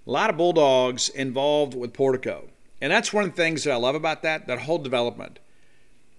[0.05, 2.49] A lot of Bulldogs involved with Portico.
[2.81, 5.39] And that's one of the things that I love about that, that whole development.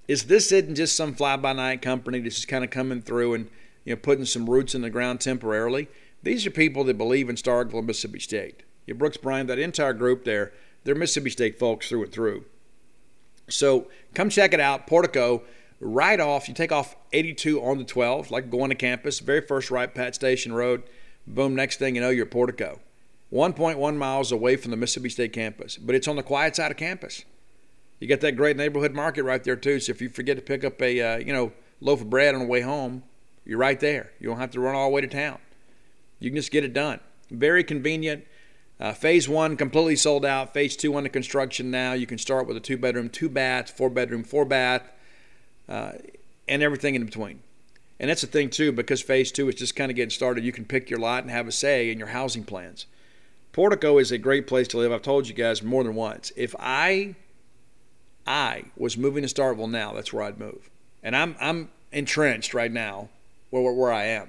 [0.08, 3.34] Is this isn't just some fly by night company that's just kind of coming through
[3.34, 3.50] and
[3.84, 5.88] you know putting some roots in the ground temporarily.
[6.22, 8.62] These are people that believe in Starkville and Mississippi State.
[8.86, 10.52] You Brooks Bryan, that entire group there,
[10.84, 12.44] they're Mississippi State folks through and through.
[13.48, 14.86] So come check it out.
[14.86, 15.42] Portico,
[15.80, 19.70] right off, you take off 82 on the 12, like going to campus, very first
[19.70, 20.82] right, Pat Station Road.
[21.26, 22.80] Boom, next thing you know, you're Portico.
[23.32, 26.76] 1.1 miles away from the Mississippi State campus, but it's on the quiet side of
[26.76, 27.24] campus.
[27.98, 29.80] You got that great neighborhood market right there too.
[29.80, 32.40] So if you forget to pick up a uh, you know loaf of bread on
[32.40, 33.02] the way home,
[33.44, 34.12] you're right there.
[34.20, 35.38] You don't have to run all the way to town.
[36.18, 37.00] You can just get it done.
[37.30, 38.26] Very convenient.
[38.78, 40.52] Uh, phase one completely sold out.
[40.52, 41.92] Phase two under construction now.
[41.92, 44.82] You can start with a two bedroom, two bath, four bedroom, four bath,
[45.68, 45.92] uh,
[46.48, 47.40] and everything in between.
[48.00, 50.44] And that's the thing too, because phase two is just kind of getting started.
[50.44, 52.86] You can pick your lot and have a say in your housing plans.
[53.52, 54.92] Portico is a great place to live.
[54.92, 56.32] I've told you guys more than once.
[56.36, 57.14] If I
[58.26, 60.70] I was moving to Starkville now, that's where I'd move.
[61.02, 63.08] And I'm I'm entrenched right now
[63.50, 64.28] where where I am.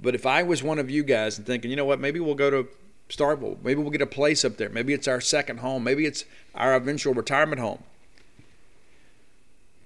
[0.00, 2.34] But if I was one of you guys and thinking, you know what, maybe we'll
[2.34, 2.68] go to
[3.08, 6.24] Starkville, maybe we'll get a place up there, maybe it's our second home, maybe it's
[6.54, 7.82] our eventual retirement home.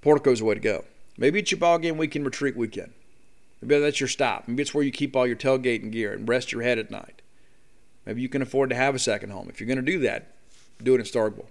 [0.03, 0.85] Portico's the way to go.
[1.17, 2.93] Maybe it's your ball game weekend, retreat weekend.
[3.63, 4.49] Maybe that's your stop.
[4.49, 7.23] Maybe it's where you keep all your tailgating gear and rest your head at night.
[8.05, 9.49] Maybe you can afford to have a second home.
[9.49, 10.27] If you're going to do that,
[10.83, 11.47] do it in Starkville.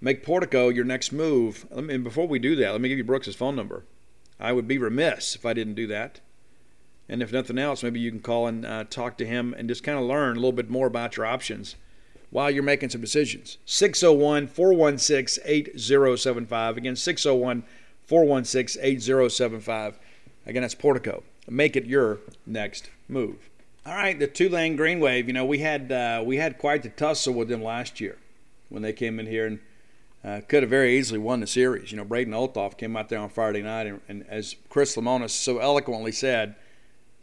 [0.00, 1.66] Make Portico your next move.
[1.72, 3.84] And before we do that, let me give you Brooks's phone number.
[4.38, 6.20] I would be remiss if I didn't do that.
[7.08, 9.82] And if nothing else, maybe you can call and uh, talk to him and just
[9.82, 11.74] kind of learn a little bit more about your options
[12.32, 13.58] while you're making some decisions.
[13.66, 16.76] 601 416 8075.
[16.78, 17.62] Again, 601
[18.06, 19.98] 416 8075.
[20.46, 21.22] Again, that's Portico.
[21.48, 23.50] Make it your next move.
[23.84, 25.26] All right, the Tulane Green Wave.
[25.26, 28.16] You know, we had uh, we had quite the tussle with them last year
[28.68, 29.60] when they came in here and
[30.24, 31.90] uh, could have very easily won the series.
[31.90, 35.30] You know, Braden Olthoff came out there on Friday night and, and as Chris Lemonis
[35.30, 36.54] so eloquently said,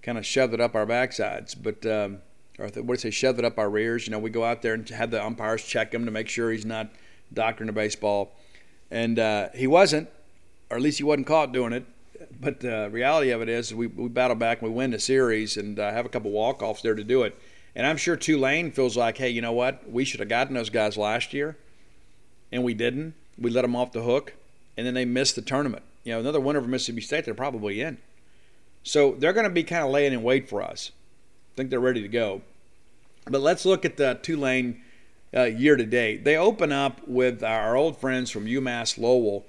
[0.03, 1.55] kind of shoved it up our backsides.
[1.59, 2.19] But um,
[2.59, 3.09] or what did say?
[3.09, 4.05] shove it up our rears.
[4.05, 6.51] You know, we go out there and have the umpires check him to make sure
[6.51, 6.89] he's not
[7.33, 8.35] doctoring the baseball,
[8.91, 10.09] and uh, he wasn't,
[10.69, 11.85] or at least he wasn't caught doing it
[12.39, 15.57] but the reality of it is we, we battle back and we win the series
[15.57, 17.39] and uh, have a couple walk offs there to do it.
[17.75, 19.89] And I'm sure Tulane feels like, hey, you know what?
[19.89, 21.57] We should have gotten those guys last year,
[22.51, 23.13] and we didn't.
[23.37, 24.33] We let them off the hook,
[24.75, 25.83] and then they missed the tournament.
[26.03, 27.99] You know, another winner for Mississippi State, they're probably in.
[28.83, 30.91] So they're going to be kind of laying in wait for us.
[31.59, 32.41] Think they're ready to go.
[33.25, 34.79] But let's look at the Tulane
[35.35, 36.23] uh, year to date.
[36.23, 39.45] They open up with our old friends from UMass Lowell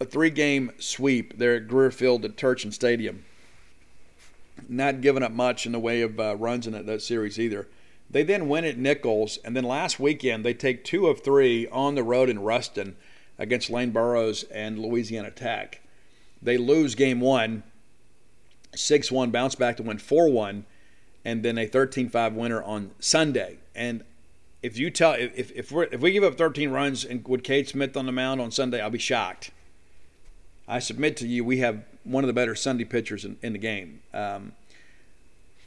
[0.00, 3.26] a three game sweep there at Greer Field at Turchin Stadium.
[4.70, 7.68] Not giving up much in the way of uh, runs in that, that series either.
[8.08, 11.94] They then win at Nicholls, and then last weekend they take two of three on
[11.94, 12.96] the road in Ruston
[13.38, 15.82] against Lane Burroughs and Louisiana Tech.
[16.40, 17.64] They lose game one,
[18.74, 20.64] 6 1, bounce back to win 4 1,
[21.24, 23.58] and then a 13 5 winner on Sunday.
[23.74, 24.04] And
[24.62, 27.68] if you tell if if, we if we give up 13 runs and with Cade
[27.68, 29.50] Smith on the mound on Sunday, I'll be shocked.
[30.68, 33.58] I submit to you, we have one of the better Sunday pitchers in, in the
[33.58, 34.00] game.
[34.14, 34.52] Um,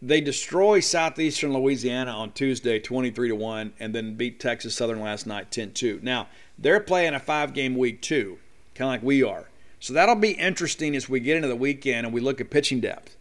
[0.01, 5.25] they destroy Southeastern Louisiana on Tuesday, 23 to one, and then beat Texas Southern last
[5.25, 6.03] night, 10-2.
[6.03, 6.27] Now
[6.57, 8.37] they're playing a five-game week too,
[8.73, 9.49] kind of like we are.
[9.79, 12.79] So that'll be interesting as we get into the weekend and we look at pitching
[12.79, 13.17] depth.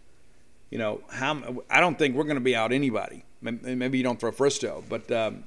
[0.74, 3.24] You know, how I don't think we're going to be out anybody.
[3.40, 5.44] Maybe you don't throw Fristoe, but um,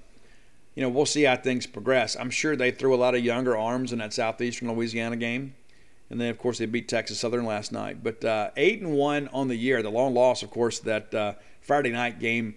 [0.74, 2.16] you know we'll see how things progress.
[2.16, 5.54] I'm sure they threw a lot of younger arms in that Southeastern Louisiana game
[6.10, 8.02] and then of course they beat Texas Southern last night.
[8.02, 9.84] But uh, eight and one on the year.
[9.84, 12.56] The long loss, of course, that uh, Friday night game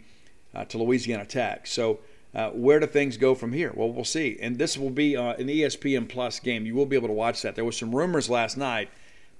[0.54, 1.66] uh, to Louisiana Tech.
[1.66, 1.98] So.
[2.32, 3.72] Uh, where do things go from here?
[3.74, 4.38] Well, we'll see.
[4.40, 6.64] And this will be uh, an ESPN Plus game.
[6.64, 7.56] You will be able to watch that.
[7.56, 8.88] There was some rumors last night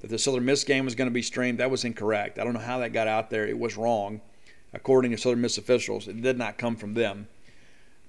[0.01, 1.59] that the Southern Miss game was going to be streamed.
[1.59, 2.39] That was incorrect.
[2.39, 3.47] I don't know how that got out there.
[3.47, 4.20] It was wrong,
[4.72, 6.09] according to Southern Miss officials.
[6.09, 7.28] It did not come from them.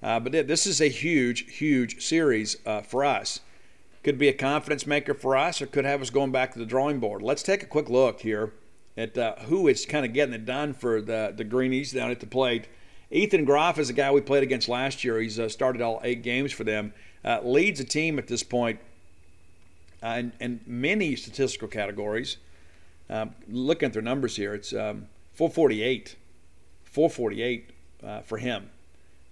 [0.02, 3.40] Uh, but this is a huge, huge series uh, for us
[4.02, 6.66] could be a confidence maker for us or could have us going back to the
[6.66, 7.22] drawing board.
[7.22, 8.52] Let's take a quick look here
[8.96, 12.20] at uh, who is kind of getting it done for the, the Greenies down at
[12.20, 12.68] the plate.
[13.10, 15.20] Ethan Groff is a guy we played against last year.
[15.20, 16.94] He's uh, started all eight games for them.
[17.24, 18.80] Uh, leads a team at this point
[20.02, 22.38] uh, in, in, many statistical categories.
[23.08, 26.16] Um, looking at their numbers here, it's um, 448.
[26.84, 27.70] 448
[28.04, 28.70] uh, for him.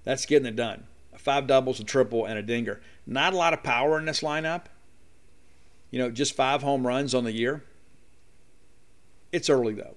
[0.04, 0.84] That's getting it done.
[1.16, 2.80] Five doubles, a triple, and a dinger.
[3.06, 4.64] Not a lot of power in this lineup.
[5.90, 7.64] You know, just five home runs on the year.
[9.32, 9.96] It's early, though.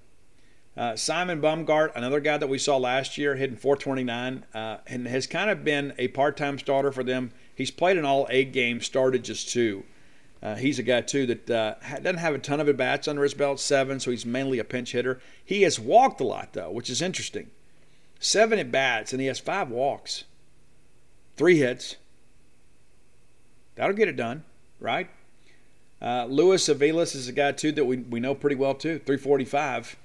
[0.75, 5.27] Uh, Simon Baumgardt, another guy that we saw last year, hitting 429, uh, and has
[5.27, 7.31] kind of been a part-time starter for them.
[7.53, 9.83] He's played in all eight games, started just two.
[10.43, 13.23] Uh, he's a guy too that uh, doesn't have a ton of at bats under
[13.23, 15.21] his belt, seven, so he's mainly a pinch hitter.
[15.43, 17.49] He has walked a lot though, which is interesting.
[18.19, 20.25] Seven at bats, and he has five walks,
[21.37, 21.95] three hits.
[23.75, 24.43] That'll get it done,
[24.81, 25.09] right?
[26.01, 29.95] Uh, Luis Aviles is a guy too that we, we know pretty well too, 345.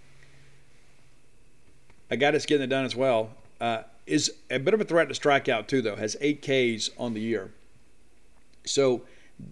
[2.10, 3.30] A guy that's getting it done as well.
[3.60, 5.96] Uh, is a bit of a threat to strike out too, though.
[5.96, 7.50] Has eight Ks on the year.
[8.64, 9.02] So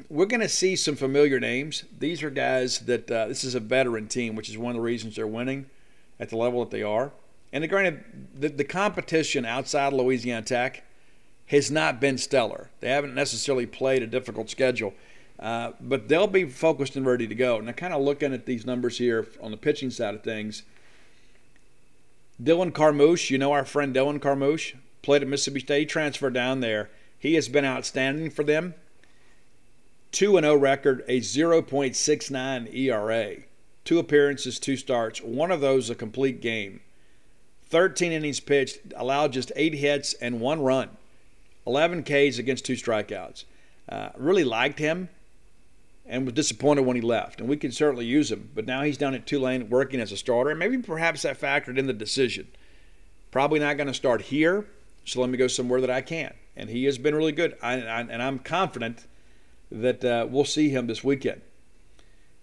[0.09, 1.85] we're going to see some familiar names.
[1.99, 4.83] These are guys that uh, this is a veteran team, which is one of the
[4.83, 5.67] reasons they're winning
[6.19, 7.13] at the level that they are.
[7.53, 8.05] And granted,
[8.35, 10.83] the, the competition outside Louisiana Tech
[11.47, 12.71] has not been stellar.
[12.81, 14.95] They haven't necessarily played a difficult schedule,
[15.39, 17.61] uh, but they'll be focused and ready to go.
[17.61, 20.65] Now, kind of looking at these numbers here on the pitching side of things,
[22.43, 25.81] Dylan Carmouche, you know our friend Dylan Carmouche, played at Mississippi State.
[25.81, 26.91] He transferred down there.
[27.19, 28.75] He has been outstanding for them.
[30.13, 33.37] 2 0 record, a 0.69 ERA.
[33.85, 35.23] Two appearances, two starts.
[35.23, 36.81] One of those a complete game.
[37.69, 40.91] 13 innings pitched, allowed just eight hits and one run.
[41.67, 43.45] 11 Ks against two strikeouts.
[43.89, 45.09] Uh, really liked him
[46.05, 47.41] and was disappointed when he left.
[47.41, 48.51] And we can certainly use him.
[48.55, 50.51] But now he's down at Tulane working as a starter.
[50.51, 52.49] And maybe perhaps that factored in the decision.
[53.31, 54.67] Probably not going to start here,
[55.05, 56.33] so let me go somewhere that I can.
[56.57, 57.57] And he has been really good.
[57.61, 59.07] I, I, and I'm confident
[59.71, 61.43] that uh, we'll see him this weekend.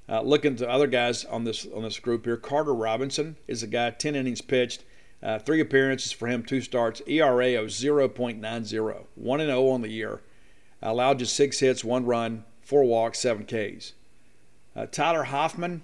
[0.09, 3.67] Uh, looking to other guys on this on this group here, Carter Robinson is a
[3.67, 4.83] guy 10 innings pitched,
[5.21, 9.89] uh, three appearances for him, two starts, ERA of 0.90, one and 0 on the
[9.89, 10.21] year,
[10.81, 13.93] allowed just six hits, one run, four walks, seven Ks.
[14.75, 15.83] Uh, Tyler Hoffman,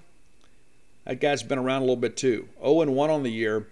[1.06, 2.49] that guy's been around a little bit too.
[2.61, 3.68] 0 and 1 on the year,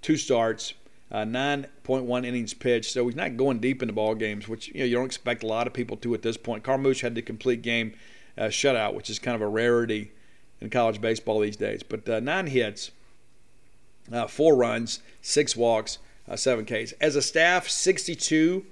[0.00, 0.72] two starts,
[1.12, 2.90] uh, 9.1 innings pitched.
[2.92, 5.46] So he's not going deep into ball games, which you know you don't expect a
[5.46, 6.64] lot of people to at this point.
[6.64, 7.94] Carmouche had the complete game
[8.36, 10.10] uh, shutout, which is kind of a rarity
[10.60, 11.82] in college baseball these days.
[11.82, 12.90] But uh, nine hits,
[14.10, 15.98] uh, four runs, six walks,
[16.28, 16.92] uh, seven Ks.
[16.92, 18.64] As a staff, 62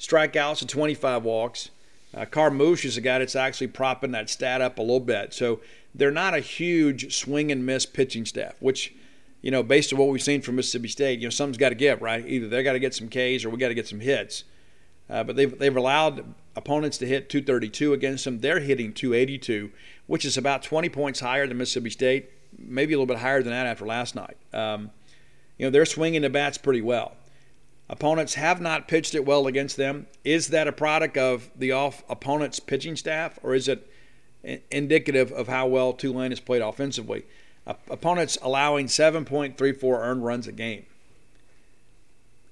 [0.00, 1.70] strikeouts and 25 walks.
[2.14, 5.34] Uh, Carmouche is a guy that's actually propping that stat up a little bit.
[5.34, 5.60] So
[5.94, 8.94] they're not a huge swing and miss pitching staff, which,
[9.46, 11.76] you know, based on what we've seen from Mississippi State, you know, something's got to
[11.76, 12.26] give, right?
[12.26, 14.42] Either they got to get some Ks or we got to get some hits.
[15.08, 18.40] Uh, but they've, they've allowed opponents to hit 232 against them.
[18.40, 19.70] They're hitting 282,
[20.08, 22.28] which is about 20 points higher than Mississippi State,
[22.58, 24.36] maybe a little bit higher than that after last night.
[24.52, 24.90] Um,
[25.58, 27.12] you know, they're swinging the bats pretty well.
[27.88, 30.08] Opponents have not pitched it well against them.
[30.24, 33.88] Is that a product of the off opponent's pitching staff, or is it
[34.72, 37.26] indicative of how well Tulane has played offensively?
[37.66, 40.86] Opponents allowing 7.34 earned runs a game.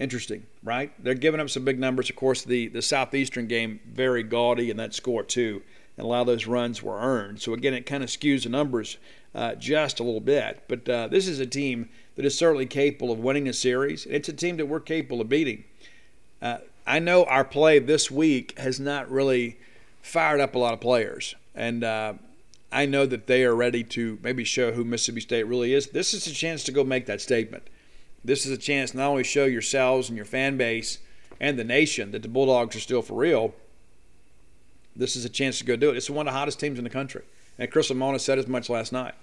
[0.00, 0.92] Interesting, right?
[1.02, 2.10] They're giving up some big numbers.
[2.10, 5.62] Of course, the, the Southeastern game, very gaudy in that score, too,
[5.96, 7.40] and a lot of those runs were earned.
[7.40, 8.96] So, again, it kind of skews the numbers
[9.34, 10.62] uh, just a little bit.
[10.66, 14.06] But uh, this is a team that is certainly capable of winning a series.
[14.06, 15.64] It's a team that we're capable of beating.
[16.42, 19.58] Uh, I know our play this week has not really
[20.02, 22.14] fired up a lot of players, and uh,
[22.74, 25.86] I know that they are ready to maybe show who Mississippi State really is.
[25.88, 27.70] This is a chance to go make that statement.
[28.24, 30.98] This is a chance not only show yourselves and your fan base
[31.40, 33.54] and the nation that the Bulldogs are still for real.
[34.96, 35.96] This is a chance to go do it.
[35.96, 37.22] It's one of the hottest teams in the country,
[37.58, 39.14] and Chris Lemonis said as much last night.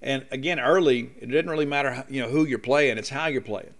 [0.00, 3.40] And again, early, it didn't really matter, you know, who you're playing; it's how you're
[3.42, 3.74] playing.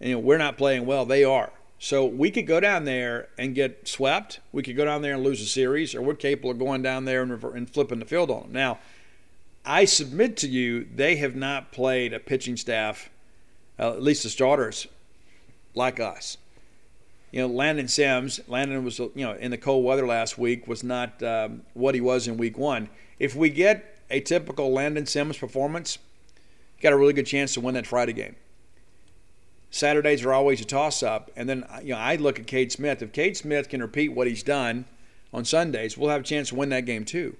[0.00, 1.52] And you know, we're not playing well; they are.
[1.78, 4.40] So we could go down there and get swept.
[4.52, 7.04] We could go down there and lose a series, or we're capable of going down
[7.04, 8.52] there and, and flipping the field on them.
[8.52, 8.78] Now,
[9.66, 13.10] I submit to you, they have not played a pitching staff,
[13.78, 14.86] uh, at least the starters,
[15.74, 16.36] like us.
[17.32, 18.40] You know, Landon Sims.
[18.46, 22.00] Landon was, you know, in the cold weather last week was not um, what he
[22.00, 22.88] was in week one.
[23.18, 25.98] If we get a typical Landon Sims performance,
[26.80, 28.36] got a really good chance to win that Friday game.
[29.74, 31.32] Saturdays are always a toss up.
[31.34, 33.02] And then, you know, I look at Cade Smith.
[33.02, 34.84] If Cade Smith can repeat what he's done
[35.32, 37.36] on Sundays, we'll have a chance to win that game too.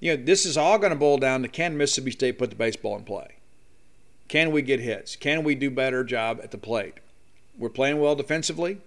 [0.00, 2.56] You know, this is all going to boil down to can Mississippi State put the
[2.56, 3.36] baseball in play?
[4.26, 5.14] Can we get hits?
[5.14, 6.94] Can we do better job at the plate?
[7.56, 8.80] We're playing well defensively.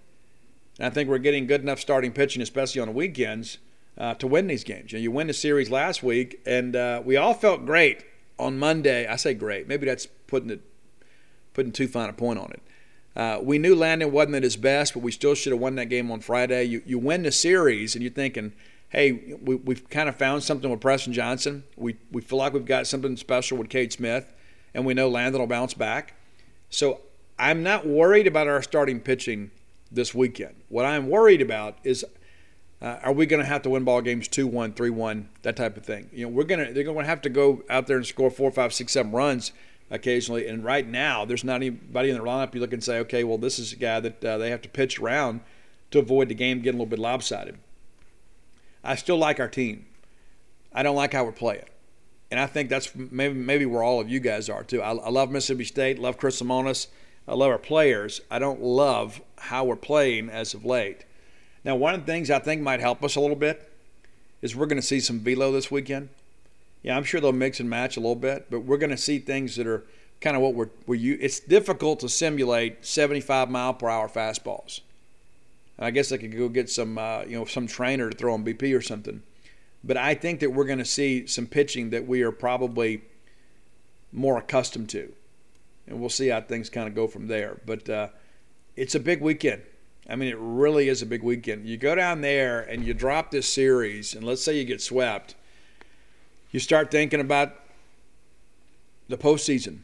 [0.78, 3.56] And I think we're getting good enough starting pitching, especially on the weekends,
[3.96, 4.92] uh, to win these games.
[4.92, 8.04] You, know, you win the series last week, and uh, we all felt great
[8.38, 9.06] on Monday.
[9.06, 9.66] I say great.
[9.66, 10.60] Maybe that's putting it
[11.54, 12.62] putting too fine a point on it.
[13.16, 15.86] Uh, we knew Landon wasn't at his best, but we still should have won that
[15.86, 16.64] game on Friday.
[16.64, 18.52] You, you win the series, and you're thinking,
[18.90, 21.64] hey, we, we've kind of found something with Preston Johnson.
[21.76, 24.32] We, we feel like we've got something special with Cade Smith.
[24.74, 26.14] and we know Landon will bounce back.
[26.68, 27.00] So
[27.38, 29.50] I'm not worried about our starting pitching
[29.90, 30.54] this weekend.
[30.68, 32.04] What I'm worried about is
[32.80, 35.84] uh, are we going to have to win ball games 2-1, 3-1, that type of
[35.84, 36.08] thing?
[36.12, 38.30] You know, we're going to they're going to have to go out there and score
[38.30, 39.52] four, five, six, seven runs
[39.90, 40.46] occasionally.
[40.46, 43.38] And right now, there's not anybody in the lineup you look and say, okay, well,
[43.38, 45.40] this is a guy that uh, they have to pitch around
[45.90, 47.58] to avoid the game getting a little bit lopsided.
[48.82, 49.86] I still like our team.
[50.72, 51.64] I don't like how we're playing.
[52.30, 54.80] And I think that's maybe maybe where all of you guys are too.
[54.80, 56.86] I, I love Mississippi State, love Chris Lemonis,
[57.26, 58.20] I love our players.
[58.30, 61.04] I don't love how we're playing as of late.
[61.64, 63.70] Now, one of the things I think might help us a little bit
[64.42, 66.08] is we're going to see some velo this weekend.
[66.82, 69.18] Yeah, I'm sure they'll mix and match a little bit, but we're going to see
[69.18, 69.84] things that are
[70.20, 74.80] kind of what we're, we're it's difficult to simulate 75 mile per hour fastballs.
[75.78, 78.34] And I guess I could go get some uh, you know some trainer to throw
[78.34, 79.22] on BP or something.
[79.82, 83.02] But I think that we're going to see some pitching that we are probably
[84.12, 85.12] more accustomed to.
[85.86, 87.60] And we'll see how things kind of go from there.
[87.64, 88.08] But uh,
[88.76, 89.62] it's a big weekend.
[90.08, 91.66] I mean, it really is a big weekend.
[91.66, 95.34] You go down there and you drop this series, and let's say you get swept,
[96.50, 97.52] you start thinking about
[99.08, 99.80] the postseason.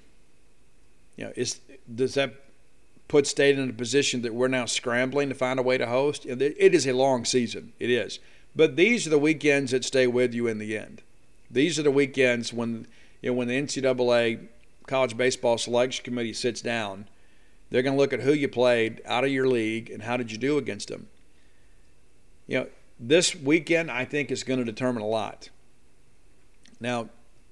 [1.16, 1.60] You know, is
[1.92, 2.34] does that
[3.08, 6.26] put state in a position that we're now scrambling to find a way to host?
[6.26, 7.72] It is a long season.
[7.78, 8.18] It is.
[8.54, 11.02] But these are the weekends that stay with you in the end.
[11.50, 12.86] These are the weekends when
[13.22, 14.48] you know when the NCAA
[14.86, 17.06] college baseball selection committee sits down,
[17.70, 20.30] they're going to look at who you played out of your league and how did
[20.30, 21.08] you do against them.
[22.46, 22.66] You know,
[22.98, 25.50] this weekend I think is going to determine a lot.
[26.80, 27.08] Now,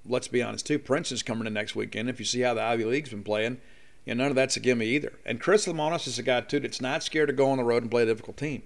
[0.06, 0.78] let's be honest too.
[0.78, 2.08] Princeton's coming in next weekend.
[2.08, 3.60] If you see how the Ivy League's been playing,
[4.04, 5.14] you know, none of that's a gimme either.
[5.24, 7.82] And Chris Lemonis is a guy too that's not scared to go on the road
[7.82, 8.62] and play a difficult team.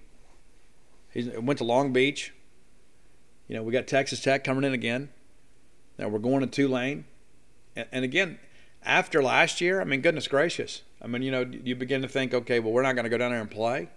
[1.10, 2.34] He went to Long Beach.
[3.46, 5.08] You know, we got Texas Tech coming in again.
[5.98, 7.04] Now we're going to Tulane.
[7.74, 8.38] And, and again,
[8.82, 10.82] after last year, I mean, goodness gracious.
[11.00, 13.18] I mean, you know, you begin to think, okay, well, we're not going to go
[13.18, 13.88] down there and play.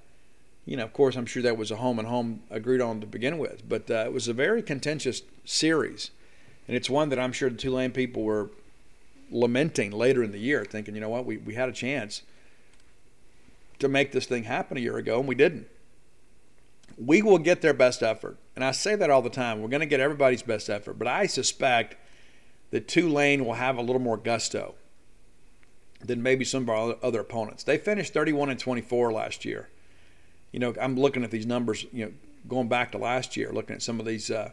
[0.66, 3.08] You know, of course, I'm sure that was a home and home agreed on to
[3.08, 6.12] begin with, but uh, it was a very contentious series,
[6.68, 8.52] and it's one that I'm sure the Tulane people were
[9.30, 12.24] lamenting later in the year, thinking, you know what, we we had a chance
[13.80, 15.68] to make this thing happen a year ago, and we didn't.
[16.98, 19.62] We will get their best effort, and I say that all the time.
[19.62, 21.96] We're going to get everybody's best effort, but I suspect
[22.70, 24.76] that Tulane will have a little more gusto
[26.00, 27.64] than maybe some of our other opponents.
[27.64, 29.70] They finished 31 and 24 last year.
[30.52, 31.86] You know, I'm looking at these numbers.
[31.92, 32.12] You know,
[32.48, 34.52] going back to last year, looking at some of these uh,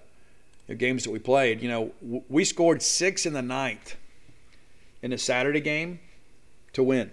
[0.74, 1.62] games that we played.
[1.62, 3.96] You know, we scored six in the ninth
[5.02, 6.00] in the Saturday game
[6.72, 7.10] to win.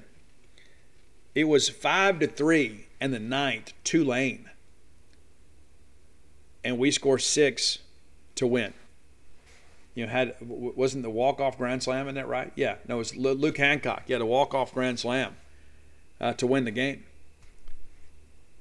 [1.34, 4.49] It was five to three in the ninth, Tulane,
[6.64, 7.80] and we scored six
[8.36, 8.73] to win
[9.95, 12.52] you know, had wasn't the walk off grand slam in that right?
[12.56, 14.03] Yeah, no, it was Luke Hancock.
[14.07, 15.38] Yeah, the walk off grand slam
[16.19, 17.06] uh, to win the game.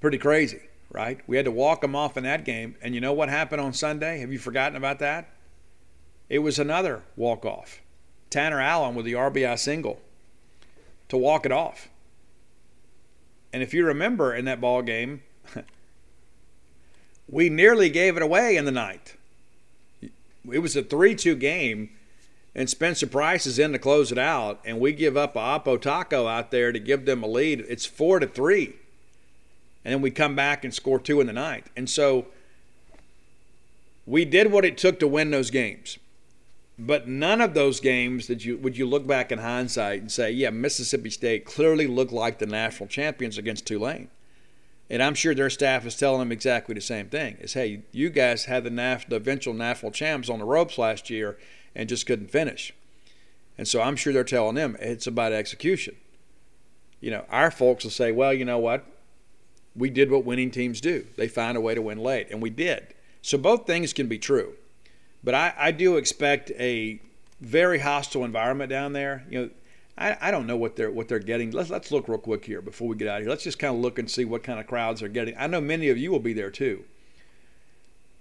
[0.00, 1.20] Pretty crazy, right?
[1.26, 3.72] We had to walk him off in that game, and you know what happened on
[3.72, 4.20] Sunday?
[4.20, 5.30] Have you forgotten about that?
[6.28, 7.80] It was another walk off.
[8.30, 10.00] Tanner Allen with the RBI single
[11.08, 11.88] to walk it off.
[13.52, 15.22] And if you remember in that ball game,
[17.28, 19.16] we nearly gave it away in the ninth
[20.50, 21.90] it was a 3 2 game,
[22.54, 25.80] and Spencer Price is in to close it out, and we give up a Oppo
[25.80, 27.64] Taco out there to give them a lead.
[27.68, 28.74] It's 4 to 3.
[29.84, 31.70] And then we come back and score two in the ninth.
[31.76, 32.26] And so
[34.06, 35.98] we did what it took to win those games.
[36.78, 40.32] But none of those games that you would you look back in hindsight and say,
[40.32, 44.08] yeah, Mississippi State clearly looked like the national champions against Tulane.
[44.90, 48.10] And I'm sure their staff is telling them exactly the same thing: is hey, you
[48.10, 51.38] guys had the, NAF, the eventual national champs on the ropes last year
[51.74, 52.74] and just couldn't finish.
[53.56, 55.96] And so I'm sure they're telling them it's about execution.
[57.00, 58.84] You know, our folks will say, well, you know what?
[59.76, 61.06] We did what winning teams do.
[61.16, 62.94] They find a way to win late, and we did.
[63.22, 64.54] So both things can be true.
[65.22, 67.00] But I, I do expect a
[67.40, 69.24] very hostile environment down there.
[69.28, 69.50] You know,
[69.96, 71.50] I, I don't know what they're what they're getting.
[71.50, 73.30] Let's let's look real quick here before we get out of here.
[73.30, 75.34] Let's just kind of look and see what kind of crowds they're getting.
[75.38, 76.84] I know many of you will be there too.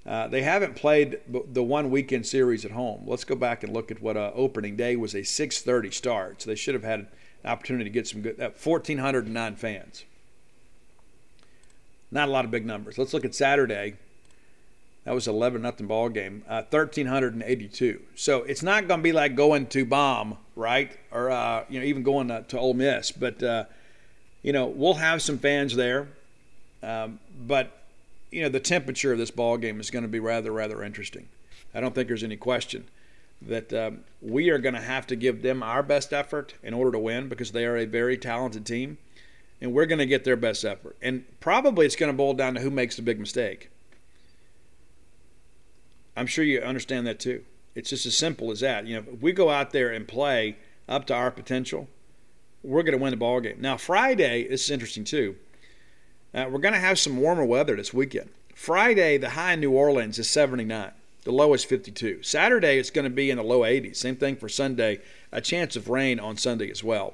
[0.06, 3.04] Uh, they haven't played the one weekend series at home.
[3.06, 6.42] Let's go back and look at what uh, opening day was a 6:30 start.
[6.42, 7.08] So they should have had an
[7.46, 8.40] opportunity to get some good.
[8.40, 10.06] Uh, 1,409 fans.
[12.14, 12.98] Not a lot of big numbers.
[12.98, 13.96] Let's look at Saturday.
[15.04, 16.44] That was 11 nothing ball game.
[16.48, 18.02] Uh, 1382.
[18.16, 20.92] So it's not going to be like going to Baum, right?
[21.12, 23.66] Or uh, you know even going to, to Ole Miss, but uh,
[24.44, 26.08] you know we'll have some fans there.
[26.84, 27.82] Um, but
[28.32, 31.28] you know the temperature of this ball game is going to be rather rather interesting.
[31.74, 32.86] I don't think there's any question.
[33.42, 36.92] that um, we are going to have to give them our best effort in order
[36.92, 38.98] to win because they are a very talented team,
[39.64, 40.98] and we're going to get their best effort.
[41.02, 43.70] And probably it's going to boil down to who makes the big mistake.
[46.18, 47.46] I'm sure you understand that too.
[47.74, 48.86] It's just as simple as that.
[48.86, 50.58] You know, if we go out there and play
[50.90, 51.88] up to our potential,
[52.62, 53.56] we're going to win the ball game.
[53.60, 55.38] Now, Friday, this is interesting too.
[56.34, 58.30] Uh, we're going to have some warmer weather this weekend.
[58.54, 60.92] Friday, the high in New Orleans is 79.
[61.24, 62.22] The low is 52.
[62.22, 63.96] Saturday, it's going to be in the low 80s.
[63.96, 65.00] Same thing for Sunday.
[65.32, 67.14] A chance of rain on Sunday as well.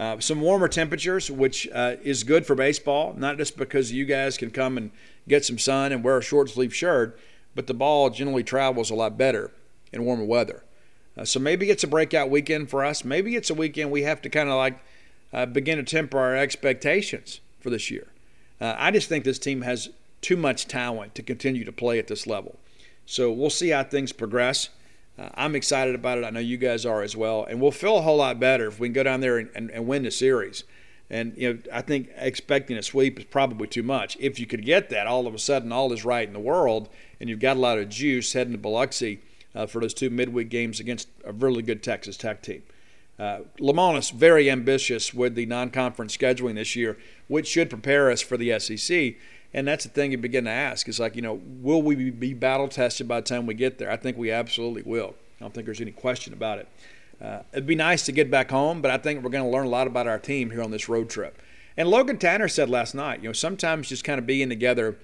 [0.00, 4.38] Uh, some warmer temperatures, which uh, is good for baseball, not just because you guys
[4.38, 4.90] can come and
[5.28, 7.20] get some sun and wear a short sleeve shirt,
[7.54, 9.50] but the ball generally travels a lot better
[9.92, 10.64] in warmer weather.
[11.18, 13.04] Uh, so maybe it's a breakout weekend for us.
[13.04, 14.82] Maybe it's a weekend we have to kind of like
[15.34, 18.06] uh, begin to temper our expectations for this year.
[18.58, 19.90] Uh, I just think this team has
[20.22, 22.58] too much talent to continue to play at this level.
[23.04, 24.70] So we'll see how things progress.
[25.20, 26.24] Uh, I'm excited about it.
[26.24, 27.44] I know you guys are as well.
[27.44, 29.70] And we'll feel a whole lot better if we can go down there and, and,
[29.70, 30.64] and win the series.
[31.10, 34.16] And you know, I think expecting a sweep is probably too much.
[34.20, 36.88] If you could get that, all of a sudden, all is right in the world,
[37.18, 39.20] and you've got a lot of juice heading to Biloxi
[39.54, 42.62] uh, for those two midweek games against a really good Texas Tech team.
[43.18, 48.36] Uh, Lemonis very ambitious with the non-conference scheduling this year, which should prepare us for
[48.36, 49.16] the SEC.
[49.52, 52.34] And that's the thing you begin to ask is like, you know, will we be
[52.34, 53.90] battle tested by the time we get there?
[53.90, 55.14] I think we absolutely will.
[55.40, 56.68] I don't think there's any question about it.
[57.20, 59.66] Uh, it'd be nice to get back home, but I think we're going to learn
[59.66, 61.40] a lot about our team here on this road trip.
[61.76, 64.96] And Logan Tanner said last night, you know, sometimes just kind of being together,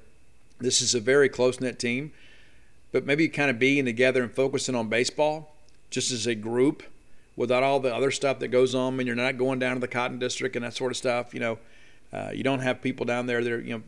[0.58, 2.12] this is a very close knit team,
[2.92, 5.54] but maybe kind of being together and focusing on baseball
[5.90, 6.82] just as a group
[7.36, 9.88] without all the other stuff that goes on when you're not going down to the
[9.88, 11.34] Cotton District and that sort of stuff.
[11.34, 11.58] You know,
[12.12, 13.82] uh, you don't have people down there that are, you know,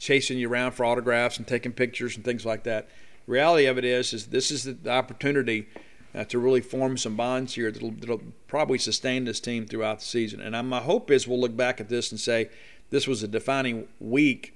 [0.00, 2.88] chasing you around for autographs and taking pictures and things like that.
[3.26, 5.68] The reality of it is, is this is the opportunity
[6.14, 10.04] uh, to really form some bonds here that'll, that'll, probably sustain this team throughout the
[10.04, 10.40] season.
[10.40, 12.50] And my hope is we'll look back at this and say
[12.90, 14.54] this was a defining week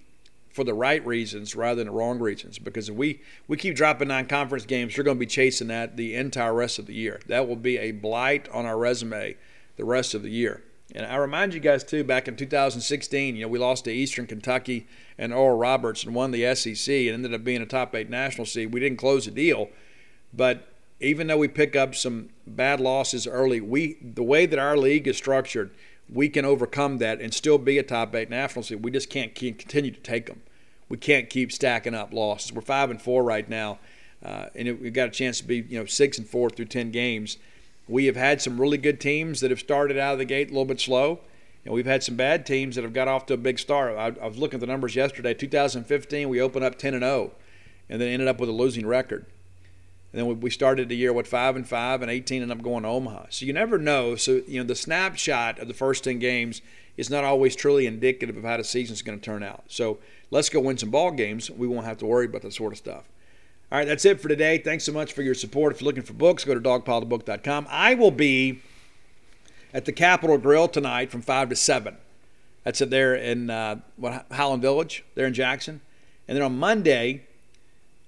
[0.51, 2.59] for the right reasons rather than the wrong reasons.
[2.59, 6.17] Because if we, we keep dropping non-conference games, you're going to be chasing that the
[6.17, 7.21] entire rest of the year.
[7.29, 9.37] That will be a blight on our resume
[9.77, 10.63] the rest of the year.
[10.95, 14.27] And I remind you guys too, back in 2016, you know, we lost to Eastern
[14.27, 14.87] Kentucky
[15.19, 18.47] and Oral Roberts and won the SEC and ended up being a top eight national
[18.47, 18.73] seed.
[18.73, 19.71] We didn't close the deal,
[20.33, 20.69] but
[21.01, 25.09] even though we pick up some bad losses early, we the way that our league
[25.09, 25.73] is structured,
[26.09, 28.85] we can overcome that and still be a top eight national seed.
[28.85, 30.43] We just can't keep, continue to take them.
[30.89, 32.53] We can't keep stacking up losses.
[32.53, 33.81] We're five and four right now,
[34.25, 36.93] uh, and we've got a chance to be you know six and four through ten
[36.93, 37.39] games
[37.89, 40.53] we have had some really good teams that have started out of the gate a
[40.53, 41.21] little bit slow,
[41.65, 43.97] and we've had some bad teams that have got off to a big start.
[43.97, 45.35] I, I was looking at the numbers yesterday.
[45.35, 47.33] 2015, we opened up 10 and 0,
[47.89, 49.27] and then ended up with a losing record.
[50.13, 52.85] And then we started the year with five and five, and 18 and up going
[52.85, 53.27] to Omaha.
[53.31, 54.15] So you never know.
[54.15, 56.63] So you know the snapshot of the first 10 games
[56.97, 59.65] is not always truly indicative of how the season's going to turn out.
[59.67, 59.99] So
[60.31, 61.51] let's go win some ball games.
[61.51, 63.05] We won't have to worry about that sort of stuff.
[63.75, 64.59] All right, that's it for today.
[64.59, 65.75] Thanks so much for your support.
[65.75, 67.67] If you're looking for books, go to dogpilethebook.com.
[67.69, 68.61] I will be
[69.73, 71.97] at the Capitol Grill tonight from 5 to 7.
[72.63, 75.81] That's it there in uh, what, Highland Village, there in Jackson.
[76.29, 77.27] And then on Monday,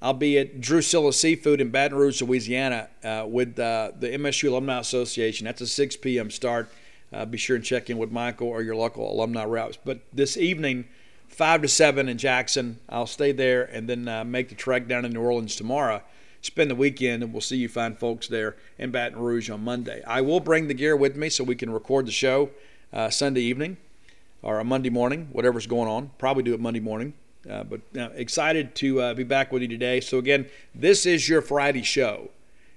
[0.00, 4.78] I'll be at Drusilla Seafood in Baton Rouge, Louisiana, uh, with uh, the MSU Alumni
[4.78, 5.46] Association.
[5.46, 6.30] That's a 6 p.m.
[6.30, 6.70] start.
[7.12, 9.78] Uh, be sure and check in with Michael or your local alumni reps.
[9.84, 10.84] But this evening,
[11.28, 12.78] five to seven in Jackson.
[12.88, 16.02] I'll stay there and then uh, make the trek down to New Orleans tomorrow.
[16.42, 20.02] Spend the weekend, and we'll see you fine folks there in Baton Rouge on Monday.
[20.06, 22.50] I will bring the gear with me so we can record the show
[22.92, 23.78] uh, Sunday evening
[24.42, 26.10] or a Monday morning, whatever's going on.
[26.18, 27.14] Probably do it Monday morning.
[27.50, 30.00] Uh, but uh, excited to uh, be back with you today.
[30.00, 32.30] So again, this is your Friday show,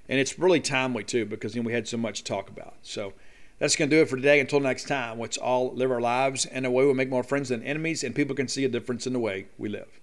[0.07, 2.75] and it's really timely too because you know, we had so much to talk about.
[2.81, 3.13] So.
[3.59, 4.39] That's going to do it for today.
[4.39, 7.49] Until next time, let's all live our lives in a way we make more friends
[7.49, 9.99] than enemies, and people can see a difference in the way we live.